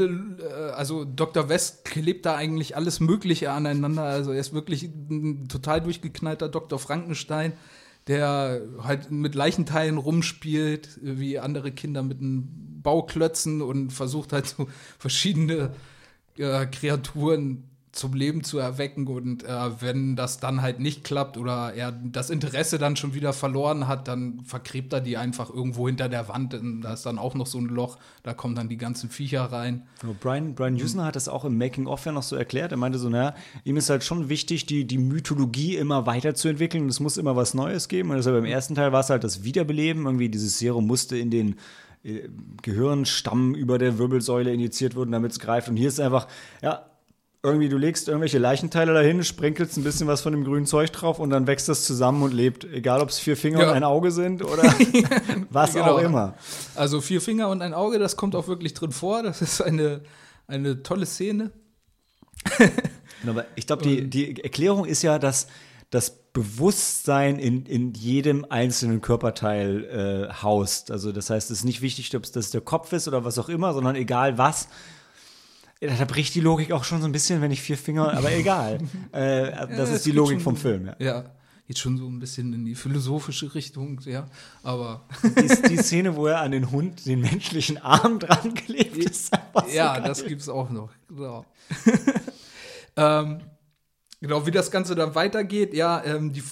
also 0.75 1.05
Dr. 1.05 1.49
West 1.49 1.85
klebt 1.85 2.25
da 2.25 2.32
eigentlich 2.35 2.75
alles 2.75 2.99
Mögliche 2.99 3.51
aneinander. 3.51 4.03
Also 4.03 4.31
er 4.31 4.39
ist 4.39 4.53
wirklich 4.53 4.83
ein 4.83 5.47
total 5.47 5.81
durchgeknallter 5.81 6.49
Dr. 6.49 6.79
Frankenstein, 6.79 7.53
der 8.07 8.61
halt 8.81 9.11
mit 9.11 9.35
Leichenteilen 9.35 9.97
rumspielt, 9.97 10.99
wie 11.01 11.39
andere 11.39 11.71
Kinder 11.71 12.03
mit 12.03 12.19
einem 12.19 12.81
Bauklötzen 12.83 13.61
und 13.61 13.91
versucht 13.91 14.33
halt 14.33 14.47
so 14.47 14.67
verschiedene 14.99 15.73
äh, 16.37 16.65
Kreaturen 16.65 17.69
zum 17.93 18.13
Leben 18.13 18.43
zu 18.43 18.57
erwecken 18.57 19.05
und 19.05 19.43
äh, 19.43 19.81
wenn 19.81 20.15
das 20.15 20.39
dann 20.39 20.63
halt 20.63 20.79
nicht 20.79 21.03
klappt 21.03 21.37
oder 21.37 21.75
er 21.75 21.91
das 21.91 22.31
Interesse 22.31 22.79
dann 22.79 22.95
schon 22.95 23.13
wieder 23.13 23.33
verloren 23.33 23.87
hat, 23.87 24.07
dann 24.07 24.41
vergräbt 24.45 24.91
er 24.93 24.99
die 24.99 25.15
einfach 25.15 25.51
irgendwo 25.51 25.87
hinter 25.87 26.09
der 26.09 26.27
Wand. 26.27 26.55
Und 26.55 26.81
da 26.81 26.93
ist 26.93 27.05
dann 27.05 27.19
auch 27.19 27.35
noch 27.35 27.45
so 27.45 27.59
ein 27.59 27.65
Loch, 27.65 27.99
da 28.23 28.33
kommen 28.33 28.55
dann 28.55 28.67
die 28.67 28.77
ganzen 28.77 29.11
Viecher 29.11 29.43
rein. 29.43 29.83
Genau, 30.01 30.15
Brian, 30.19 30.55
Brian 30.55 30.73
Usner 30.73 31.05
hat 31.05 31.15
das 31.15 31.29
auch 31.29 31.45
im 31.45 31.55
Making-of 31.59 32.03
ja 32.05 32.11
noch 32.11 32.23
so 32.23 32.35
erklärt. 32.35 32.71
Er 32.71 32.77
meinte 32.77 32.97
so, 32.97 33.09
naja, 33.09 33.35
ihm 33.63 33.77
ist 33.77 33.91
halt 33.91 34.03
schon 34.03 34.27
wichtig, 34.27 34.65
die, 34.65 34.85
die 34.85 34.97
Mythologie 34.97 35.75
immer 35.75 36.07
weiterzuentwickeln 36.07 36.89
es 36.89 36.99
muss 36.99 37.17
immer 37.17 37.35
was 37.35 37.53
Neues 37.53 37.89
geben. 37.89 38.09
Und 38.09 38.17
deshalb 38.17 38.37
im 38.37 38.45
ersten 38.45 38.73
Teil 38.73 38.91
war 38.91 39.01
es 39.01 39.11
halt 39.11 39.23
das 39.23 39.43
Wiederbeleben. 39.43 40.05
Irgendwie 40.05 40.29
dieses 40.29 40.57
Serum 40.57 40.87
musste 40.87 41.15
in 41.15 41.29
den 41.29 41.57
äh, 42.03 42.27
Gehirnstamm 42.63 43.53
über 43.53 43.77
der 43.77 43.99
Wirbelsäule 43.99 44.51
injiziert 44.51 44.95
werden, 44.95 45.11
damit 45.11 45.33
es 45.33 45.39
greift. 45.39 45.69
Und 45.69 45.77
hier 45.77 45.89
ist 45.89 45.99
einfach, 45.99 46.27
ja, 46.63 46.87
irgendwie 47.45 47.67
du 47.67 47.77
legst 47.77 48.07
irgendwelche 48.07 48.37
Leichenteile 48.39 48.93
dahin, 48.93 49.21
sprenkelst 49.21 49.75
ein 49.75 49.83
bisschen 49.83 50.07
was 50.07 50.21
von 50.21 50.31
dem 50.31 50.45
grünen 50.45 50.65
Zeug 50.65 50.93
drauf 50.93 51.19
und 51.19 51.29
dann 51.29 51.45
wächst 51.45 51.67
das 51.67 51.83
zusammen 51.83 52.23
und 52.23 52.33
lebt. 52.33 52.63
Egal, 52.63 53.01
ob 53.01 53.09
es 53.09 53.19
vier 53.19 53.35
Finger 53.35 53.59
Ja. 53.61 53.69
und 53.69 53.75
ein 53.75 53.83
Auge 53.83 54.11
sind 54.11 54.41
oder 54.41 54.63
was 55.49 55.73
Genau. 55.73 55.95
auch 55.95 56.01
immer. 56.01 56.35
Also 56.73 57.01
vier 57.01 57.19
Finger 57.19 57.49
und 57.49 57.61
ein 57.61 57.73
Auge, 57.73 57.99
das 57.99 58.15
kommt 58.15 58.33
auch 58.35 58.47
wirklich 58.47 58.73
drin 58.73 58.93
vor. 58.93 59.23
Das 59.23 59.41
ist 59.41 59.61
eine, 59.61 60.01
eine 60.47 60.83
tolle 60.83 61.05
Szene. 61.05 61.51
Aber 63.27 63.45
ich 63.55 63.67
glaube, 63.67 63.83
die, 63.83 64.09
die 64.09 64.41
Erklärung 64.41 64.85
ist 64.85 65.01
ja, 65.01 65.19
dass 65.19 65.47
das 65.89 66.11
Bewusstsein 66.31 67.39
in, 67.39 67.65
in 67.65 67.93
jedem 67.93 68.45
einzelnen 68.49 69.01
Körperteil 69.01 70.29
äh, 70.31 70.33
haust. 70.41 70.91
Also 70.91 71.11
das 71.11 71.29
heißt, 71.29 71.51
es 71.51 71.59
ist 71.59 71.63
nicht 71.65 71.81
wichtig, 71.81 72.15
ob 72.15 72.23
es 72.23 72.31
das 72.31 72.51
der 72.51 72.61
Kopf 72.61 72.93
ist 72.93 73.07
oder 73.09 73.25
was 73.25 73.37
auch 73.37 73.49
immer, 73.49 73.73
sondern 73.73 73.95
egal 73.95 74.37
was. 74.37 74.69
Ja, 75.83 75.95
Da 75.97 76.05
bricht 76.05 76.33
die 76.35 76.39
Logik 76.39 76.71
auch 76.71 76.83
schon 76.83 77.01
so 77.01 77.07
ein 77.07 77.11
bisschen, 77.11 77.41
wenn 77.41 77.51
ich 77.51 77.61
vier 77.61 77.77
Finger, 77.77 78.13
aber 78.13 78.31
egal. 78.41 78.79
äh, 79.11 79.51
das 79.51 79.69
Ja, 79.69 79.83
ist 79.83 79.89
es 79.91 80.03
die 80.03 80.11
Logik 80.11 80.35
schon- 80.37 80.43
vom 80.43 80.55
Film. 80.57 80.85
Ja. 80.87 80.95
Ja, 80.99 81.25
geht 81.67 81.77
schon 81.77 81.97
so 81.97 82.07
ein 82.07 82.19
bisschen 82.19 82.53
in 82.53 82.65
die 82.65 82.75
philosophische 82.75 83.53
Richtung, 83.55 83.99
ja. 84.05 84.27
Aber 84.63 85.05
Die, 85.23 85.69
die 85.69 85.77
Szene, 85.83 86.15
wo 86.15 86.27
er 86.27 86.41
an 86.41 86.51
den 86.51 86.71
Hund 86.71 87.05
den 87.05 87.21
menschlichen 87.21 87.77
Arm 87.77 88.19
dran 88.19 88.53
klebt, 88.53 88.97
ist 88.97 89.33
einfach 89.33 89.67
so 89.67 89.75
ja, 89.75 89.93
geil. 89.97 90.03
das 90.07 90.25
gibt's 90.25 90.49
auch 90.49 90.69
noch. 90.69 90.89
Genau. 91.09 91.45
ähm, 92.95 93.41
genau, 94.21 94.45
wie 94.45 94.51
das 94.51 94.71
Ganze 94.71 94.95
dann 94.95 95.15
weitergeht, 95.15 95.73
ja, 95.73 96.03
ähm, 96.03 96.31
die 96.33 96.43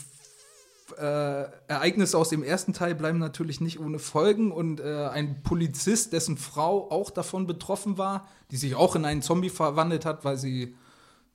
äh, 0.98 1.46
Ereignisse 1.68 2.18
aus 2.18 2.30
dem 2.30 2.44
ersten 2.44 2.74
Teil 2.74 2.96
bleiben 2.96 3.20
natürlich 3.20 3.62
nicht 3.62 3.80
ohne 3.80 4.00
Folgen 4.00 4.52
und 4.52 4.80
äh, 4.80 5.08
ein 5.08 5.44
Polizist, 5.44 6.14
dessen 6.14 6.38
Frau 6.38 6.90
auch 6.92 7.10
davon 7.10 7.48
betroffen 7.48 7.98
war, 7.98 8.28
die 8.52 8.58
sich 8.58 8.76
auch 8.76 8.96
in 8.96 9.06
einen 9.06 9.22
Zombie 9.22 9.50
verwandelt 9.50 10.06
hat, 10.06 10.26
weil 10.26 10.38
sie 10.38 10.76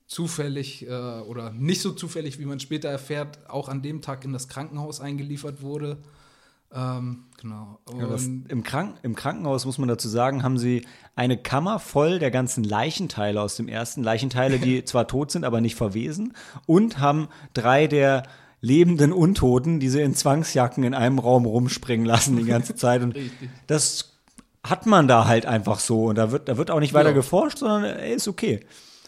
zufällig 0.07 0.87
äh, 0.87 0.91
oder 0.91 1.51
nicht 1.51 1.83
so 1.83 1.93
zufällig, 1.93 2.39
wie 2.39 2.47
man 2.47 2.61
später 2.61 2.89
erfährt, 2.89 3.39
auch 3.49 3.69
an 3.69 3.83
dem 3.83 4.03
Tag 4.03 4.25
in 4.25 4.33
das 4.33 4.49
Krankenhaus 4.49 5.01
eingeliefert 5.01 5.63
wurde. 5.63 5.99
Ähm, 6.73 7.25
genau. 7.41 7.79
Ja, 7.97 8.07
das, 8.07 8.27
im, 8.27 8.63
Krank 8.63 8.99
Im 9.03 9.15
Krankenhaus, 9.15 9.65
muss 9.65 9.79
man 9.79 9.89
dazu 9.89 10.09
sagen, 10.09 10.43
haben 10.43 10.59
sie 10.59 10.87
eine 11.15 11.39
Kammer 11.39 11.79
voll 11.79 12.19
der 12.19 12.31
ganzen 12.31 12.65
Leichenteile 12.65 13.41
aus 13.41 13.57
dem 13.57 13.69
ersten. 13.69 14.03
Leichenteile, 14.03 14.59
die 14.59 14.85
zwar 14.85 15.07
tot 15.07 15.31
sind, 15.31 15.45
aber 15.45 15.61
nicht 15.61 15.77
verwesen. 15.77 16.35
Und 16.67 16.99
haben 16.99 17.29
drei 17.55 17.87
der 17.87 18.25
lebenden 18.61 19.13
Untoten, 19.13 19.81
die 19.81 19.89
sie 19.89 20.01
in 20.03 20.15
Zwangsjacken 20.15 20.83
in 20.85 20.95
einem 20.95 21.19
Raum 21.19 21.45
rumspringen 21.47 22.07
lassen 22.07 22.37
die 22.37 22.45
ganze 22.45 22.75
Zeit. 22.77 23.03
Und 23.03 23.17
das 23.67 24.15
hat 24.65 24.87
man 24.87 25.07
da 25.09 25.27
halt 25.27 25.47
einfach 25.47 25.79
so. 25.79 26.07
Und 26.07 26.17
da 26.19 26.33
wird, 26.33 26.49
da 26.49 26.57
wird 26.57 26.71
auch 26.71 26.81
nicht 26.81 26.95
weiter 26.95 27.11
Ja. 27.11 27.15
geforscht, 27.15 27.59
sondern 27.59 27.85
ey, 27.85 28.15
ist 28.15 28.29
okay. 28.29 28.61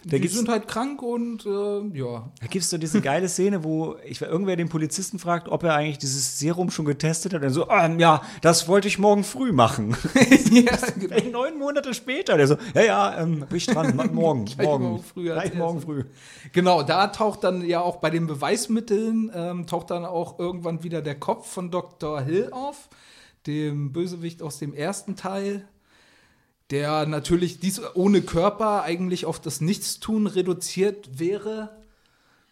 Da 0.05 0.19
die 0.19 0.29
sind 0.29 0.49
halt 0.49 0.69
krank 0.69 1.03
und 1.03 1.45
äh, 1.45 1.99
ja. 1.99 2.31
da 2.41 2.47
gibt's 2.49 2.71
so 2.71 2.79
diese 2.79 3.01
geile 3.01 3.29
Szene, 3.29 3.65
wo 3.65 3.97
ich, 4.05 4.21
irgendwer 4.21 4.57
den 4.57 4.69
Polizisten 4.69 5.19
fragt, 5.19 5.49
ob 5.49 5.65
er 5.65 5.75
eigentlich 5.75 5.99
dieses 5.99 6.39
Serum 6.39 6.71
schon 6.71 6.85
getestet 6.85 7.35
hat. 7.35 7.43
Und 7.43 7.51
so, 7.51 7.69
ähm, 7.69 7.99
ja, 7.99 8.23
das 8.41 8.69
wollte 8.69 8.87
ich 8.87 8.99
morgen 8.99 9.25
früh 9.25 9.53
machen. 9.53 9.97
ja, 10.53 10.77
genau. 10.99 11.43
Neun 11.43 11.59
Monate 11.59 11.95
später. 11.95 12.37
Der 12.37 12.47
so, 12.47 12.57
ja, 12.75 12.83
ja, 12.83 13.21
ähm, 13.21 13.41
bin 13.49 13.57
ich 13.57 13.67
dran, 13.67 13.97
morgen, 14.13 14.45
Gleich 14.45 14.67
morgen. 14.67 14.85
morgen 14.85 15.03
früh 15.03 15.25
Gleich 15.25 15.55
morgen 15.55 15.81
früh. 15.81 16.05
Genau, 16.53 16.83
da 16.83 17.09
taucht 17.09 17.45
dann 17.45 17.65
ja 17.65 17.81
auch 17.81 17.97
bei 17.97 18.11
den 18.11 18.27
Beweismitteln, 18.27 19.31
ähm, 19.35 19.67
taucht 19.67 19.91
dann 19.91 20.05
auch 20.05 20.39
irgendwann 20.39 20.85
wieder 20.85 21.03
der 21.03 21.17
Kopf 21.17 21.51
von 21.51 21.71
Dr. 21.71 22.21
Hill 22.21 22.51
auf, 22.53 22.89
dem 23.47 23.93
Bösewicht 23.93 24.43
aus 24.43 24.59
dem 24.59 24.75
ersten 24.75 25.17
Teil, 25.17 25.67
der 26.71 27.07
natürlich 27.07 27.61
dies 27.61 27.81
ohne 27.95 28.21
Körper 28.21 28.83
eigentlich 28.83 29.25
auf 29.25 29.41
das 29.41 29.61
Nichtstun 29.61 30.27
reduziert 30.27 31.19
wäre, 31.19 31.71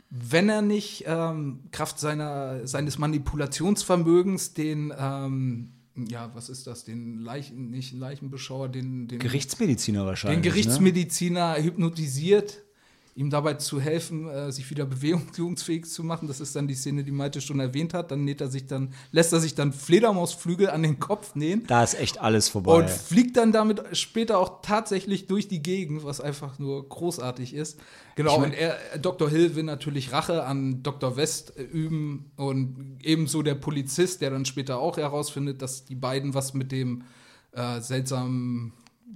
wenn 0.08 0.48
er 0.48 0.62
nicht 0.62 1.04
ähm, 1.06 1.64
Kraft 1.72 1.98
seiner, 1.98 2.66
seines 2.66 2.98
Manipulationsvermögens 2.98 4.54
den, 4.54 4.92
ähm, 4.98 5.72
ja, 6.08 6.30
was 6.34 6.48
ist 6.48 6.66
das, 6.66 6.84
den 6.84 7.18
Leichen, 7.18 7.70
nicht 7.70 7.92
Leichenbeschauer, 7.92 8.68
den, 8.68 9.08
den 9.08 9.18
Gerichtsmediziner 9.18 10.06
wahrscheinlich. 10.06 10.38
den 10.38 10.44
Ne? 10.44 10.50
Gerichtsmediziner 10.50 11.56
hypnotisiert, 11.56 12.62
ihm 13.16 13.30
dabei 13.30 13.54
zu 13.54 13.80
helfen, 13.80 14.28
äh, 14.28 14.52
sich 14.52 14.70
wieder 14.70 14.84
bewegungsfähig 14.86 15.86
zu 15.86 16.04
machen. 16.04 16.28
Das 16.28 16.38
ist 16.38 16.54
dann 16.54 16.68
die 16.68 16.74
Szene, 16.74 17.02
die 17.02 17.10
Malte 17.12 17.40
schon 17.40 17.58
erwähnt 17.58 17.94
hat. 17.94 18.10
Dann 18.10 18.24
näht 18.24 18.40
er 18.42 18.48
sich 18.48 18.66
dann, 18.66 18.92
lässt 19.10 19.32
er 19.32 19.40
sich 19.40 19.54
dann 19.54 19.72
Fledermausflügel 19.72 20.68
an 20.70 20.82
den 20.82 21.00
Kopf 21.00 21.34
nähen 21.34 21.66
Da 21.66 21.82
ist 21.82 21.98
echt 21.98 22.20
alles 22.20 22.48
vorbei. 22.50 22.72
und 22.74 22.90
fliegt 22.90 23.36
dann 23.38 23.52
damit 23.52 23.82
später 23.96 24.38
auch 24.38 24.60
tatsächlich 24.60 25.26
durch 25.26 25.48
die 25.48 25.62
Gegend, 25.62 26.04
was 26.04 26.20
einfach 26.20 26.58
nur 26.58 26.86
großartig 26.88 27.54
ist. 27.54 27.80
Genau, 28.16 28.34
Ich 28.34 28.38
mein- 28.40 28.50
und 28.50 28.56
er, 28.56 28.76
Dr. 29.00 29.28
Hill 29.30 29.56
will 29.56 29.62
natürlich 29.64 30.12
Rache 30.12 30.44
an 30.44 30.82
Dr. 30.82 31.16
West 31.16 31.56
äh, 31.56 31.62
üben 31.62 32.30
und 32.36 32.98
ebenso 33.02 33.42
der 33.42 33.54
Polizist, 33.54 34.20
der 34.20 34.30
dann 34.30 34.44
später 34.44 34.78
auch 34.78 34.98
herausfindet, 34.98 35.62
dass 35.62 35.86
die 35.86 35.94
beiden 35.94 36.34
was 36.34 36.52
mit 36.52 36.70
dem 36.70 37.02
äh, 37.52 37.80
seltsamen 37.80 38.74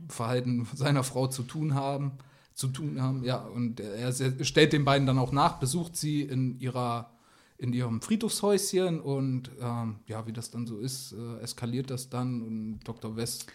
Verhalten 0.08 0.66
seiner 0.74 1.04
Frau 1.04 1.26
zu 1.26 1.42
tun 1.42 1.74
haben. 1.74 2.12
Zu 2.60 2.68
tun 2.68 3.00
haben, 3.00 3.24
ja, 3.24 3.38
und 3.38 3.80
er 3.80 4.12
stellt 4.44 4.74
den 4.74 4.84
beiden 4.84 5.06
dann 5.06 5.16
auch 5.18 5.32
nach, 5.32 5.58
besucht 5.58 5.96
sie 5.96 6.20
in 6.20 6.60
ihrer 6.60 7.08
in 7.56 7.72
ihrem 7.72 8.00
Friedhofshäuschen 8.02 9.00
und 9.00 9.50
ähm, 9.62 9.96
ja, 10.06 10.26
wie 10.26 10.32
das 10.32 10.50
dann 10.50 10.66
so 10.66 10.78
ist, 10.78 11.12
äh, 11.12 11.42
eskaliert 11.42 11.90
das 11.90 12.10
dann 12.10 12.42
und 12.42 12.80
Dr. 12.84 13.16
West 13.16 13.46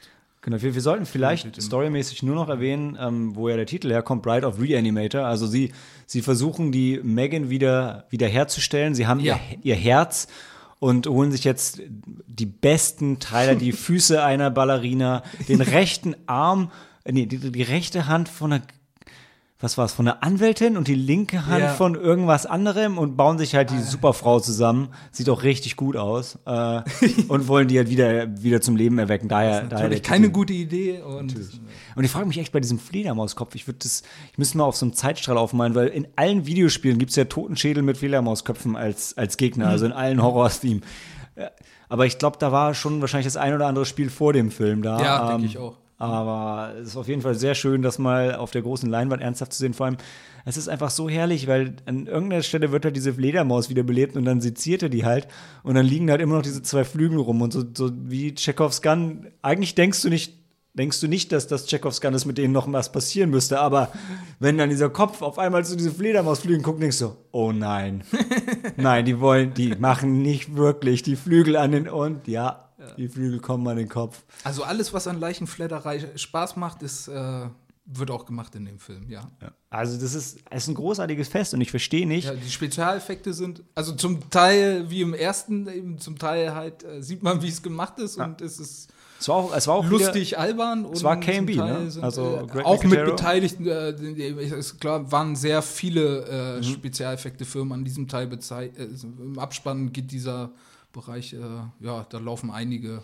Genau, 0.42 0.60
wir, 0.62 0.74
wir 0.76 0.82
sollten 0.82 1.06
vielleicht 1.08 1.60
storymäßig 1.62 2.22
nur 2.24 2.36
noch 2.36 2.50
erwähnen, 2.50 2.98
ähm, 3.00 3.36
wo 3.36 3.48
ja 3.50 3.56
der 3.56 3.66
Titel 3.68 3.90
herkommt, 3.92 4.22
Bride 4.24 4.46
of 4.46 4.60
Reanimator. 4.60 5.22
Also 5.26 5.46
sie, 5.48 5.72
sie 6.06 6.22
versuchen 6.22 6.72
die 6.72 7.00
Megan 7.04 7.50
wieder, 7.50 8.06
wieder 8.12 8.28
herzustellen. 8.28 8.94
Sie 8.96 9.08
haben 9.08 9.20
Ja. 9.20 9.40
ihr, 9.64 9.74
ihr 9.74 9.76
Herz 9.76 10.28
und 10.80 11.08
holen 11.08 11.32
sich 11.32 11.44
jetzt 11.44 11.82
die 12.28 12.46
besten 12.46 13.20
Teile, 13.20 13.56
die 13.56 13.72
Füße 13.86 14.24
einer 14.24 14.52
Ballerina, 14.52 15.24
den 15.48 15.62
rechten 15.62 16.16
Arm, 16.28 16.72
äh, 17.06 17.12
nee, 17.12 17.26
die, 17.26 17.40
die 17.40 17.64
rechte 17.64 18.06
Hand 18.08 18.30
von 18.30 18.54
einer 18.54 18.64
was 19.60 19.78
war 19.78 19.86
es, 19.86 19.94
von 19.94 20.06
einer 20.08 20.22
Anwältin 20.22 20.76
und 20.76 20.88
die 20.90 20.96
linke 20.96 21.46
Hand 21.48 21.62
Ja. 21.62 21.74
von 21.74 21.96
irgendwas 21.96 22.46
anderem 22.46 22.98
und 22.98 23.16
bauen 23.16 23.38
sich 23.38 23.56
halt 23.56 23.72
die 23.72 23.80
Superfrau 23.82 24.40
zusammen. 24.42 24.90
Sieht 25.12 25.30
auch 25.30 25.44
richtig 25.44 25.78
gut 25.78 25.96
aus. 25.96 26.38
Äh, 26.46 26.82
und 27.30 27.48
wollen 27.48 27.68
die 27.70 27.78
halt 27.78 27.90
wieder, 27.90 28.42
wieder 28.44 28.60
zum 28.60 28.76
Leben 28.76 29.00
erwecken. 29.00 29.30
Daher, 29.30 29.62
daher 29.62 29.68
der 29.70 29.80
natürlich 29.80 30.04
keine 30.04 30.30
gute 30.30 30.52
Idee 30.54 31.02
und 31.02 31.34
Und 31.96 32.04
ich 32.04 32.12
frage 32.12 32.26
mich 32.28 32.38
echt 32.38 32.52
bei 32.52 32.60
diesem 32.60 32.80
Fledermauskopf, 32.80 33.56
ich 33.56 33.66
würde 33.66 33.80
das, 33.82 34.04
ich 34.34 34.38
müsste 34.38 34.58
mal 34.58 34.66
auf 34.66 34.76
so 34.76 34.86
einem 34.86 34.94
Zeitstrahl 34.94 35.38
aufmalen, 35.38 35.74
weil 35.74 35.88
in 35.88 36.06
allen 36.18 36.46
Videospielen 36.46 36.98
gibt 37.00 37.12
es 37.12 37.16
ja 37.16 37.24
Totenschädel 37.26 37.82
mit 37.82 37.98
Fledermausköpfen 37.98 38.76
als, 38.76 39.18
als 39.18 39.38
Gegner, 39.38 39.70
also 39.70 39.86
in 39.86 39.94
allen 39.94 40.22
Horror-Themen. 40.22 40.82
Ja, 41.38 41.50
Aber 41.88 42.06
ich 42.06 42.18
glaube, 42.18 42.38
da 42.40 42.52
war 42.52 42.74
schon 42.74 43.00
wahrscheinlich 43.00 43.26
das 43.28 43.38
ein 43.38 43.54
oder 43.54 43.68
andere 43.68 43.86
Spiel 43.86 44.10
vor 44.10 44.34
dem 44.34 44.52
Film 44.52 44.82
da. 44.82 45.02
Ja, 45.02 45.22
Ähm, 45.24 45.30
denke 45.42 45.46
ich 45.46 45.58
auch. 45.58 45.78
Aber 45.98 46.74
es 46.82 46.90
ist 46.90 46.98
auf 46.98 47.08
jeden 47.08 47.22
Fall 47.22 47.36
sehr 47.36 47.56
schön, 47.56 47.82
das 47.82 48.00
mal 48.00 48.36
auf 48.36 48.52
der 48.52 48.62
großen 48.62 48.90
Leinwand 48.90 49.22
ernsthaft 49.22 49.54
zu 49.54 49.60
sehen. 49.60 49.74
Vor 49.74 49.86
allem, 49.86 49.98
es 50.44 50.58
ist 50.58 50.68
einfach 50.68 50.90
so 50.90 51.10
herrlich, 51.10 51.48
weil 51.48 51.76
an 51.86 52.08
irgendeiner 52.08 52.44
Stelle 52.44 52.72
wird 52.72 52.84
halt 52.86 52.96
diese 52.96 53.14
Fledermaus 53.14 53.70
wieder 53.70 53.84
belebt 53.84 54.18
und 54.18 54.26
dann 54.26 54.42
seziert 54.42 54.84
er 54.84 54.90
die 54.90 55.06
halt. 55.06 55.28
Und 55.64 55.76
dann 55.76 55.86
liegen 55.86 56.12
halt 56.12 56.22
immer 56.22 56.36
noch 56.36 56.44
diese 56.44 56.62
zwei 56.62 56.84
Flügel 56.84 57.20
rum 57.20 57.42
und 57.42 57.54
so, 57.54 57.64
so 57.74 57.92
wie 57.94 58.36
Chekhovs 58.36 58.82
Gun. 58.82 59.28
Eigentlich 59.42 59.74
denkst 59.74 60.02
du 60.02 60.10
nicht, 60.10 60.34
denkst 60.74 61.00
du 61.00 61.08
nicht, 61.08 61.32
dass 61.32 61.48
das 61.48 61.66
Chekhovs 61.66 62.02
Gun 62.02 62.14
ist, 62.14 62.26
mit 62.26 62.38
denen 62.38 62.54
noch 62.54 62.72
was 62.72 62.92
passieren 62.92 63.30
müsste. 63.30 63.62
Aber 63.62 63.92
wenn 64.40 64.58
dann 64.58 64.70
dieser 64.70 64.90
Kopf 64.90 65.22
auf 65.22 65.40
einmal 65.40 65.64
zu 65.64 65.78
diese 65.78 65.92
Fledermausflügeln 65.92 66.62
guckt, 66.62 66.82
denkst 66.82 67.00
du, 67.00 67.16
oh 67.32 67.54
nein. 67.54 68.04
nein, 68.76 69.06
die 69.06 69.22
wollen, 69.22 69.54
die 69.54 69.76
machen 69.76 70.22
nicht 70.22 70.58
wirklich 70.58 71.04
die 71.04 71.16
Flügel 71.16 71.56
an 71.56 71.72
den, 71.72 71.88
und 71.88 72.28
ja, 72.28 72.65
die 72.98 73.08
Flügel 73.08 73.40
kommen 73.40 73.68
an 73.68 73.78
den 73.78 73.90
Kopf. 73.90 74.24
also 74.44 74.64
alles, 74.64 74.94
was 74.94 75.08
an 75.08 75.20
Leichenfledderei 75.20 76.06
Spaß 76.16 76.56
macht, 76.58 76.82
ist, 76.84 77.08
äh, 77.08 77.48
wird 77.88 78.10
auch 78.10 78.26
gemacht 78.26 78.56
in 78.56 78.66
dem 78.66 78.80
Film, 78.80 79.10
ja. 79.12 79.30
Also 79.70 80.00
das 80.00 80.16
ist, 80.16 80.40
es 80.50 80.64
ist 80.64 80.70
ein 80.70 80.74
großartiges 80.76 81.28
Fest 81.28 81.54
und 81.54 81.62
ich 81.62 81.70
verstehe 81.70 82.08
nicht. 82.08 82.26
Ja, 82.26 82.34
die 82.34 82.50
Spezialeffekte 82.50 83.32
sind, 83.34 83.62
also 83.76 83.94
zum 83.94 84.28
Teil 84.32 84.90
wie 84.90 85.02
im 85.02 85.14
ersten, 85.14 85.68
eben 85.68 86.00
zum 86.00 86.18
Teil 86.18 86.56
halt 86.56 86.84
äh, 86.84 87.02
sieht 87.04 87.22
man, 87.22 87.42
wie 87.44 87.50
es 87.50 87.62
gemacht 87.62 88.00
ist 88.00 88.18
und 88.18 88.42
es 88.42 88.60
ist 88.60 88.88
Es 89.20 89.28
war 89.28 89.36
auch, 89.36 89.56
es 89.56 89.68
war 89.68 89.76
auch 89.76 89.86
wieder- 89.86 90.00
lustig, 90.00 90.38
albern. 90.40 90.84
Und 90.86 91.04
war 91.04 91.14
zum 91.22 91.22
KMB, 91.32 91.56
Teil 91.58 91.84
ne? 91.84 91.92
sind, 91.92 92.04
Also 92.04 92.48
äh, 92.56 92.64
auch 92.64 92.84
mit. 92.84 93.06
Beteiligten, 93.06 93.68
äh, 93.68 93.92
ist 94.60 94.80
klar, 94.82 95.12
waren 95.12 95.36
sehr 95.36 95.62
viele 95.62 96.58
Mhm. 96.58 96.62
äh, 96.62 96.64
Spezialeffekte-Firmen 96.64 97.72
an 97.74 97.86
diesem 97.86 98.08
Teil 98.08 98.26
bezeichnet. 98.28 98.80
Äh, 98.80 99.06
Im 99.22 99.38
Abspann 99.38 99.94
geht 99.94 100.12
dieser 100.12 100.50
Bereich, 100.96 101.34
äh, 101.34 101.38
ja, 101.80 102.06
da 102.10 102.18
laufen 102.18 102.50
einige, 102.50 103.04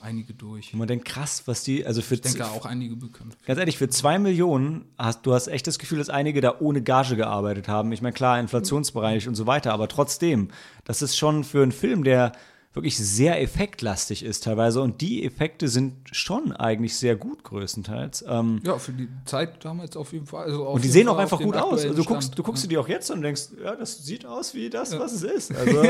einige 0.00 0.32
durch. 0.32 0.72
Und 0.72 0.78
man 0.78 0.88
denkt, 0.88 1.04
krass, 1.04 1.42
was 1.46 1.62
die, 1.62 1.84
also 1.84 2.00
für, 2.00 2.14
Ich 2.14 2.22
denke 2.22 2.46
auch 2.46 2.64
einige 2.64 2.96
bekannt. 2.96 3.36
ganz 3.44 3.58
ehrlich, 3.58 3.76
für 3.76 3.88
zwei 3.88 4.18
Millionen 4.18 4.86
hast 4.96 5.26
du 5.26 5.34
hast 5.34 5.48
echt 5.48 5.66
das 5.66 5.78
Gefühl, 5.78 5.98
dass 5.98 6.08
einige 6.08 6.40
da 6.40 6.56
ohne 6.60 6.82
Gage 6.82 7.14
gearbeitet 7.16 7.68
haben. 7.68 7.92
Ich 7.92 8.00
meine, 8.00 8.14
klar, 8.14 8.40
Inflationsbereich 8.40 9.28
und 9.28 9.34
so 9.34 9.46
weiter, 9.46 9.72
aber 9.72 9.88
trotzdem, 9.88 10.48
das 10.84 11.02
ist 11.02 11.16
schon 11.16 11.44
für 11.44 11.62
einen 11.62 11.72
Film, 11.72 12.04
der 12.04 12.32
wirklich 12.76 12.98
sehr 12.98 13.40
effektlastig 13.40 14.22
ist 14.22 14.44
teilweise 14.44 14.82
und 14.82 15.00
die 15.00 15.24
Effekte 15.24 15.66
sind 15.66 15.94
schon 16.12 16.52
eigentlich 16.52 16.96
sehr 16.96 17.16
gut 17.16 17.42
größtenteils. 17.42 18.24
Ähm, 18.28 18.60
Ja, 18.64 18.78
für 18.78 18.92
die 18.92 19.08
Zeit 19.24 19.64
damals 19.64 19.96
auf 19.96 20.12
jeden 20.12 20.26
Fall. 20.26 20.44
Also 20.44 20.66
auf 20.66 20.74
und 20.76 20.84
die 20.84 20.88
sehen 20.88 21.06
Fall 21.06 21.14
auch 21.14 21.18
einfach 21.18 21.40
gut 21.40 21.56
aus. 21.56 21.84
Also 21.84 21.94
du 21.94 22.04
guckst, 22.04 22.38
du 22.38 22.42
guckst 22.42 22.64
dir 22.64 22.68
die 22.68 22.78
auch 22.78 22.88
jetzt 22.88 23.10
und 23.10 23.22
denkst, 23.22 23.48
ja, 23.62 23.74
das 23.74 24.04
sieht 24.04 24.26
aus 24.26 24.54
wie 24.54 24.68
das, 24.68 24.96
was 24.98 25.12
es 25.12 25.22
ist. 25.22 25.52
Also 25.56 25.82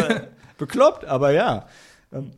bekloppt, 0.59 1.05
aber 1.05 1.32
ja. 1.32 1.66
Ähm, 2.12 2.30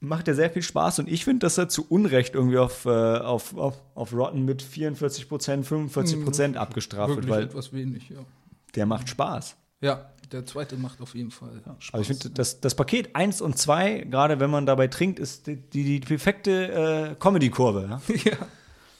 macht 0.00 0.28
ja 0.28 0.34
sehr 0.34 0.50
viel 0.50 0.62
Spaß 0.62 1.00
und 1.00 1.08
ich 1.08 1.24
finde, 1.24 1.40
dass 1.40 1.58
er 1.58 1.68
zu 1.68 1.86
Unrecht 1.88 2.34
irgendwie 2.34 2.58
auf, 2.58 2.84
äh, 2.84 2.90
auf, 2.90 3.56
auf, 3.56 3.82
auf 3.94 4.12
Rotten 4.12 4.44
mit 4.44 4.62
44 4.62 5.28
Prozent, 5.28 5.66
45 5.66 6.22
Prozent 6.22 6.56
abgestraft 6.56 7.08
wird, 7.08 7.26
Wirklich 7.26 7.34
weil 7.34 7.44
etwas 7.44 7.72
wenig, 7.72 8.10
ja. 8.10 8.24
der 8.76 8.86
macht 8.86 9.08
Spaß. 9.08 9.56
Ja, 9.80 10.10
der 10.34 10.44
zweite 10.46 10.76
macht 10.76 11.00
auf 11.00 11.14
jeden 11.14 11.30
Fall 11.30 11.62
Spaß. 11.78 11.94
Also 11.94 12.00
ich 12.12 12.18
finde, 12.18 12.34
das, 12.34 12.60
das 12.60 12.74
Paket 12.74 13.14
1 13.14 13.40
und 13.40 13.56
2, 13.56 14.06
gerade 14.10 14.40
wenn 14.40 14.50
man 14.50 14.66
dabei 14.66 14.88
trinkt, 14.88 15.18
ist 15.18 15.46
die, 15.46 15.56
die, 15.56 16.00
perfekte 16.00 17.12
äh, 17.12 17.14
Comedy-Kurve. 17.14 17.88
Ja? 17.88 18.14
ja. 18.24 18.36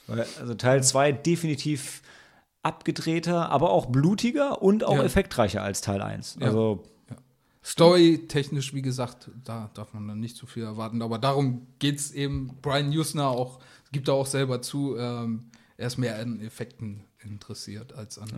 Weil, 0.07 0.25
Also 0.39 0.53
Teil 0.55 0.83
2 0.83 1.11
definitiv 1.11 2.01
abgedrehter, 2.63 3.49
aber 3.49 3.69
auch 3.71 3.87
blutiger 3.87 4.61
und 4.61 4.83
auch 4.83 4.97
Ja. 4.97 5.03
effektreicher 5.03 5.61
als 5.61 5.81
Teil 5.81 6.01
1. 6.01 6.37
Ja. 6.39 6.47
Also 6.47 6.83
Story-technisch, 7.63 8.73
wie 8.73 8.81
gesagt, 8.83 9.29
da 9.43 9.71
darf 9.73 9.93
man 9.93 10.07
dann 10.07 10.19
nicht 10.19 10.37
zu 10.37 10.45
viel 10.45 10.63
erwarten. 10.63 11.01
Aber 11.01 11.17
darum 11.17 11.67
geht 11.79 11.97
es 11.97 12.11
eben. 12.11 12.57
Brian 12.61 12.89
Usner 12.89 13.27
auch, 13.27 13.59
gibt 13.91 14.07
da 14.07 14.13
auch 14.13 14.27
selber 14.27 14.61
zu, 14.61 14.95
ähm, 14.97 15.49
er 15.75 15.87
ist 15.87 15.97
mehr 15.97 16.19
an 16.19 16.39
Effekten 16.41 17.03
interessiert 17.23 17.93
als 17.93 18.19
an 18.19 18.29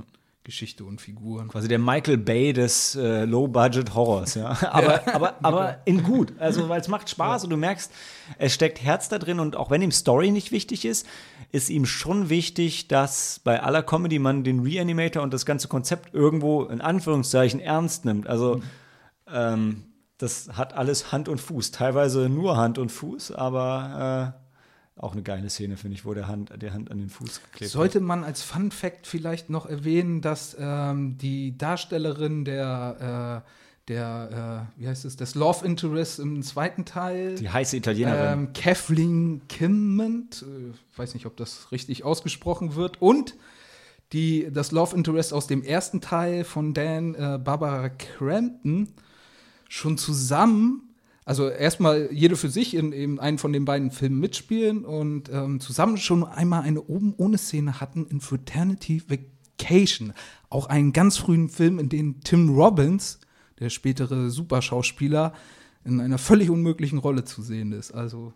Geschichte 0.47 0.85
und 0.85 1.01
Figuren. 1.01 1.49
quasi 1.49 1.67
der 1.67 1.77
Michael 1.77 2.17
Bay 2.17 2.53
des 2.53 2.95
äh, 2.95 3.25
Low-Budget-Horrors, 3.25 4.35
ja. 4.35 4.57
Aber, 4.71 5.05
aber, 5.13 5.35
aber 5.43 5.77
in 5.83 6.03
gut. 6.03 6.31
Also, 6.39 6.69
weil 6.69 6.79
es 6.79 6.87
macht 6.87 7.09
Spaß 7.09 7.43
und 7.43 7.49
du 7.49 7.57
merkst, 7.57 7.91
es 8.37 8.53
steckt 8.53 8.81
Herz 8.81 9.09
da 9.09 9.19
drin 9.19 9.41
und 9.41 9.57
auch 9.57 9.71
wenn 9.71 9.81
ihm 9.81 9.91
Story 9.91 10.31
nicht 10.31 10.53
wichtig 10.53 10.85
ist, 10.85 11.05
ist 11.51 11.69
ihm 11.69 11.85
schon 11.85 12.29
wichtig, 12.29 12.87
dass 12.87 13.41
bei 13.43 13.61
aller 13.61 13.83
Comedy 13.83 14.19
man 14.19 14.45
den 14.45 14.61
Reanimator 14.61 15.21
und 15.21 15.33
das 15.33 15.45
ganze 15.45 15.67
Konzept 15.67 16.13
irgendwo 16.13 16.63
in 16.63 16.79
Anführungszeichen 16.79 17.59
ernst 17.59 18.05
nimmt. 18.05 18.27
Also, 18.27 18.61
ähm, 19.29 19.83
das 20.17 20.51
hat 20.53 20.71
alles 20.71 21.11
Hand 21.11 21.27
und 21.27 21.41
Fuß. 21.41 21.71
Teilweise 21.71 22.29
nur 22.29 22.55
Hand 22.55 22.77
und 22.77 22.89
Fuß, 22.89 23.33
aber 23.33 24.33
äh, 24.39 24.46
auch 24.97 25.13
eine 25.13 25.23
geile 25.23 25.49
Szene, 25.49 25.77
finde 25.77 25.95
ich, 25.95 26.05
wo 26.05 26.13
der 26.13 26.27
Hand, 26.27 26.51
der 26.61 26.73
Hand 26.73 26.91
an 26.91 26.97
den 26.97 27.09
Fuß 27.09 27.41
geklebt 27.43 27.71
Sollte 27.71 27.99
man 27.99 28.23
als 28.23 28.41
Fun 28.41 28.71
Fact 28.71 29.07
vielleicht 29.07 29.49
noch 29.49 29.65
erwähnen, 29.65 30.21
dass 30.21 30.55
ähm, 30.59 31.17
die 31.17 31.57
Darstellerin 31.57 32.45
der, 32.45 33.43
äh, 33.45 33.49
der 33.87 34.67
äh, 34.75 34.81
wie 34.81 34.87
heißt 34.87 35.05
es, 35.05 35.15
des 35.15 35.35
Love 35.35 35.65
Interest 35.65 36.19
im 36.19 36.41
zweiten 36.41 36.85
Teil, 36.85 37.35
Die 37.35 37.49
heiße 37.49 37.77
Italienerin. 37.77 38.39
ähm, 38.39 38.53
Kathleen 38.53 39.41
Kimmond, 39.47 40.43
äh, 40.43 40.97
weiß 40.97 41.13
nicht, 41.13 41.25
ob 41.25 41.37
das 41.37 41.71
richtig 41.71 42.03
ausgesprochen 42.03 42.75
wird, 42.75 43.01
und 43.01 43.35
die, 44.13 44.49
das 44.51 44.71
Love 44.71 44.95
Interest 44.95 45.33
aus 45.33 45.47
dem 45.47 45.63
ersten 45.63 46.01
Teil 46.01 46.43
von 46.43 46.73
Dan, 46.73 47.13
äh, 47.13 47.39
Barbara 47.43 47.89
Crampton, 47.89 48.93
schon 49.69 49.97
zusammen, 49.97 50.86
also 51.27 51.49
erstmal 51.49 52.07
jede 52.13 52.37
für 52.37 52.47
sich 52.49 52.73
in, 52.73 52.93
in 52.93 53.19
einen 53.19 53.37
von 53.37 53.51
den 53.51 53.65
beiden 53.65 53.91
Filmen 53.91 54.17
mitspielen 54.21 54.85
und 54.85 55.29
ähm, 55.29 55.59
zusammen 55.59 55.97
schon 55.97 56.23
einmal 56.23 56.61
eine 56.61 56.81
oben 56.81 57.13
ohne 57.17 57.37
Szene 57.37 57.81
hatten 57.81 58.05
in 58.07 58.21
Fraternity 58.21 59.03
Vacation. 59.09 60.13
Auch 60.49 60.67
einen 60.67 60.93
ganz 60.93 61.17
frühen 61.17 61.49
Film, 61.49 61.79
in 61.79 61.89
dem 61.89 62.21
Tim 62.21 62.55
Robbins, 62.55 63.19
der 63.59 63.69
spätere 63.69 64.29
Superschauspieler, 64.29 65.33
in 65.83 65.99
einer 65.99 66.17
völlig 66.17 66.49
unmöglichen 66.49 66.97
Rolle 66.97 67.25
zu 67.25 67.41
sehen 67.41 67.73
ist. 67.73 67.91
Also 67.91 68.33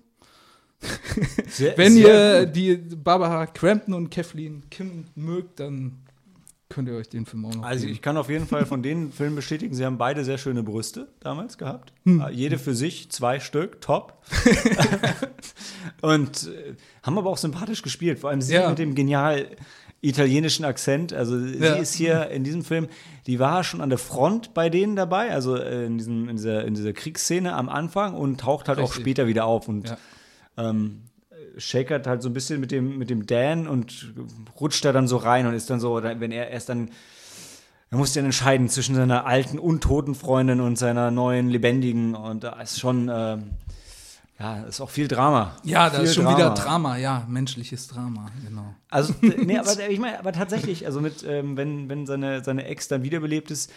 Sehr- 1.48 1.74
wenn 1.78 1.94
sehr 1.94 2.42
ihr 2.42 2.46
die 2.46 2.76
Barbara 2.98 3.46
Crampton 3.46 3.94
und 3.94 4.10
Kathleen 4.12 4.70
Kim 4.70 5.06
mögt, 5.16 5.62
dann 5.62 6.00
könnt 6.72 6.88
ihr 6.88 6.96
euch 6.96 7.10
den 7.10 7.26
Film 7.26 7.46
auch 7.46 7.54
noch 7.54 7.64
Also 7.64 7.82
geben. 7.82 7.94
ich 7.94 8.02
kann 8.02 8.18
auf 8.18 8.30
jeden 8.30 8.48
Fall 8.48 8.66
von 8.66 8.82
den 8.82 9.12
Filmen 9.14 9.36
bestätigen, 9.36 9.76
sie 9.76 9.86
haben 9.86 9.98
beide 9.98 10.24
sehr 10.24 10.38
schöne 10.38 10.64
Brüste 10.64 11.08
damals 11.20 11.58
gehabt. 11.58 11.94
Hm. 12.06 12.22
Äh, 12.22 12.32
Jede 12.32 12.58
für 12.58 12.74
sich, 12.74 13.12
zwei 13.12 13.40
Stück, 13.40 13.82
top. 13.82 14.18
Und 16.02 16.48
äh, 16.48 16.76
haben 17.04 17.18
aber 17.18 17.30
auch 17.30 17.38
sympathisch 17.38 17.82
gespielt, 17.82 18.20
vor 18.20 18.30
allem 18.30 18.42
sie 18.42 18.54
Ja. 18.56 18.70
mit 18.70 18.80
dem 18.80 18.96
genial 18.96 19.48
italienischen 20.02 20.66
Akzent. 20.66 21.14
Also 21.14 21.38
Ja. 21.38 21.76
sie 21.76 21.82
ist 21.82 21.94
hier 21.94 22.30
in 22.30 22.44
diesem 22.44 22.64
Film, 22.64 22.88
die 23.28 23.38
war 23.40 23.64
schon 23.64 23.82
an 23.82 23.90
der 23.90 24.00
Front 24.00 24.54
bei 24.54 24.70
denen 24.70 24.96
dabei, 24.96 25.32
also 25.32 25.56
äh, 25.56 25.86
in, 25.86 25.98
diesem, 25.98 26.28
in, 26.30 26.38
dieser, 26.38 26.66
in 26.66 26.74
dieser 26.74 26.94
Kriegsszene 26.94 27.54
am 27.54 27.70
Anfang 27.70 28.16
und 28.16 28.40
taucht 28.40 28.68
halt 28.68 28.80
auch 28.80 28.84
Richtig. 28.90 29.02
später 29.02 29.28
wieder 29.28 29.46
auf 29.46 29.68
und 29.68 29.90
Ja. 29.90 29.98
ähm, 30.58 31.02
shakert 31.58 32.08
halt 32.08 32.22
so 32.22 32.30
ein 32.30 32.34
bisschen 32.34 32.60
mit 32.60 32.72
dem, 32.72 32.98
mit 32.98 33.10
dem 33.10 33.26
Dan 33.26 33.68
und 33.68 34.14
rutscht 34.60 34.86
da 34.86 34.92
dann 34.92 35.08
so 35.08 35.18
rein 35.18 35.46
und 35.46 35.54
ist 35.54 35.70
dann 35.70 35.80
so, 35.80 35.94
oder 35.94 36.20
wenn 36.20 36.32
er 36.32 36.50
erst 36.50 36.70
dann, 36.70 36.90
er 37.90 37.98
muss 37.98 38.14
dann 38.14 38.26
entscheiden 38.26 38.70
zwischen 38.70 38.96
seiner 38.96 39.26
alten, 39.26 39.60
untoten 39.60 40.16
Freundin 40.16 40.62
und 40.62 40.78
seiner 40.78 41.12
neuen, 41.12 41.50
lebendigen 41.50 42.16
und 42.16 42.44
da 42.44 42.62
ist 42.62 42.80
schon, 42.80 43.10
ähm, 43.14 43.52
ja, 44.40 44.62
ist 44.64 44.82
auch 44.82 44.90
viel 44.90 45.08
Drama. 45.08 45.56
Ja, 45.64 45.90
da 45.90 45.98
viel 45.98 46.06
ist 46.06 46.16
schon 46.16 46.28
wieder 46.28 46.52
Drama, 46.52 46.98
ja, 46.98 47.26
menschliches 47.28 47.88
Drama, 47.88 48.32
genau. 48.44 48.74
Also, 48.90 49.14
nee, 49.22 49.58
aber 49.60 49.90
ich 49.90 50.00
meine, 50.00 50.18
aber 50.20 50.32
tatsächlich, 50.32 50.86
also 50.86 51.00
mit, 51.00 51.24
ähm, 51.28 51.58
wenn, 51.58 51.90
wenn 51.90 52.08
seine, 52.08 52.44
seine 52.44 52.66
Ex 52.66 52.88
dann 52.88 53.04
wiederbelebt 53.04 53.52
ist, 53.52 53.72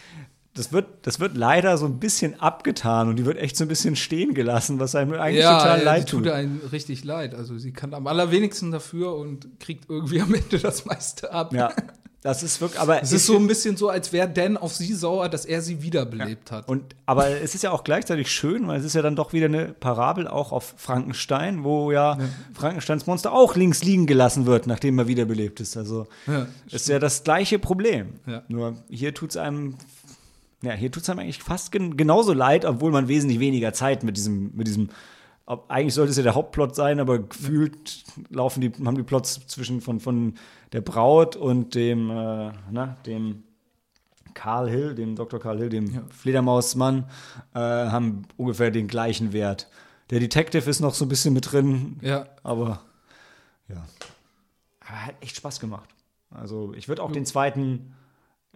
das 0.55 0.71
wird, 0.71 0.85
das 1.03 1.19
wird 1.19 1.35
leider 1.35 1.77
so 1.77 1.85
ein 1.85 1.99
bisschen 1.99 2.39
abgetan 2.39 3.09
und 3.09 3.17
die 3.17 3.25
wird 3.25 3.37
echt 3.37 3.57
so 3.57 3.65
ein 3.65 3.67
bisschen 3.67 3.95
stehen 3.95 4.33
gelassen, 4.33 4.79
was 4.79 4.95
einem 4.95 5.13
eigentlich 5.13 5.43
total 5.43 5.79
ja, 5.79 5.83
leid 5.83 6.09
tut 6.09 6.23
tut. 6.23 6.31
einem 6.31 6.61
richtig 6.71 7.03
leid. 7.03 7.35
Also 7.35 7.57
sie 7.57 7.73
kann 7.73 7.93
am 7.93 8.07
allerwenigsten 8.07 8.71
dafür 8.71 9.15
und 9.15 9.59
kriegt 9.59 9.89
irgendwie 9.89 10.21
am 10.21 10.33
Ende 10.33 10.57
das 10.57 10.85
meiste 10.85 11.31
ab. 11.31 11.53
Ja, 11.53 11.73
das 12.25 12.41
ist 12.41 12.59
wirklich, 12.59 12.79
aber 12.79 13.03
Es 13.03 13.11
ist 13.11 13.27
so 13.27 13.35
ein 13.35 13.45
bisschen 13.45 13.77
so, 13.77 13.89
als 13.89 14.11
wäre 14.11 14.27
Dan 14.27 14.57
auf 14.57 14.73
sie 14.73 14.93
sauer, 14.93 15.29
dass 15.29 15.45
er 15.45 15.61
sie 15.61 15.83
wiederbelebt 15.83 16.51
hat. 16.51 16.67
Und, 16.67 16.95
aber 17.05 17.27
es 17.29 17.53
ist 17.53 17.61
ja 17.63 17.69
auch 17.69 17.83
gleichzeitig 17.83 18.31
schön, 18.31 18.67
weil 18.67 18.79
es 18.79 18.85
ist 18.85 18.95
ja 18.95 19.03
dann 19.03 19.15
doch 19.15 19.31
wieder 19.31 19.45
eine 19.45 19.75
Parabel 19.79 20.27
auch 20.27 20.51
auf 20.51 20.73
Frankenstein, 20.75 21.63
wo 21.63 21.91
ja, 21.91 22.17
Frankensteins 22.55 23.05
Monster 23.05 23.31
auch 23.31 23.55
links 23.55 23.83
liegen 23.83 24.07
gelassen 24.07 24.47
wird, 24.47 24.65
nachdem 24.65 24.97
er 24.97 25.07
wiederbelebt 25.07 25.59
ist. 25.59 25.77
Also 25.77 26.07
Ja, 26.25 26.47
ist 26.71 26.87
ja 26.87 26.97
das 26.97 27.23
gleiche 27.23 27.59
Problem. 27.59 28.13
Ja. 28.25 28.41
Nur 28.47 28.77
hier 28.89 29.13
tut 29.13 29.29
es 29.29 29.37
einem, 29.37 29.75
ja, 30.65 30.73
hier 30.73 30.91
tut 30.91 31.03
es 31.03 31.09
einem 31.09 31.19
eigentlich 31.19 31.41
fast 31.41 31.71
gen 31.71 31.97
genauso 31.97 32.33
leid, 32.33 32.65
obwohl 32.65 32.91
man 32.91 33.07
wesentlich 33.07 33.39
weniger 33.39 33.73
Zeit 33.73 34.03
mit 34.03 34.17
diesem, 34.17 34.55
mit 34.55 34.67
diesem, 34.67 34.89
ob, 35.45 35.69
eigentlich 35.69 35.93
sollte 35.93 36.11
es 36.11 36.17
ja 36.17 36.23
der 36.23 36.35
Hauptplot 36.35 36.75
sein, 36.75 36.99
aber 36.99 37.19
gefühlt 37.19 38.03
laufen 38.29 38.61
die, 38.61 38.71
haben 38.83 38.95
die 38.95 39.03
Plots 39.03 39.47
zwischen 39.47 39.81
von, 39.81 39.99
von 39.99 40.33
der 40.71 40.81
Braut 40.81 41.35
und 41.35 41.75
dem, 41.75 42.09
äh, 42.09 42.51
na, 42.71 42.97
dem 43.05 43.43
Karl 44.33 44.69
Hill, 44.69 44.95
dem 44.95 45.15
Dr. 45.15 45.39
Karl 45.39 45.57
Hill, 45.57 45.69
dem 45.69 45.87
Ja. 45.87 46.01
Fledermausmann, 46.09 47.05
äh, 47.53 47.59
haben 47.59 48.23
ungefähr 48.37 48.69
den 48.71 48.87
gleichen 48.87 49.33
Wert. 49.33 49.69
Der 50.09 50.19
Detective 50.19 50.69
ist 50.69 50.81
noch 50.81 50.93
so 50.93 51.05
ein 51.05 51.09
bisschen 51.09 51.33
mit 51.33 51.51
drin, 51.51 51.97
ja. 52.01 52.27
aber 52.43 52.81
ja. 53.67 53.83
Aber 54.81 55.05
hat 55.05 55.15
echt 55.21 55.37
Spaß 55.37 55.59
gemacht. 55.59 55.89
Also 56.29 56.73
ich 56.75 56.87
würde 56.87 57.01
auch 57.01 57.11
den 57.11 57.25
zweiten, 57.25 57.95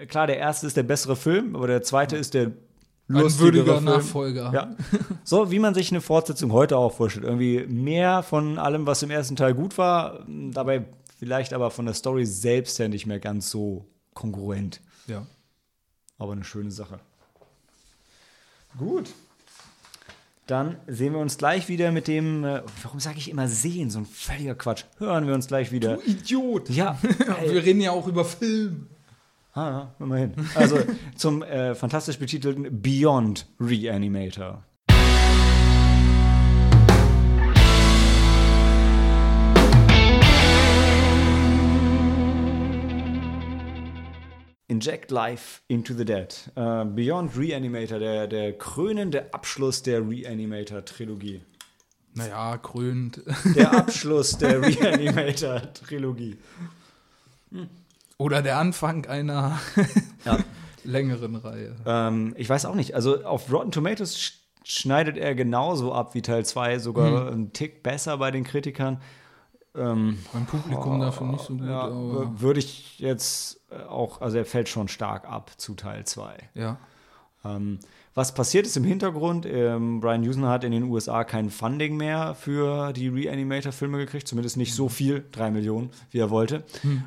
klar, 0.08 0.28
der 0.28 0.38
erste 0.38 0.68
ist 0.68 0.78
der 0.78 0.84
bessere 0.84 1.16
Film, 1.16 1.56
aber 1.56 1.68
der 1.68 1.82
zweite 1.82 2.16
ist 2.18 2.34
der 2.34 2.52
lustigere. 3.08 3.82
Nachfolger. 3.82 4.52
Ja. 4.54 4.76
So 5.24 5.52
wie 5.52 5.60
man 5.60 5.74
sich 5.74 5.92
eine 5.92 6.02
Fortsetzung 6.02 6.52
heute 6.52 6.78
auch 6.78 6.94
vorstellt. 6.94 7.26
Irgendwie 7.26 7.66
mehr 7.68 8.24
von 8.24 8.58
allem, 8.58 8.86
was 8.86 9.04
im 9.04 9.12
ersten 9.12 9.36
Teil 9.36 9.54
gut 9.54 9.78
war, 9.78 10.26
dabei 10.28 10.86
vielleicht 11.18 11.54
aber 11.54 11.72
von 11.72 11.86
der 11.86 11.96
Story 11.96 12.26
selbst 12.26 12.80
her 12.80 12.88
nicht 12.88 13.06
mehr 13.06 13.20
ganz 13.20 13.50
so 13.50 13.86
kongruent. 14.14 14.82
ja. 15.08 15.26
Aber 16.18 16.34
eine 16.34 16.44
schöne 16.44 16.70
Sache. 16.70 17.00
Gut. 18.78 19.10
Dann 20.48 20.76
sehen 20.86 21.14
wir 21.14 21.20
uns 21.20 21.38
gleich 21.38 21.70
wieder 21.70 21.94
mit 21.94 22.08
dem, 22.10 22.44
äh, 22.44 22.62
warum 22.84 23.00
sage 23.00 23.20
ich 23.20 23.30
immer 23.30 23.48
sehen, 23.48 23.90
so 23.90 24.00
ein 24.00 24.06
völliger 24.06 24.56
Quatsch. 24.56 24.84
Hören 24.98 25.28
wir 25.28 25.34
uns 25.34 25.48
gleich 25.48 25.72
wieder. 25.72 25.96
Du 25.96 26.02
Idiot. 26.02 26.70
Ja, 26.72 26.98
Wir 27.48 27.64
reden 27.64 27.80
ja 27.80 27.92
auch 27.92 28.08
über 28.08 28.26
Film. 28.26 28.88
Ah, 29.54 29.70
ja, 29.70 29.96
immerhin. 30.00 30.34
Also 30.56 30.78
zum 31.16 31.44
äh, 31.44 31.76
fantastisch 31.76 32.20
betitelten 32.20 32.82
Beyond 32.82 33.48
Reanimator. 33.60 34.64
Inject 44.70 45.10
Life 45.10 45.62
into 45.68 45.96
the 45.96 46.06
Dead. 46.06 46.52
Äh, 46.56 46.86
Beyond 46.86 47.36
Reanimator, 47.36 47.98
der, 48.00 48.28
der 48.28 48.58
krönende 48.58 49.34
Abschluss 49.34 49.82
der 49.82 50.08
Reanimator-Trilogie. 50.08 51.42
Naja, 52.14 52.58
krönt. 52.58 53.22
Der 53.56 53.74
Abschluss 53.78 54.38
der 54.38 54.62
Reanimator-Trilogie. 54.62 56.38
Oder 58.20 58.42
der 58.42 58.58
Anfang 58.58 59.06
einer 59.08 59.58
Ja. 60.26 60.38
längeren 60.84 61.36
Reihe. 61.38 61.76
Ähm, 61.86 62.34
ich 62.38 62.50
weiß 62.50 62.66
auch 62.66 62.76
nicht. 62.76 62.94
Also 62.94 63.24
auf 63.24 63.52
Rotten 63.52 63.72
Tomatoes 63.72 64.20
sch 64.20 64.34
schneidet 64.66 65.18
er 65.18 65.34
genauso 65.34 65.94
ab 65.94 66.14
wie 66.14 66.22
Teil 66.22 66.46
2, 66.46 66.78
sogar 66.80 67.32
einen 67.32 67.54
Tick 67.54 67.82
besser 67.82 68.18
bei 68.18 68.30
den 68.30 68.44
Kritikern. 68.44 69.02
Ähm, 69.74 70.20
Beim 70.34 70.46
Publikum 70.46 71.00
dafür 71.00 71.28
nicht 71.28 71.46
so 71.46 71.54
gut, 71.56 71.66
ja, 71.66 71.90
würde 72.40 72.60
ich 72.60 73.00
jetzt 73.00 73.62
äh, 73.72 73.82
auch, 73.84 74.20
also 74.22 74.38
er 74.38 74.46
fällt 74.46 74.68
schon 74.70 74.88
stark 74.90 75.28
ab 75.28 75.52
zu 75.58 75.74
Teil 75.76 76.06
2. 76.06 76.50
ja. 76.56 76.78
Ähm, 77.46 77.80
was 78.20 78.34
passiert 78.34 78.66
ist 78.66 78.76
im 78.76 78.84
Hintergrund, 78.84 79.46
ähm, 79.46 80.02
Brian 80.02 80.24
Houston 80.24 80.46
hat 80.46 80.66
in 80.66 80.74
den 80.74 80.84
USA 80.84 81.24
kein 81.24 81.50
Funding 81.50 81.96
mehr 81.96 82.36
für 82.36 82.92
die 82.92 83.08
Reanimator-Filme 83.08 83.98
gekriegt, 83.98 84.28
zumindest 84.28 84.58
nicht 84.58 84.76
so 84.76 84.90
viel, 84.90 85.26
drei 85.32 85.50
Millionen, 85.52 85.92
wie 86.12 86.20
er 86.20 86.30
wollte, 86.30 86.66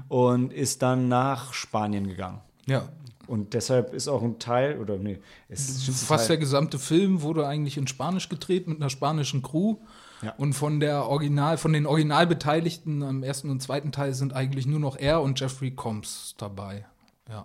und 0.09 0.55
ist 0.55 0.81
dann 0.81 1.09
nach 1.09 1.53
Spanien 1.53 2.07
gegangen. 2.07 2.41
Ja. 2.65 2.89
Und 3.27 3.53
deshalb 3.53 3.93
ist 3.93 4.09
auch 4.09 4.23
ein 4.23 4.39
Teil, 4.39 4.79
oder 4.79 4.97
nee, 4.97 5.19
es 5.51 5.69
ist 5.69 6.03
Fast 6.03 6.29
Teil, 6.29 6.29
der 6.29 6.37
gesamte 6.39 6.79
Film 6.79 7.21
wurde 7.21 7.47
eigentlich 7.47 7.77
in 7.77 7.87
Spanisch 7.87 8.31
gedreht 8.31 8.67
mit 8.67 8.79
einer 8.79 8.89
spanischen 8.89 9.43
Crew. 9.43 9.77
Ja. 10.23 10.33
Und 10.39 10.55
von 10.55 10.81
der 10.81 11.09
Original, 11.09 11.59
von 11.59 11.75
den 11.75 11.85
Originalbeteiligten 11.85 13.03
am 13.03 13.23
ersten 13.23 13.51
und 13.51 13.61
zweiten 13.61 13.93
Teil 13.93 14.15
sind 14.15 14.33
eigentlich 14.33 14.65
nur 14.65 14.81
noch 14.81 14.97
er 14.97 15.21
und 15.21 15.39
Jeffrey 15.39 15.73
Combs 15.73 16.37
dabei. 16.39 16.87
Ja. 17.29 17.45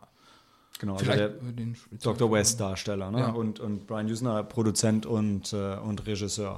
Genau, 0.80 0.93
also 0.93 1.05
der 1.05 1.30
den 1.30 1.75
Dr. 2.01 2.32
West-Darsteller 2.32 3.11
ne? 3.11 3.19
Ja. 3.19 3.30
und, 3.30 3.59
und 3.59 3.88
Brian 3.88 4.07
Usner, 4.07 4.43
Produzent 4.43 5.05
und, 5.05 5.53
äh, 5.53 5.75
und 5.78 6.05
Regisseur. 6.05 6.57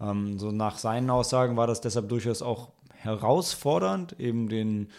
Ähm, 0.00 0.38
so 0.38 0.50
nach 0.50 0.78
seinen 0.78 1.10
Aussagen 1.10 1.56
war 1.56 1.66
das 1.66 1.80
deshalb 1.80 2.08
durchaus 2.08 2.42
auch 2.42 2.68
herausfordernd, 2.94 4.18
eben 4.18 4.48
den, 4.48 4.90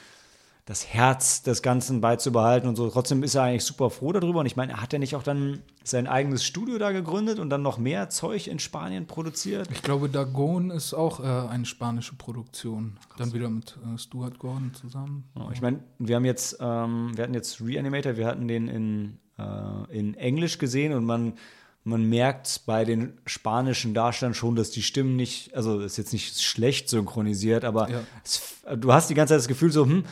das 0.71 0.87
Herz 0.87 1.41
des 1.41 1.61
Ganzen 1.61 1.99
beizubehalten 1.99 2.69
und 2.69 2.77
so. 2.77 2.89
Trotzdem 2.89 3.23
ist 3.23 3.35
er 3.35 3.43
eigentlich 3.43 3.65
super 3.65 3.89
froh 3.89 4.13
darüber. 4.13 4.39
Und 4.39 4.45
ich 4.45 4.55
meine, 4.55 4.81
hat 4.81 4.93
er 4.93 4.99
nicht 4.99 5.17
auch 5.17 5.21
dann 5.23 5.59
sein 5.83 6.07
eigenes 6.07 6.45
Studio 6.45 6.77
da 6.77 6.93
gegründet 6.93 7.39
und 7.39 7.49
dann 7.49 7.61
noch 7.61 7.77
mehr 7.77 8.07
Zeug 8.09 8.47
in 8.47 8.57
Spanien 8.57 9.05
produziert? 9.05 9.67
Ich 9.69 9.81
glaube, 9.81 10.07
Dagon 10.07 10.71
ist 10.71 10.93
auch 10.93 11.19
äh, 11.19 11.23
eine 11.49 11.65
spanische 11.65 12.15
Produktion. 12.15 12.95
Dann 13.17 13.33
wieder 13.33 13.49
mit 13.49 13.77
äh, 13.83 13.97
Stuart 13.97 14.39
Gordon 14.39 14.73
zusammen. 14.73 15.25
Ja, 15.37 15.49
Ich 15.51 15.61
meine, 15.61 15.81
wir 15.99 16.15
haben 16.15 16.23
jetzt, 16.23 16.55
ähm, 16.61 17.11
wir 17.17 17.25
hatten 17.25 17.33
jetzt 17.33 17.59
Reanimator, 17.59 18.15
wir 18.15 18.25
hatten 18.25 18.47
den 18.47 18.69
in, 18.69 19.17
äh, 19.37 19.97
in 19.99 20.13
Englisch 20.15 20.57
gesehen 20.57 20.93
und 20.93 21.03
man 21.03 21.33
man 21.83 22.07
merkt 22.07 22.61
bei 22.67 22.85
den 22.85 23.17
spanischen 23.25 23.95
Darstellern 23.95 24.35
schon, 24.35 24.55
dass 24.55 24.69
die 24.69 24.83
Stimmen 24.83 25.15
nicht, 25.15 25.55
also 25.55 25.79
ist 25.79 25.97
jetzt 25.97 26.13
nicht 26.13 26.39
schlecht 26.39 26.89
synchronisiert, 26.89 27.65
aber 27.65 27.89
Ja. 27.89 28.01
es, 28.23 28.61
du 28.77 28.93
hast 28.93 29.09
die 29.09 29.15
ganze 29.15 29.31
Zeit 29.31 29.39
das 29.39 29.47
Gefühl 29.47 29.71
so, 29.71 29.85
hm, 29.87 30.03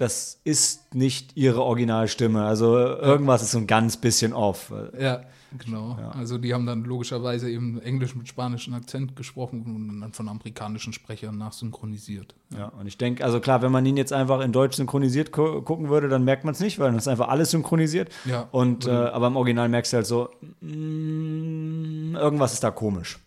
das 0.00 0.40
ist 0.44 0.94
nicht 0.94 1.36
ihre 1.36 1.62
Originalstimme. 1.62 2.42
Also 2.44 2.76
irgendwas 2.76 3.42
ist 3.42 3.50
so 3.50 3.58
ein 3.58 3.66
ganz 3.66 3.98
bisschen 3.98 4.32
off. 4.32 4.72
Ja, 4.98 5.22
genau. 5.58 5.98
Also 6.14 6.38
die 6.38 6.54
haben 6.54 6.64
dann 6.64 6.84
logischerweise 6.84 7.50
eben 7.50 7.80
Englisch 7.82 8.14
mit 8.14 8.26
spanischem 8.26 8.72
Akzent 8.72 9.14
gesprochen 9.14 9.64
und 9.66 10.00
dann 10.00 10.12
von 10.12 10.28
amerikanischen 10.28 10.94
Sprechern 10.94 11.36
nachsynchronisiert. 11.36 12.34
Ja, 12.56 12.68
und 12.68 12.86
ich 12.86 12.96
denke, 12.96 13.24
also 13.24 13.40
klar, 13.40 13.60
wenn 13.60 13.72
man 13.72 13.84
ihn 13.84 13.98
jetzt 13.98 14.12
einfach 14.12 14.40
in 14.40 14.52
Deutsch 14.52 14.76
synchronisiert 14.76 15.32
gu 15.32 15.60
gucken 15.62 15.90
würde, 15.90 16.08
dann 16.08 16.24
merkt 16.24 16.44
man 16.44 16.54
es 16.54 16.60
nicht, 16.60 16.78
weil 16.78 16.86
dann 16.86 16.96
ist 16.96 17.08
einfach 17.08 17.28
alles 17.28 17.50
synchronisiert. 17.50 18.10
Ja. 18.24 18.48
Und 18.52 18.86
äh, 18.86 18.90
aber 18.90 19.26
im 19.26 19.36
Original 19.36 19.68
merkst 19.68 19.92
du 19.92 19.96
halt 19.98 20.06
so, 20.06 20.30
mm, 20.60 22.16
irgendwas 22.16 22.54
ist 22.54 22.64
da 22.64 22.70
komisch. 22.70 23.18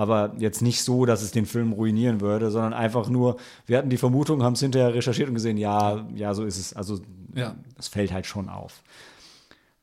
Aber 0.00 0.32
jetzt 0.38 0.62
nicht 0.62 0.82
so, 0.82 1.04
dass 1.04 1.20
es 1.20 1.30
den 1.30 1.44
Film 1.44 1.72
ruinieren 1.74 2.22
würde, 2.22 2.50
sondern 2.50 2.72
einfach 2.72 3.10
nur, 3.10 3.36
wir 3.66 3.76
hatten 3.76 3.90
die 3.90 3.98
Vermutung, 3.98 4.42
haben 4.42 4.54
es 4.54 4.60
hinterher 4.60 4.94
recherchiert 4.94 5.28
und 5.28 5.34
gesehen, 5.34 5.58
ja, 5.58 6.06
ja, 6.14 6.32
so 6.32 6.44
ist 6.46 6.58
es. 6.58 6.72
Also 6.72 7.00
Ja. 7.34 7.54
es 7.78 7.88
fällt 7.88 8.10
halt 8.10 8.24
schon 8.24 8.48
auf. 8.48 8.82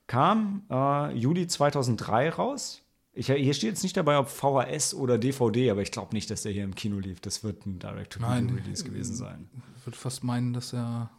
Kam 0.07 0.63
äh, 0.72 1.13
Juli 1.15 1.45
2003 1.45 2.30
raus. 2.32 2.82
Ich, 3.13 3.28
hier 3.28 3.53
steht 3.53 3.70
jetzt 3.70 3.84
nicht 3.84 3.95
dabei, 3.95 4.18
ob 4.18 4.30
VHS 4.30 4.95
oder 4.95 5.20
DVD, 5.20 5.70
aber 5.70 5.84
ich 5.84 5.91
glaube 5.91 6.15
nicht, 6.15 6.32
dass 6.32 6.41
der 6.41 6.51
hier 6.51 6.63
im 6.63 6.74
Kino 6.74 6.97
lief. 6.97 7.20
Das 7.20 7.43
wird 7.43 7.68
ein 7.68 7.78
Nein. 7.80 7.93
Direct-to-Video-Release 7.93 8.84
gewesen 8.86 9.15
sein. 9.15 9.47
Ich 9.80 9.86
würde 9.86 9.97
fast 9.97 10.24
meinen, 10.24 10.53
dass 10.53 10.74
er. 10.74 11.11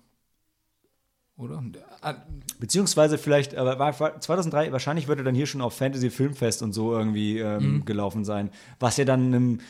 Oder? 1.39 1.63
Ah, 2.03 2.17
Beziehungsweise 2.59 3.17
vielleicht, 3.17 3.57
aber 3.57 3.79
war, 3.79 3.99
war 4.01 4.21
2003, 4.21 4.73
wahrscheinlich 4.73 5.07
würde 5.07 5.23
dann 5.23 5.37
hier 5.37 5.47
schon 5.47 5.61
auf 5.61 5.75
Fantasy 5.75 6.11
Filmfest 6.11 6.63
und 6.63 6.73
so 6.73 6.93
irgendwie 6.93 7.39
ähm, 7.39 7.85
gelaufen 7.85 8.25
sein, 8.25 8.51
was 8.81 8.97
ja 8.97 9.05
dann 9.05 9.27
einem 9.27 9.61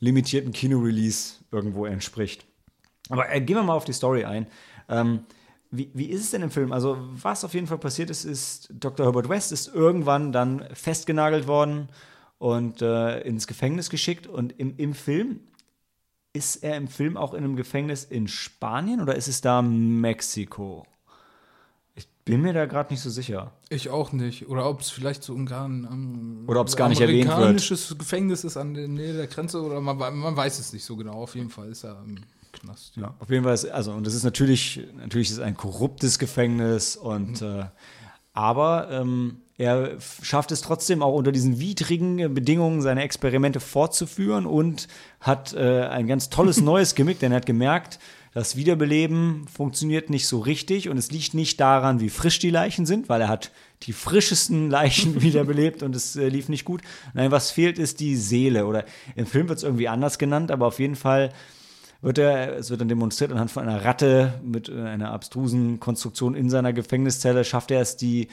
limitierten 0.00 0.52
Kino-Release 0.52 1.34
irgendwo 1.52 1.84
entspricht. 1.84 2.46
Aber 3.10 3.30
äh, 3.30 3.42
gehen 3.42 3.56
wir 3.56 3.62
mal 3.62 3.74
auf 3.74 3.84
die 3.84 3.92
Story 3.92 4.24
ein. 4.24 4.46
Ähm, 4.88 5.20
wie, 5.70 5.90
wie 5.92 6.06
ist 6.06 6.22
es 6.22 6.30
denn 6.30 6.42
im 6.42 6.50
Film? 6.50 6.72
Also, 6.72 6.96
was 7.12 7.44
auf 7.44 7.52
jeden 7.54 7.66
Fall 7.66 7.78
passiert 7.78 8.08
ist, 8.08 8.24
ist, 8.24 8.70
Dr. 8.72 9.06
Herbert 9.06 9.28
West 9.28 9.52
ist 9.52 9.68
irgendwann 9.68 10.32
dann 10.32 10.64
festgenagelt 10.72 11.46
worden 11.46 11.88
und 12.38 12.80
äh, 12.80 13.20
ins 13.20 13.46
Gefängnis 13.46 13.90
geschickt. 13.90 14.26
Und 14.26 14.58
im, 14.58 14.74
im 14.78 14.94
Film, 14.94 15.40
ist 16.32 16.56
er 16.56 16.76
im 16.76 16.88
Film 16.88 17.16
auch 17.16 17.34
in 17.34 17.44
einem 17.44 17.56
Gefängnis 17.56 18.04
in 18.04 18.28
Spanien 18.28 19.00
oder 19.00 19.14
ist 19.14 19.28
es 19.28 19.42
da 19.42 19.60
Mexiko? 19.60 20.86
Bin 22.24 22.40
mir 22.40 22.52
da 22.52 22.66
gerade 22.66 22.92
nicht 22.92 23.02
so 23.02 23.10
sicher. 23.10 23.50
ich 23.68 23.90
auch 23.90 24.12
nicht. 24.12 24.48
Oder 24.48 24.68
ob 24.68 24.80
es 24.80 24.90
vielleicht 24.90 25.24
so 25.24 25.36
sogar 25.36 25.66
ein 25.66 25.88
ähm, 25.90 26.44
Oder 26.46 26.60
ob 26.60 26.68
es 26.68 26.76
gar 26.76 26.88
nicht 26.88 27.00
erwähnt 27.00 27.24
wird. 27.24 27.34
amerikanisches 27.34 27.96
Gefängnis 27.98 28.44
ist 28.44 28.56
an 28.56 28.74
der 28.74 28.86
Nähe 28.86 29.12
der 29.12 29.26
Grenze 29.26 29.60
oder 29.60 29.80
man, 29.80 29.96
man 29.96 30.36
weiß 30.36 30.60
es 30.60 30.72
nicht 30.72 30.84
so 30.84 30.96
genau. 30.96 31.14
Auf 31.14 31.34
jeden 31.34 31.50
Fall 31.50 31.68
ist 31.70 31.84
er 31.84 32.00
im 32.06 32.18
Knast. 32.52 32.96
Ja, 32.96 33.14
auf 33.18 33.28
jeden 33.30 33.42
Fall 33.42 33.54
ist, 33.54 33.68
also, 33.68 33.92
und 33.92 34.06
das 34.06 34.14
ist 34.14 34.22
natürlich, 34.22 34.80
natürlich 34.96 35.30
ist 35.30 35.40
ein 35.40 35.56
korruptes 35.56 36.18
Gefängnis 36.18 36.96
und, 36.96 37.42
äh, 37.42 37.64
aber 38.34 38.88
ähm, 38.90 39.38
er 39.58 39.98
schafft 40.00 40.52
es 40.52 40.60
trotzdem 40.60 41.02
auch 41.02 41.14
unter 41.14 41.32
diesen 41.32 41.58
widrigen 41.60 42.34
Bedingungen 42.34 42.82
seine 42.82 43.02
Experimente 43.02 43.60
fortzuführen 43.60 44.46
und 44.46 44.88
hat 45.20 45.54
äh, 45.54 45.82
ein 45.86 46.06
ganz 46.06 46.30
tolles 46.30 46.60
neues 46.60 46.94
Gimmick, 46.94 47.18
denn 47.18 47.32
er 47.32 47.36
hat 47.36 47.46
gemerkt, 47.46 47.98
das 48.34 48.56
Wiederbeleben 48.56 49.46
funktioniert 49.46 50.08
nicht 50.08 50.26
so 50.26 50.38
richtig 50.38 50.88
und 50.88 50.96
es 50.96 51.10
liegt 51.10 51.34
nicht 51.34 51.60
daran, 51.60 52.00
wie 52.00 52.08
frisch 52.08 52.38
die 52.38 52.50
Leichen 52.50 52.86
sind, 52.86 53.08
weil 53.08 53.20
er 53.20 53.28
hat 53.28 53.50
die 53.82 53.92
frischesten 53.92 54.70
Leichen 54.70 55.20
wiederbelebt 55.20 55.82
und 55.82 55.94
es 55.94 56.16
äh, 56.16 56.28
lief 56.28 56.48
nicht 56.48 56.64
gut. 56.64 56.80
Nein, 57.14 57.30
was 57.30 57.50
fehlt, 57.50 57.78
ist 57.78 58.00
die 58.00 58.16
Seele 58.16 58.66
oder 58.66 58.84
im 59.16 59.26
Film 59.26 59.48
wird 59.48 59.58
es 59.58 59.64
irgendwie 59.64 59.88
anders 59.88 60.18
genannt, 60.18 60.50
aber 60.50 60.66
auf 60.66 60.78
jeden 60.78 60.96
Fall 60.96 61.30
wird 62.00 62.18
er, 62.18 62.56
es 62.56 62.70
wird 62.70 62.80
dann 62.80 62.88
demonstriert 62.88 63.32
anhand 63.32 63.50
von 63.50 63.68
einer 63.68 63.84
Ratte 63.84 64.40
mit 64.42 64.68
äh, 64.68 64.80
einer 64.80 65.12
abstrusen 65.12 65.78
Konstruktion 65.78 66.34
in 66.34 66.48
seiner 66.48 66.72
Gefängniszelle, 66.72 67.44
schafft 67.44 67.70
er 67.70 67.82
es, 67.82 67.96
die 67.96 68.28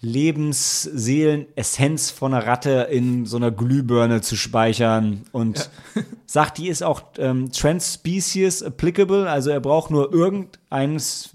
Lebensseelen-Essenz 0.00 2.10
von 2.10 2.34
einer 2.34 2.46
Ratte 2.46 2.88
in 2.90 3.24
so 3.24 3.38
einer 3.38 3.50
Glühbirne 3.50 4.20
zu 4.20 4.36
speichern 4.36 5.24
und 5.32 5.70
sagt, 6.26 6.58
die 6.58 6.68
ist 6.68 6.82
auch 6.82 7.02
ähm, 7.18 7.50
trans-species 7.50 8.62
applicable, 8.62 9.30
also 9.30 9.48
er 9.50 9.60
braucht 9.60 9.90
nur 9.90 10.12
irgendeines, 10.12 11.30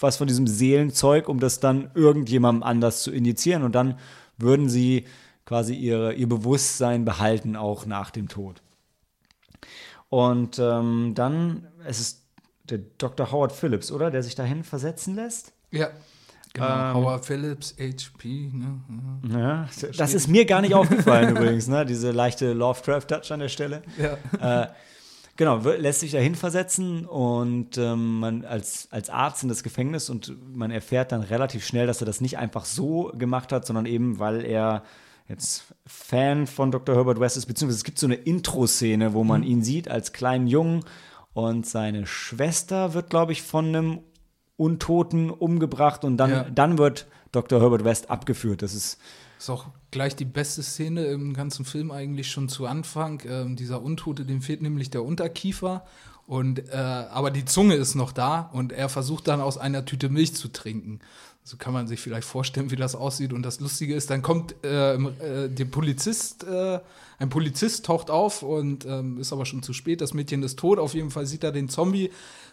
was 0.00 0.16
von 0.16 0.26
diesem 0.26 0.48
Seelenzeug, 0.48 1.28
um 1.28 1.38
das 1.38 1.60
dann 1.60 1.92
irgendjemandem 1.94 2.64
anders 2.64 3.02
zu 3.02 3.12
injizieren 3.12 3.62
und 3.62 3.74
dann 3.74 3.98
würden 4.36 4.68
sie 4.68 5.06
quasi 5.46 5.74
ihre, 5.74 6.12
ihr 6.14 6.28
Bewusstsein 6.28 7.04
behalten, 7.04 7.54
auch 7.56 7.86
nach 7.86 8.10
dem 8.10 8.28
Tod. 8.28 8.62
Und 10.08 10.58
ähm, 10.58 11.12
dann, 11.14 11.68
es 11.86 12.00
ist 12.00 12.22
der 12.64 12.78
Dr. 12.98 13.30
Howard 13.32 13.52
Phillips, 13.52 13.92
oder? 13.92 14.10
Der 14.10 14.22
sich 14.22 14.34
dahin 14.34 14.64
versetzen 14.64 15.14
lässt. 15.14 15.52
Ja. 15.70 15.90
Genau. 16.54 16.66
Ähm, 16.66 16.94
Howard 16.94 17.24
Phillips, 17.24 17.74
HP. 17.78 18.50
Ne? 18.52 18.80
ja. 19.30 19.38
Ja, 19.38 19.68
das 19.96 20.12
ist 20.12 20.28
mir 20.28 20.44
gar 20.44 20.60
nicht 20.60 20.74
aufgefallen 20.74 21.30
übrigens, 21.36 21.66
ne? 21.66 21.86
Diese 21.86 22.10
leichte 22.10 22.52
Lovecraft-Touch 22.52 23.32
an 23.32 23.40
der 23.40 23.48
Stelle. 23.48 23.82
Ja. 23.98 24.62
Äh, 24.64 24.68
genau, 25.36 25.58
lässt 25.58 26.00
sich 26.00 26.12
dahin 26.12 26.34
versetzen 26.34 27.06
und 27.06 27.78
ähm, 27.78 28.20
man 28.20 28.44
als, 28.44 28.88
als 28.90 29.08
Arzt 29.08 29.42
in 29.42 29.48
das 29.48 29.62
Gefängnis 29.62 30.10
und 30.10 30.36
man 30.54 30.70
erfährt 30.70 31.12
dann 31.12 31.22
relativ 31.22 31.64
schnell, 31.64 31.86
dass 31.86 32.02
er 32.02 32.06
das 32.06 32.20
nicht 32.20 32.36
einfach 32.36 32.66
so 32.66 33.12
gemacht 33.16 33.50
hat, 33.50 33.66
sondern 33.66 33.86
eben, 33.86 34.18
weil 34.18 34.44
er 34.44 34.82
jetzt 35.28 35.64
Fan 35.86 36.46
von 36.46 36.70
Dr. 36.70 36.94
Herbert 36.96 37.18
West 37.18 37.38
ist, 37.38 37.46
beziehungsweise 37.46 37.78
es 37.78 37.84
gibt 37.84 37.98
so 37.98 38.06
eine 38.06 38.16
Intro-Szene, 38.16 39.14
wo 39.14 39.24
man 39.24 39.42
ihn 39.42 39.62
sieht 39.62 39.88
als 39.88 40.12
kleinen 40.12 40.46
Jungen 40.46 40.84
und 41.32 41.66
seine 41.66 42.06
Schwester 42.06 42.92
wird, 42.92 43.08
glaube 43.08 43.32
ich, 43.32 43.42
von 43.42 43.68
einem 43.68 44.00
Untoten 44.62 45.30
umgebracht 45.30 46.04
und 46.04 46.16
dann, 46.16 46.30
Ja. 46.30 46.46
dann 46.54 46.78
wird 46.78 47.06
Dr. 47.32 47.60
Herbert 47.60 47.84
West 47.84 48.10
abgeführt. 48.10 48.62
Das 48.62 48.74
ist 48.74 48.98
Ist 49.38 49.50
auch 49.50 49.66
gleich 49.90 50.14
die 50.14 50.24
beste 50.24 50.62
Szene 50.62 51.06
im 51.06 51.34
ganzen 51.34 51.64
Film 51.64 51.90
eigentlich 51.90 52.30
schon 52.30 52.48
zu 52.48 52.66
Anfang. 52.66 53.20
Ähm, 53.28 53.56
dieser 53.56 53.82
Untote, 53.82 54.24
dem 54.24 54.40
fehlt 54.40 54.62
nämlich 54.62 54.90
der 54.90 55.02
Unterkiefer. 55.02 55.84
Und, 56.28 56.68
äh, 56.68 56.76
aber 56.76 57.32
die 57.32 57.44
Zunge 57.44 57.74
ist 57.74 57.96
noch 57.96 58.12
da 58.12 58.48
und 58.52 58.70
er 58.72 58.88
versucht 58.88 59.26
dann 59.26 59.40
aus 59.40 59.58
einer 59.58 59.84
Tüte 59.84 60.08
Milch 60.08 60.34
zu 60.34 60.46
trinken. 60.46 61.00
So 61.42 61.56
kann 61.56 61.72
man 61.72 61.88
sich 61.88 61.98
vielleicht 61.98 62.28
vorstellen, 62.28 62.70
wie 62.70 62.76
das 62.76 62.94
aussieht. 62.94 63.32
Und 63.32 63.42
das 63.42 63.58
Lustige 63.58 63.96
ist, 63.96 64.10
dann 64.10 64.22
kommt 64.22 64.54
äh, 64.64 64.94
äh, 64.94 65.48
der 65.48 65.64
Polizist, 65.64 66.44
äh, 66.44 66.78
ein 67.18 67.28
Polizist 67.28 67.84
taucht 67.84 68.10
auf 68.10 68.42
und 68.44 68.86
ähm, 68.86 69.18
ist 69.18 69.32
aber 69.32 69.44
schon 69.44 69.64
zu 69.64 69.72
spät. 69.72 70.00
Das 70.00 70.14
Mädchen 70.14 70.44
ist 70.44 70.56
tot. 70.60 70.78
Auf 70.78 70.94
jeden 70.94 71.10
Fall 71.10 71.26
sieht 71.26 71.42
er 71.42 71.50
den 71.50 71.68
Zombie 71.68 72.10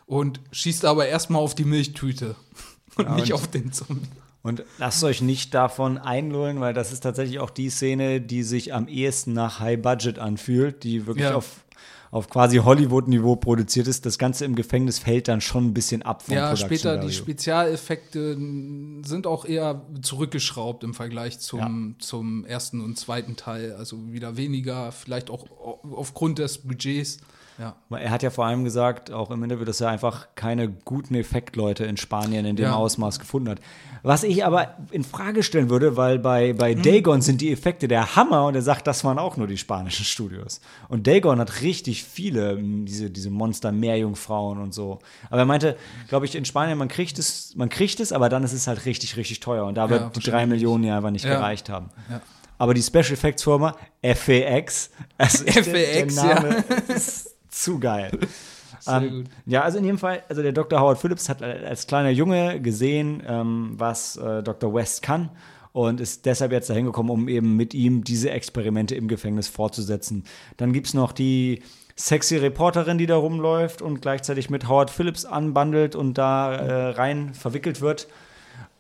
und 0.10 0.42
schießt 0.52 0.86
aber 0.86 1.08
erstmal 1.08 1.42
auf 1.42 1.54
die 1.56 1.66
Milchtüte 1.66 2.36
und 2.98 3.06
Ja, 3.06 3.16
nicht 3.16 3.32
und- 3.32 3.40
auf 3.40 3.48
den 3.48 3.72
Zombie. 3.72 4.02
Und 4.42 4.64
lasst 4.78 5.04
euch 5.04 5.22
nicht 5.22 5.54
davon 5.54 5.98
einlullen, 5.98 6.62
weil 6.62 6.74
das 6.74 6.94
ist 6.94 7.02
tatsächlich 7.02 7.40
auch 7.40 7.50
die 7.50 7.70
Szene, 7.70 8.22
die 8.22 8.44
sich 8.44 8.74
am 8.74 8.88
ehesten 8.88 9.34
nach 9.34 9.60
High 9.60 9.82
Budget 9.82 10.18
anfühlt, 10.18 10.84
die 10.86 11.06
wirklich 11.06 11.26
Ja. 11.26 11.36
auf, 11.36 11.66
auf 12.10 12.30
quasi 12.30 12.58
Hollywood-Niveau 12.60 13.36
produziert 13.36 13.88
ist. 13.88 14.06
Das 14.06 14.18
Ganze 14.18 14.46
im 14.46 14.56
Gefängnis 14.56 14.98
fällt 14.98 15.28
dann 15.28 15.42
schon 15.42 15.66
ein 15.68 15.74
bisschen 15.74 16.04
ab 16.04 16.22
vom 16.24 16.36
Ja, 16.36 16.46
Production 16.48 16.68
später 16.70 16.94
die 16.96 17.00
Value. 17.02 17.12
Spezialeffekte 17.14 18.32
n- 18.32 19.04
sind 19.04 19.28
auch 19.28 19.44
eher 19.44 19.82
zurückgeschraubt 20.02 20.86
im 20.86 20.94
Vergleich 20.94 21.40
zum, 21.40 21.96
zum 22.00 22.46
ersten 22.46 22.80
und 22.80 22.98
zweiten 22.98 23.36
Teil. 23.36 23.74
Also 23.74 23.98
wieder 24.14 24.38
weniger, 24.38 24.94
vielleicht 24.94 25.30
auch 25.30 25.44
au- 25.52 25.80
aufgrund 25.98 26.40
des 26.40 26.60
Budgets. 26.60 27.18
Ja, 27.60 27.76
Er 27.98 28.10
hat 28.10 28.24
ja 28.24 28.30
vor 28.30 28.46
allem 28.46 28.64
gesagt, 28.64 29.12
auch 29.12 29.32
im 29.32 29.44
Interview, 29.44 29.66
dass 29.66 29.82
er 29.82 29.90
einfach 29.90 30.28
keine 30.36 30.70
guten 30.70 31.14
Effektleute 31.16 31.84
in 31.84 31.98
Spanien 31.98 32.46
in 32.46 32.56
dem 32.56 32.64
Ja. 32.68 32.76
Ausmaß 32.76 33.20
gefunden 33.20 33.50
hat. 33.50 33.60
Was 34.02 34.24
ich 34.24 34.46
aber 34.46 34.78
in 34.92 35.04
Frage 35.04 35.44
stellen 35.44 35.70
würde, 35.70 35.98
weil 35.98 36.20
bei, 36.20 36.54
bei 36.54 36.74
Mhm. 36.74 36.84
Dagon 36.84 37.22
sind 37.22 37.42
die 37.42 37.52
Effekte 37.52 37.90
der 37.90 38.16
Hammer 38.16 38.46
und 38.46 38.56
er 38.56 38.62
sagt, 38.62 38.88
das 38.88 39.04
waren 39.04 39.20
auch 39.20 39.36
nur 39.36 39.46
die 39.48 39.58
spanischen 39.58 40.06
Studios. 40.06 40.62
Und 40.88 41.06
Dagon 41.06 41.38
hat 41.40 41.62
richtig 41.62 42.06
viele, 42.06 42.58
diese, 42.58 43.10
diese 43.10 43.30
Monster-Meerjungfrauen 43.30 44.58
und 44.60 44.74
so. 44.74 45.00
Aber 45.30 45.40
er 45.40 45.46
meinte, 45.46 45.76
glaube 46.08 46.26
ich, 46.26 46.36
in 46.36 46.46
Spanien, 46.46 46.78
man 46.78 46.88
kriegt 46.88 47.20
es, 47.20 47.54
man 47.56 47.68
kriegt 47.70 48.00
es, 48.00 48.12
aber 48.14 48.30
dann 48.30 48.44
ist 48.44 48.54
es 48.54 48.68
halt 48.68 48.86
richtig, 48.86 49.18
richtig 49.18 49.42
teuer. 49.42 49.66
Und 49.66 49.76
da 49.76 49.90
wird 49.90 50.16
die 50.16 50.22
drei. 50.22 50.46
Millionen 50.46 50.84
ja 50.86 50.96
einfach 50.98 51.12
nicht 51.12 51.26
Ja. 51.26 51.34
gereicht 51.36 51.70
haben. 51.70 51.90
ja. 52.10 52.22
Aber 52.60 52.76
die 52.76 52.84
Special 52.84 53.14
Effects 53.14 53.44
Firma 53.44 53.76
FAX, 54.04 54.92
also 55.18 55.44
FAX, 55.48 55.66
der 55.66 56.06
Name 56.06 56.64
ist 56.90 57.36
zu 57.50 57.80
geil. 57.80 58.12
Ähm, 58.88 59.26
ja, 59.46 59.64
also 59.64 59.78
in 59.78 59.86
jedem 59.86 59.98
Fall, 59.98 60.24
also 60.30 60.42
der 60.42 60.52
Dr. 60.52 60.80
Howard 60.80 61.00
Phillips 61.00 61.30
hat 61.30 61.42
als 61.42 61.88
kleiner 61.88 62.12
Junge 62.12 62.62
gesehen, 62.62 63.24
ähm, 63.28 63.74
was 63.76 64.18
äh, 64.18 64.44
Dr. 64.44 64.74
West 64.74 65.02
kann 65.02 65.30
und 65.72 66.02
ist 66.02 66.26
deshalb 66.26 66.52
jetzt 66.52 66.70
dahin 66.70 66.86
gekommen, 66.86 67.10
um 67.10 67.28
eben 67.28 67.56
mit 67.56 67.74
ihm 67.74 68.04
diese 68.04 68.32
Experimente 68.32 68.96
im 68.96 69.08
Gefängnis 69.08 69.48
fortzusetzen. 69.48 70.24
Dann 70.58 70.74
gibt 70.74 70.88
es 70.88 70.94
noch 70.94 71.12
die 71.12 71.62
sexy 71.96 72.38
Reporterin, 72.38 72.98
die 72.98 73.06
da 73.06 73.18
rumläuft 73.18 73.82
und 73.82 74.02
gleichzeitig 74.02 74.50
mit 74.50 74.68
Howard 74.68 74.90
Phillips 74.90 75.26
anbandelt 75.26 75.96
und 75.96 76.18
da 76.18 76.56
äh, 76.56 76.90
rein 76.92 77.34
verwickelt 77.34 77.82
wird. 77.82 78.08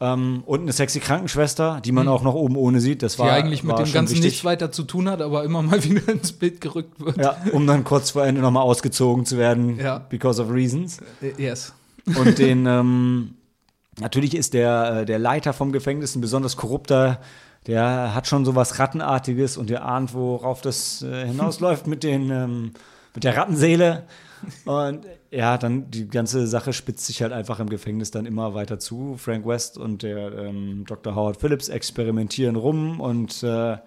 Ähm, 0.01 0.43
und 0.45 0.61
eine 0.61 0.71
sexy 0.71 0.99
Krankenschwester, 1.01 1.81
die 1.83 1.91
man 1.91 2.07
auch 2.07 2.23
noch 2.23 2.33
oben 2.33 2.55
ohne 2.55 2.79
sieht. 2.79 3.03
Das 3.03 3.13
Die 3.15 3.19
war 3.19 3.31
eigentlich 3.33 3.63
mit 3.63 3.75
war 3.75 3.83
dem 3.83 3.91
Ganzen 3.91 4.13
wichtig. 4.13 4.31
nichts 4.31 4.45
weiter 4.45 4.71
zu 4.71 4.83
tun 4.83 5.09
hat, 5.09 5.21
aber 5.21 5.43
immer 5.43 5.61
mal 5.61 5.83
wieder 5.83 6.07
ins 6.09 6.31
Bild 6.31 6.61
gerückt 6.61 6.99
wird. 7.01 7.17
Ja, 7.17 7.35
um 7.51 7.67
dann 7.67 7.83
kurz 7.83 8.11
vor 8.11 8.25
Ende 8.25 8.39
nochmal 8.41 8.63
ausgezogen 8.63 9.25
zu 9.25 9.37
werden, 9.37 9.77
Ja. 9.77 9.97
because 9.99 10.41
of 10.41 10.49
reasons. 10.51 10.99
Äh, 11.21 11.33
Yes. 11.41 11.73
Und 12.17 12.37
den, 12.39 12.65
ähm, 12.65 13.33
natürlich 13.99 14.35
ist 14.35 14.53
der, 14.53 15.01
äh, 15.01 15.05
der 15.05 15.19
Leiter 15.19 15.51
vom 15.51 15.71
Gefängnis 15.73 16.15
ein 16.15 16.21
besonders 16.21 16.55
korrupter, 16.55 17.19
der 17.67 18.15
hat 18.15 18.25
schon 18.25 18.45
so 18.45 18.55
was 18.55 18.79
Rattenartiges 18.79 19.57
und 19.57 19.69
der 19.69 19.83
ahnt, 19.85 20.13
worauf 20.13 20.61
das 20.61 21.01
äh, 21.01 21.27
hinausläuft 21.27 21.87
mit, 21.87 22.03
den, 22.03 22.29
ähm, 22.31 22.71
mit 23.13 23.25
der 23.25 23.35
Rattenseele. 23.35 24.03
Und 24.65 25.05
ja, 25.31 25.57
dann 25.57 25.89
die 25.91 26.07
ganze 26.07 26.47
Sache 26.47 26.73
spitzt 26.73 27.05
sich 27.05 27.21
halt 27.21 27.33
einfach 27.33 27.59
im 27.59 27.69
Gefängnis 27.69 28.11
dann 28.11 28.25
immer 28.25 28.53
weiter 28.53 28.79
zu. 28.79 29.15
Frank 29.17 29.45
West 29.45 29.77
und 29.77 30.03
der 30.03 30.33
ähm, 30.33 30.85
Dr. 30.87 31.15
Howard 31.15 31.37
Phillips 31.39 31.69
experimentieren 31.69 32.55
rum 32.55 32.99
und 33.01 33.43
äh, 33.43 33.77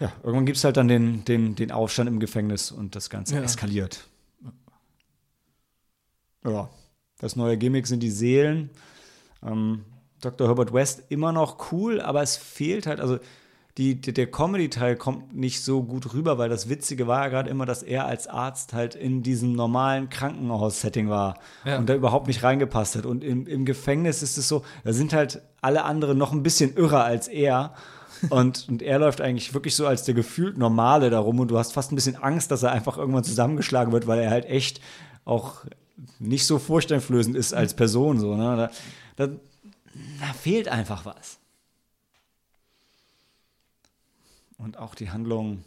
ja, 0.00 0.12
irgendwann 0.22 0.46
gibt 0.46 0.58
es 0.58 0.64
halt 0.64 0.76
dann 0.76 0.88
den, 0.88 1.24
den, 1.24 1.56
den 1.56 1.72
Aufstand 1.72 2.08
im 2.08 2.20
Gefängnis 2.20 2.70
und 2.70 2.94
das 2.94 3.10
Ganze 3.10 3.34
Ja. 3.36 3.42
eskaliert. 3.42 4.06
Ja, 6.44 6.70
das 7.18 7.34
neue 7.36 7.58
Gimmick 7.58 7.86
sind 7.86 8.00
die 8.00 8.10
Seelen. 8.10 8.70
Ähm, 9.42 9.84
Dr. 10.20 10.48
Herbert 10.48 10.72
West 10.72 11.02
immer 11.10 11.32
noch 11.32 11.72
cool, 11.72 12.00
aber 12.00 12.22
es 12.22 12.36
fehlt 12.36 12.86
halt, 12.86 13.00
also 13.00 13.18
die, 13.78 13.94
die, 14.00 14.12
der 14.12 14.28
Comedy-Teil 14.30 14.96
kommt 14.96 15.34
nicht 15.34 15.62
so 15.62 15.82
gut 15.84 16.12
rüber, 16.12 16.36
weil 16.36 16.48
das 16.48 16.68
Witzige 16.68 17.06
war 17.06 17.22
ja 17.22 17.28
gerade 17.28 17.48
immer, 17.48 17.64
dass 17.64 17.82
er 17.84 18.06
als 18.06 18.26
Arzt 18.26 18.72
halt 18.72 18.94
in 18.96 19.22
diesem 19.22 19.52
normalen 19.52 20.10
Krankenhaus-Setting 20.10 21.08
war 21.08 21.38
Ja. 21.64 21.78
und 21.78 21.88
da 21.88 21.94
überhaupt 21.94 22.26
nicht 22.26 22.42
reingepasst 22.42 22.96
hat. 22.96 23.06
Und 23.06 23.22
im, 23.22 23.46
im 23.46 23.64
Gefängnis 23.64 24.22
ist 24.22 24.36
es 24.36 24.48
so, 24.48 24.64
da 24.84 24.92
sind 24.92 25.12
halt 25.12 25.40
alle 25.60 25.84
anderen 25.84 26.18
noch 26.18 26.32
ein 26.32 26.42
bisschen 26.42 26.74
irrer 26.76 27.04
als 27.04 27.28
er. 27.28 27.72
Und, 28.30 28.68
und 28.68 28.82
er 28.82 28.98
läuft 28.98 29.20
eigentlich 29.20 29.54
wirklich 29.54 29.76
so 29.76 29.86
als 29.86 30.02
der 30.02 30.14
gefühlt 30.14 30.58
Normale 30.58 31.08
darum 31.08 31.38
und 31.38 31.48
du 31.48 31.56
hast 31.58 31.72
fast 31.72 31.92
ein 31.92 31.94
bisschen 31.94 32.16
Angst, 32.16 32.50
dass 32.50 32.64
er 32.64 32.72
einfach 32.72 32.98
irgendwann 32.98 33.22
zusammengeschlagen 33.22 33.92
wird, 33.92 34.08
weil 34.08 34.18
er 34.18 34.30
halt 34.30 34.44
echt 34.46 34.80
auch 35.24 35.64
nicht 36.18 36.44
so 36.46 36.58
furchteinflößend 36.58 37.36
ist 37.36 37.52
als 37.54 37.74
Person. 37.74 38.18
So, 38.18 38.34
ne? 38.34 38.70
da, 39.16 39.26
da, 39.26 39.32
da 39.34 40.32
fehlt 40.40 40.66
einfach 40.68 41.04
was. 41.06 41.37
Und 44.58 44.76
auch 44.76 44.94
die 44.94 45.10
Handlung. 45.10 45.64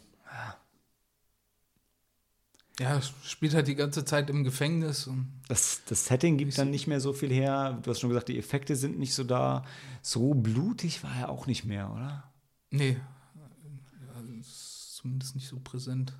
Ja, 2.78 3.00
spielt 3.24 3.54
halt 3.54 3.68
die 3.68 3.74
ganze 3.74 4.04
Zeit 4.04 4.30
im 4.30 4.44
Gefängnis 4.44 5.06
und 5.06 5.28
Das, 5.48 5.82
das 5.86 6.06
Setting 6.06 6.38
gibt 6.38 6.56
dann 6.56 6.70
nicht 6.70 6.86
mehr 6.86 7.00
so 7.00 7.12
viel 7.12 7.30
her. 7.30 7.78
Du 7.82 7.90
hast 7.90 8.00
schon 8.00 8.08
gesagt, 8.08 8.28
die 8.28 8.38
Effekte 8.38 8.76
sind 8.76 8.98
nicht 8.98 9.14
so 9.14 9.24
da. 9.24 9.64
So 10.00 10.34
blutig 10.34 11.02
war 11.04 11.14
er 11.16 11.28
auch 11.28 11.46
nicht 11.46 11.64
mehr, 11.64 11.90
oder? 11.92 12.32
nee, 12.70 12.96
ja, 13.36 14.40
ist 14.40 14.96
zumindest 14.96 15.34
nicht 15.34 15.48
so 15.48 15.60
präsent. 15.62 16.14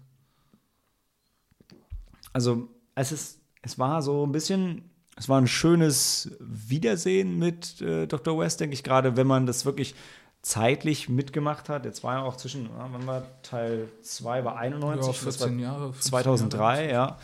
Also, 2.32 2.68
es 2.94 3.12
ist, 3.12 3.40
es 3.62 3.78
war 3.78 4.02
so 4.02 4.26
ein 4.26 4.32
bisschen, 4.32 4.90
es 5.16 5.28
war 5.28 5.40
ein 5.40 5.46
schönes 5.46 6.36
Wiedersehen 6.40 7.38
mit 7.38 7.80
äh, 7.80 8.06
Dr. 8.06 8.38
West, 8.38 8.60
denke 8.60 8.74
ich, 8.74 8.84
gerade 8.84 9.16
wenn 9.16 9.26
man 9.26 9.46
das 9.46 9.64
wirklich 9.64 9.94
zeitlich 10.42 11.08
mitgemacht 11.08 11.68
hat. 11.68 11.84
Jetzt 11.84 12.02
war 12.02 12.14
ja 12.14 12.22
auch 12.22 12.36
zwischen, 12.36 12.64
ja, 12.64 12.88
wann 12.90 13.06
war 13.06 13.22
Teil 13.42 13.88
2, 14.02 14.44
war 14.44 14.56
91, 14.56 15.06
Ja, 15.06 15.12
das 15.12 15.24
war 15.24 15.32
14 15.32 15.58
Jahre. 15.60 15.92
15 15.92 16.10
2003, 16.10 16.90
ja. 16.90 17.18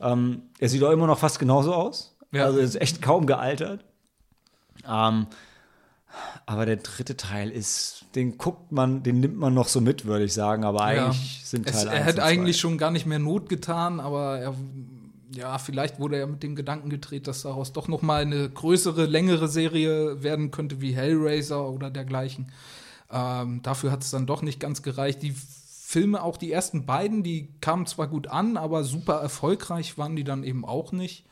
Ähm, 0.00 0.42
er 0.58 0.68
sieht 0.68 0.82
auch 0.82 0.90
immer 0.90 1.06
noch 1.06 1.18
fast 1.18 1.38
genauso 1.38 1.72
aus. 1.72 2.16
Ja. 2.32 2.44
Also, 2.44 2.58
er 2.58 2.64
ist 2.64 2.80
echt 2.80 3.02
kaum 3.02 3.26
gealtert. 3.26 3.84
Ähm, 4.88 5.26
aber 6.46 6.66
der 6.66 6.76
dritte 6.76 7.16
Teil 7.16 7.50
ist, 7.50 8.04
den 8.14 8.36
guckt 8.36 8.72
man, 8.72 9.04
den 9.04 9.20
nimmt 9.20 9.36
man 9.36 9.54
noch 9.54 9.68
so 9.68 9.80
mit, 9.80 10.04
würde 10.06 10.24
ich 10.24 10.32
sagen. 10.34 10.64
Aber 10.64 10.82
eigentlich 10.82 11.42
sind 11.44 11.68
es, 11.68 11.84
Teil 11.84 11.88
er 11.88 11.94
1 11.94 12.06
hätte 12.06 12.22
eigentlich 12.24 12.58
schon 12.58 12.78
gar 12.78 12.90
nicht 12.90 13.06
mehr 13.06 13.20
Not 13.20 13.48
getan, 13.48 14.00
aber 14.00 14.38
er, 14.38 14.54
ja, 15.32 15.58
vielleicht 15.58 16.00
wurde 16.00 16.16
er 16.16 16.26
mit 16.26 16.42
dem 16.42 16.56
Gedanken 16.56 16.90
gedreht, 16.90 17.26
dass 17.26 17.42
daraus 17.42 17.72
doch 17.72 17.88
noch 17.88 18.02
mal 18.02 18.22
eine 18.22 18.50
größere, 18.50 19.06
längere 19.06 19.48
Serie 19.48 20.22
werden 20.22 20.50
könnte, 20.50 20.80
wie 20.80 20.94
Hellraiser 20.94 21.68
oder 21.68 21.90
dergleichen. 21.90 22.52
Ähm, 23.10 23.62
dafür 23.62 23.92
hat 23.92 24.02
es 24.02 24.10
dann 24.10 24.26
doch 24.26 24.42
nicht 24.42 24.60
ganz 24.60 24.82
gereicht. 24.82 25.22
Die 25.22 25.34
Filme, 25.90 26.22
auch 26.22 26.36
die 26.36 26.52
ersten 26.52 26.86
beiden, 26.86 27.22
die 27.22 27.48
kamen 27.60 27.86
zwar 27.86 28.08
gut 28.08 28.28
an, 28.28 28.56
aber 28.56 28.84
super 28.84 29.14
erfolgreich 29.14 29.98
waren 29.98 30.16
die 30.16 30.24
dann 30.24 30.44
eben 30.44 30.64
auch 30.64 30.92
nicht. 30.92 31.26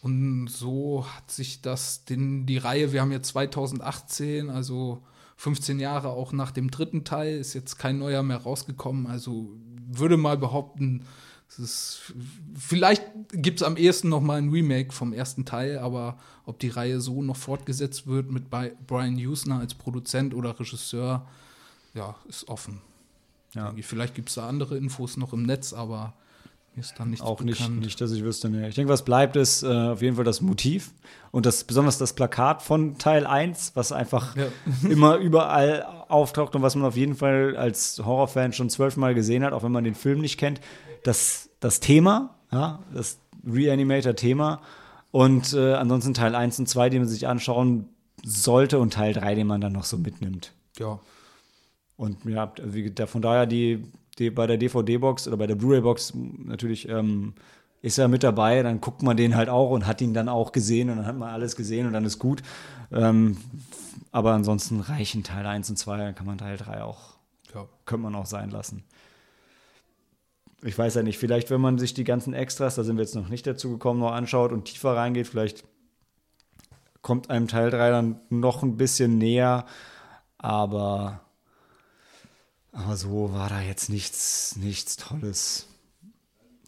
Und 0.00 0.48
so 0.48 1.04
hat 1.06 1.30
sich 1.30 1.60
das, 1.60 2.04
den, 2.04 2.46
die 2.46 2.58
Reihe, 2.58 2.92
wir 2.92 3.00
haben 3.00 3.12
jetzt 3.12 3.28
2018, 3.28 4.48
also 4.48 5.02
15 5.36 5.80
Jahre 5.80 6.10
auch 6.10 6.32
nach 6.32 6.50
dem 6.50 6.70
dritten 6.70 7.04
Teil, 7.04 7.36
ist 7.38 7.54
jetzt 7.54 7.78
kein 7.78 7.98
neuer 7.98 8.22
mehr 8.22 8.38
rausgekommen. 8.38 9.06
Also 9.06 9.50
würde 9.86 10.16
mal 10.16 10.36
behaupten, 10.36 11.04
ist, 11.56 12.12
vielleicht 12.58 13.02
gibt 13.32 13.60
es 13.60 13.66
am 13.66 13.76
ehesten 13.76 14.08
noch 14.10 14.20
mal 14.20 14.38
ein 14.38 14.50
Remake 14.50 14.92
vom 14.92 15.12
ersten 15.12 15.44
Teil, 15.44 15.78
aber 15.78 16.18
ob 16.44 16.58
die 16.58 16.68
Reihe 16.68 17.00
so 17.00 17.22
noch 17.22 17.36
fortgesetzt 17.36 18.06
wird 18.06 18.30
mit 18.30 18.50
Brian 18.50 19.16
Usner 19.16 19.60
als 19.60 19.74
Produzent 19.74 20.34
oder 20.34 20.58
Regisseur, 20.58 21.26
ja, 21.94 22.14
ist 22.28 22.48
offen. 22.48 22.80
Ja. 23.54 23.74
Vielleicht 23.80 24.14
gibt 24.14 24.28
es 24.28 24.34
da 24.34 24.46
andere 24.46 24.76
Infos 24.76 25.16
noch 25.16 25.32
im 25.32 25.44
Netz, 25.44 25.72
aber 25.72 26.14
ist 26.78 26.94
da 26.98 27.04
nichts 27.04 27.24
Auch 27.24 27.40
nicht, 27.40 27.58
bekannt. 27.58 27.80
nicht, 27.80 28.00
dass 28.00 28.12
ich 28.12 28.22
wüsste. 28.24 28.48
Nee. 28.50 28.68
Ich 28.68 28.74
denke, 28.74 28.92
was 28.92 29.04
bleibt, 29.04 29.36
ist 29.36 29.62
äh, 29.62 29.66
auf 29.66 30.02
jeden 30.02 30.16
Fall 30.16 30.24
das 30.24 30.40
Motiv 30.40 30.92
und 31.30 31.46
das, 31.46 31.64
besonders 31.64 31.98
das 31.98 32.12
Plakat 32.12 32.62
von 32.62 32.98
Teil 32.98 33.26
1, 33.26 33.72
was 33.74 33.92
einfach 33.92 34.36
Ja. 34.36 34.46
immer 34.88 35.16
überall 35.16 35.84
auftaucht 36.08 36.54
und 36.56 36.62
was 36.62 36.74
man 36.74 36.84
auf 36.84 36.96
jeden 36.96 37.14
Fall 37.16 37.56
als 37.56 38.00
Horrorfan 38.04 38.52
schon 38.52 38.70
zwölfmal 38.70 39.14
gesehen 39.14 39.44
hat, 39.44 39.52
auch 39.52 39.62
wenn 39.62 39.72
man 39.72 39.84
den 39.84 39.94
Film 39.94 40.20
nicht 40.20 40.38
kennt. 40.38 40.60
Das, 41.04 41.50
das 41.60 41.80
Thema, 41.80 42.34
ja, 42.50 42.78
das 42.94 43.18
Reanimator-Thema 43.46 44.60
und 45.10 45.52
äh, 45.54 45.74
ansonsten 45.74 46.14
Teil 46.14 46.34
1 46.34 46.58
und 46.58 46.68
2, 46.68 46.90
die 46.90 46.98
man 46.98 47.08
sich 47.08 47.26
anschauen 47.26 47.88
sollte 48.24 48.78
und 48.78 48.94
Teil 48.94 49.12
3, 49.12 49.34
den 49.36 49.46
man 49.46 49.60
dann 49.60 49.72
noch 49.72 49.84
so 49.84 49.96
mitnimmt. 49.96 50.52
Ja, 50.78 50.98
Und 51.96 52.24
ja, 52.24 52.52
wie, 52.62 52.90
da, 52.90 53.06
von 53.06 53.22
daher 53.22 53.46
die 53.46 53.84
bei 54.34 54.46
der 54.46 54.58
DVD-Box 54.58 55.28
oder 55.28 55.36
bei 55.36 55.46
der 55.46 55.54
Blu-ray-Box 55.54 56.14
natürlich 56.44 56.88
ähm, 56.88 57.34
ist 57.80 57.98
er 57.98 58.08
mit 58.08 58.22
dabei, 58.22 58.62
dann 58.62 58.80
guckt 58.80 59.02
man 59.02 59.16
den 59.16 59.36
halt 59.36 59.48
auch 59.48 59.70
und 59.70 59.86
hat 59.86 60.00
ihn 60.00 60.14
dann 60.14 60.28
auch 60.28 60.52
gesehen 60.52 60.90
und 60.90 60.96
dann 60.96 61.06
hat 61.06 61.16
man 61.16 61.30
alles 61.30 61.56
gesehen 61.56 61.86
und 61.86 61.92
dann 61.92 62.04
ist 62.04 62.18
gut. 62.18 62.42
Ähm, 62.90 63.36
aber 64.10 64.32
ansonsten 64.32 64.80
reichen 64.80 65.22
Teil 65.22 65.46
1 65.46 65.70
und 65.70 65.76
2, 65.76 65.96
dann 65.96 66.14
kann 66.14 66.26
man 66.26 66.38
Teil 66.38 66.56
3 66.56 66.82
auch, 66.82 67.18
ja. 67.54 67.66
könnte 67.86 68.04
man 68.04 68.14
auch 68.14 68.26
sein 68.26 68.50
lassen. 68.50 68.84
Ich 70.62 70.76
weiß 70.76 70.96
ja 70.96 71.02
nicht, 71.04 71.18
vielleicht 71.18 71.50
wenn 71.50 71.60
man 71.60 71.78
sich 71.78 71.94
die 71.94 72.04
ganzen 72.04 72.34
Extras, 72.34 72.74
da 72.74 72.82
sind 72.82 72.96
wir 72.96 73.04
jetzt 73.04 73.14
noch 73.14 73.28
nicht 73.28 73.46
dazu 73.46 73.70
gekommen, 73.70 74.00
noch 74.00 74.12
anschaut 74.12 74.52
und 74.52 74.64
tiefer 74.64 74.96
reingeht, 74.96 75.28
vielleicht 75.28 75.64
kommt 77.00 77.30
einem 77.30 77.46
Teil 77.46 77.70
3 77.70 77.90
dann 77.90 78.20
noch 78.28 78.64
ein 78.64 78.76
bisschen 78.76 79.18
näher, 79.18 79.66
aber 80.36 81.20
aber 82.72 82.96
so 82.96 83.32
war 83.32 83.48
da 83.48 83.60
jetzt 83.60 83.88
nichts, 83.88 84.56
nichts 84.56 84.96
Tolles 84.96 85.66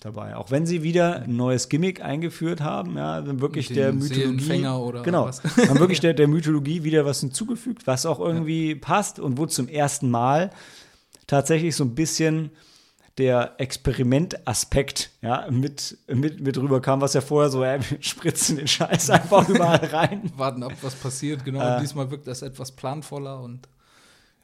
dabei. 0.01 0.37
Auch 0.37 0.51
wenn 0.51 0.67
sie 0.67 0.83
wieder 0.83 1.23
ein 1.23 1.37
neues 1.37 1.69
Gimmick 1.69 2.03
eingeführt 2.03 2.61
haben, 2.63 2.97
ja, 2.97 3.21
dann 3.21 3.41
wirklich 3.41 3.69
Den 3.69 3.77
der 3.77 3.93
Mythologie. 3.93 4.67
Oder 4.67 5.03
genau, 5.03 5.27
was? 5.27 5.43
haben 5.45 5.79
wirklich 5.79 6.01
der, 6.01 6.15
der 6.15 6.27
Mythologie 6.29 6.85
wieder 6.85 7.05
was 7.05 7.21
hinzugefügt, 7.21 7.87
was 7.87 8.07
auch 8.07 8.19
irgendwie 8.19 8.75
passt 8.75 9.19
und 9.19 9.37
wo 9.39 9.47
zum 9.47 9.69
ersten 9.69 10.11
Mal 10.11 10.51
tatsächlich 11.27 11.77
so 11.77 11.85
ein 11.85 11.95
bisschen 11.95 12.51
der 13.19 13.55
Experimentaspekt 13.59 15.11
ja, 15.21 15.47
mit, 15.51 15.99
mit, 16.09 16.41
mit 16.41 16.57
rüberkam, 16.57 17.01
was 17.03 17.13
ja 17.15 17.21
vorher 17.21 17.51
so, 17.51 17.63
äh, 17.63 17.79
wir 17.91 17.99
spritzen 18.01 18.57
den 18.57 18.69
Scheiß 18.69 19.11
einfach 19.11 19.49
überall 19.49 19.85
rein. 19.85 20.33
warten 20.37 20.63
ab, 20.63 20.73
was 20.81 20.95
passiert. 20.95 21.45
Genau, 21.45 21.61
Äh. 21.77 21.81
diesmal 21.81 22.11
wirkt 22.11 22.27
das 22.27 22.41
etwas 22.43 22.73
planvoller 22.73 23.41
und 23.43 23.69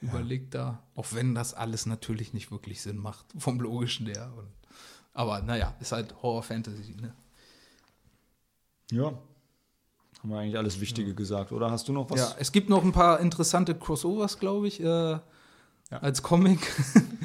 überlegter. 0.08 0.82
Auch 0.94 1.06
wenn 1.12 1.34
das 1.34 1.54
alles 1.54 1.86
natürlich 1.86 2.32
nicht 2.32 2.50
wirklich 2.50 2.82
Sinn 2.82 2.98
macht, 2.98 3.26
vom 3.38 3.60
Logischen 3.60 4.06
her. 4.06 4.32
Und, 4.36 4.48
aber 5.12 5.42
naja, 5.42 5.74
ist 5.80 5.92
halt 5.92 6.14
Horror-Fantasy. 6.22 6.96
Ne? 7.00 7.14
Ja. 8.90 9.18
Haben 10.22 10.30
wir 10.30 10.38
eigentlich 10.38 10.56
alles 10.56 10.80
Wichtige 10.80 11.14
gesagt, 11.14 11.52
oder? 11.52 11.70
Hast 11.70 11.88
du 11.88 11.92
noch 11.92 12.10
was? 12.10 12.18
Ja, 12.18 12.34
es 12.38 12.50
gibt 12.50 12.68
noch 12.68 12.82
ein 12.82 12.92
paar 12.92 13.20
interessante 13.20 13.74
Crossovers, 13.74 14.38
glaube 14.38 14.66
ich, 14.66 14.82
äh, 14.82 15.18
als 15.90 16.22
Comic. 16.22 16.58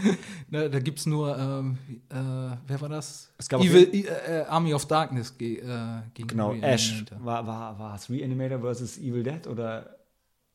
ne, 0.49 0.69
da 0.69 0.79
gibt 0.79 0.99
es 0.99 1.05
nur, 1.05 1.37
ähm, 1.37 1.77
äh, 2.09 2.57
wer 2.67 2.81
war 2.81 2.89
das? 2.89 3.31
Es 3.37 3.49
gab 3.49 3.61
Evil, 3.61 3.89
äh, 3.93 4.41
äh, 4.41 4.45
Army 4.45 4.73
of 4.73 4.85
Darkness 4.85 5.37
ge 5.37 5.59
äh, 5.59 6.01
gegen 6.13 6.27
Genau, 6.27 6.53
Ash. 6.53 7.05
War, 7.19 7.45
war, 7.47 7.79
war 7.79 7.95
es 7.95 8.09
Reanimator 8.09 8.59
versus 8.59 8.97
Evil 8.97 9.23
Dead 9.23 9.47
oder 9.47 10.00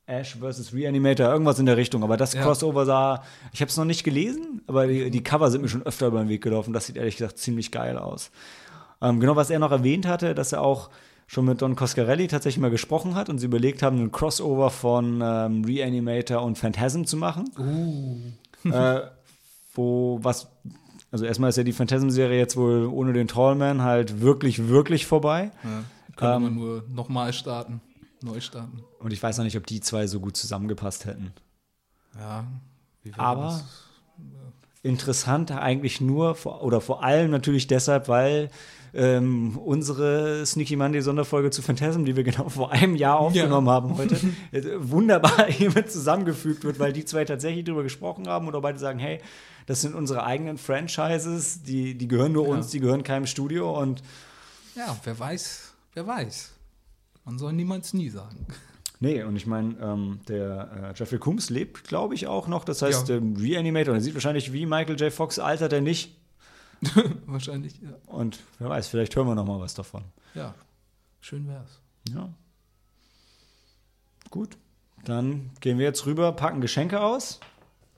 Ash 0.06 0.36
versus 0.36 0.72
Reanimator? 0.72 1.26
Irgendwas 1.32 1.58
in 1.58 1.66
der 1.66 1.76
Richtung. 1.76 2.02
Aber 2.04 2.16
das 2.16 2.32
Ja. 2.32 2.42
Crossover 2.42 2.86
sah, 2.86 3.22
ich 3.52 3.60
habe 3.60 3.68
es 3.70 3.76
noch 3.76 3.84
nicht 3.84 4.04
gelesen, 4.04 4.62
aber 4.66 4.86
die, 4.86 5.10
die 5.10 5.22
Cover 5.22 5.50
sind 5.50 5.62
mir 5.62 5.68
schon 5.68 5.82
öfter 5.82 6.06
über 6.06 6.20
den 6.20 6.28
Weg 6.28 6.42
gelaufen. 6.42 6.72
Das 6.72 6.86
sieht 6.86 6.96
ehrlich 6.96 7.16
gesagt 7.16 7.38
ziemlich 7.38 7.72
geil 7.72 7.98
aus. 7.98 8.30
Ähm, 9.02 9.20
genau, 9.20 9.36
was 9.36 9.50
er 9.50 9.58
noch 9.58 9.72
erwähnt 9.72 10.06
hatte, 10.06 10.34
dass 10.34 10.52
er 10.52 10.62
auch 10.62 10.90
schon 11.26 11.44
mit 11.44 11.60
Don 11.60 11.74
Coscarelli 11.74 12.28
tatsächlich 12.28 12.62
mal 12.62 12.70
gesprochen 12.70 13.16
hat 13.16 13.28
und 13.28 13.38
sie 13.38 13.46
überlegt 13.46 13.82
haben, 13.82 13.98
einen 13.98 14.12
Crossover 14.12 14.70
von 14.70 15.20
ähm, 15.22 15.64
Reanimator 15.64 16.40
und 16.42 16.56
Phantasm 16.56 17.02
zu 17.02 17.16
machen. 17.16 17.50
Uh. 17.58 18.70
äh, 18.70 19.00
wo 19.74 20.20
was, 20.22 20.46
also 21.10 21.24
erstmal 21.24 21.50
ist 21.50 21.56
ja 21.56 21.64
die 21.64 21.72
Phantasm-Serie 21.72 22.38
jetzt 22.38 22.56
wohl 22.56 22.86
ohne 22.86 23.12
den 23.12 23.26
Tallman 23.28 23.82
halt 23.82 24.20
wirklich, 24.20 24.68
wirklich 24.68 25.04
vorbei. 25.04 25.50
Ja, 25.64 25.82
können 26.16 26.42
wir 26.42 26.48
Ähm. 26.48 26.54
nur 26.54 26.84
nochmal 26.88 27.32
starten, 27.32 27.80
neu 28.26 28.40
starten. 28.40 28.82
Und 28.98 29.12
ich 29.12 29.22
weiß 29.22 29.38
noch 29.38 29.44
nicht, 29.44 29.56
ob 29.56 29.66
die 29.66 29.80
zwei 29.80 30.06
so 30.06 30.20
gut 30.20 30.36
zusammengepasst 30.36 31.06
hätten. 31.06 31.32
Ja. 32.18 32.46
Wie 33.02 33.12
Aber 33.16 33.42
das? 33.44 33.64
interessant 34.82 35.50
eigentlich 35.50 36.00
nur 36.00 36.34
vor, 36.34 36.62
oder 36.62 36.80
vor 36.80 37.02
allem 37.02 37.30
natürlich 37.30 37.66
deshalb, 37.66 38.08
weil 38.08 38.50
ähm, 38.94 39.58
unsere 39.58 40.46
Sneaky 40.46 40.76
Monday 40.76 41.02
Sonderfolge 41.02 41.50
zu 41.50 41.60
Phantasm, 41.60 42.04
die 42.04 42.16
wir 42.16 42.24
genau 42.24 42.48
vor 42.48 42.72
einem 42.72 42.96
Jahr 42.96 43.18
aufgenommen 43.18 43.68
haben 43.68 43.96
heute, 43.98 44.16
äh, 44.52 44.62
wunderbar 44.78 45.46
hiermit 45.48 45.90
zusammengefügt 45.90 46.64
wird, 46.64 46.78
weil 46.78 46.92
die 46.92 47.04
zwei 47.04 47.24
tatsächlich 47.24 47.64
darüber 47.64 47.82
gesprochen 47.82 48.26
haben 48.28 48.48
oder 48.48 48.60
beide 48.60 48.78
sagen, 48.78 48.98
hey, 48.98 49.20
das 49.66 49.80
sind 49.82 49.94
unsere 49.94 50.24
eigenen 50.24 50.56
Franchises, 50.58 51.62
die, 51.62 51.98
die 51.98 52.08
gehören 52.08 52.32
nur 52.32 52.46
Ja. 52.46 52.54
uns, 52.54 52.68
die 52.68 52.80
gehören 52.80 53.02
keinem 53.02 53.26
Studio 53.26 53.78
und 53.78 54.02
Ja, 54.76 54.96
wer 55.04 55.18
weiß, 55.18 55.72
wer 55.94 56.06
weiß. 56.06 56.52
Man 57.26 57.38
soll 57.38 57.52
niemals 57.52 57.92
nie 57.92 58.08
sagen. 58.08 58.46
Nee, 58.98 59.22
und 59.24 59.36
ich 59.36 59.46
meine, 59.46 59.76
ähm, 59.78 60.20
der 60.26 60.94
äh, 60.94 60.98
Jeffrey 60.98 61.18
Combs 61.18 61.50
lebt, 61.50 61.84
glaube 61.84 62.14
ich, 62.14 62.26
auch 62.28 62.48
noch. 62.48 62.64
Das 62.64 62.80
heißt, 62.80 63.10
Ja. 63.10 63.16
ähm, 63.16 63.36
Reanimator, 63.36 63.92
der 63.92 64.00
sieht 64.02 64.14
wahrscheinlich 64.14 64.54
wie 64.54 64.64
Michael 64.64 64.98
J. 64.98 65.12
Fox, 65.12 65.38
altert 65.38 65.74
er 65.74 65.82
nicht. 65.82 66.16
Wahrscheinlich, 67.26 67.78
ja. 67.82 67.90
Und 68.06 68.38
wer 68.58 68.70
weiß, 68.70 68.88
vielleicht 68.88 69.14
hören 69.14 69.26
wir 69.26 69.34
noch 69.34 69.44
mal 69.44 69.60
was 69.60 69.74
davon. 69.74 70.02
Ja, 70.34 70.54
schön 71.20 71.46
wär's. 71.46 71.82
Ja. 72.08 72.30
Gut. 74.30 74.56
Dann 75.04 75.50
gehen 75.60 75.76
wir 75.76 75.84
jetzt 75.84 76.06
rüber, 76.06 76.32
packen 76.32 76.62
Geschenke 76.62 77.02
aus. 77.02 77.38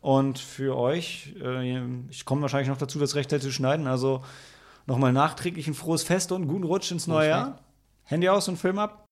Und 0.00 0.40
für 0.40 0.76
euch, 0.76 1.32
äh, 1.40 1.80
ich 2.10 2.24
komme 2.24 2.42
wahrscheinlich 2.42 2.70
noch 2.70 2.76
dazu, 2.76 2.98
das 2.98 3.14
Recht 3.14 3.30
zu 3.30 3.52
schneiden. 3.52 3.86
Also 3.86 4.24
nochmal 4.86 5.12
nachträglich 5.12 5.68
ein 5.68 5.74
frohes 5.74 6.02
Fest 6.02 6.32
und 6.32 6.48
guten 6.48 6.64
Rutsch 6.64 6.90
ins 6.90 7.06
neue. 7.06 7.28
Jahr. 7.28 7.60
Handy 8.02 8.28
aus 8.28 8.48
und 8.48 8.56
Film 8.56 8.80
ab. 8.80 9.04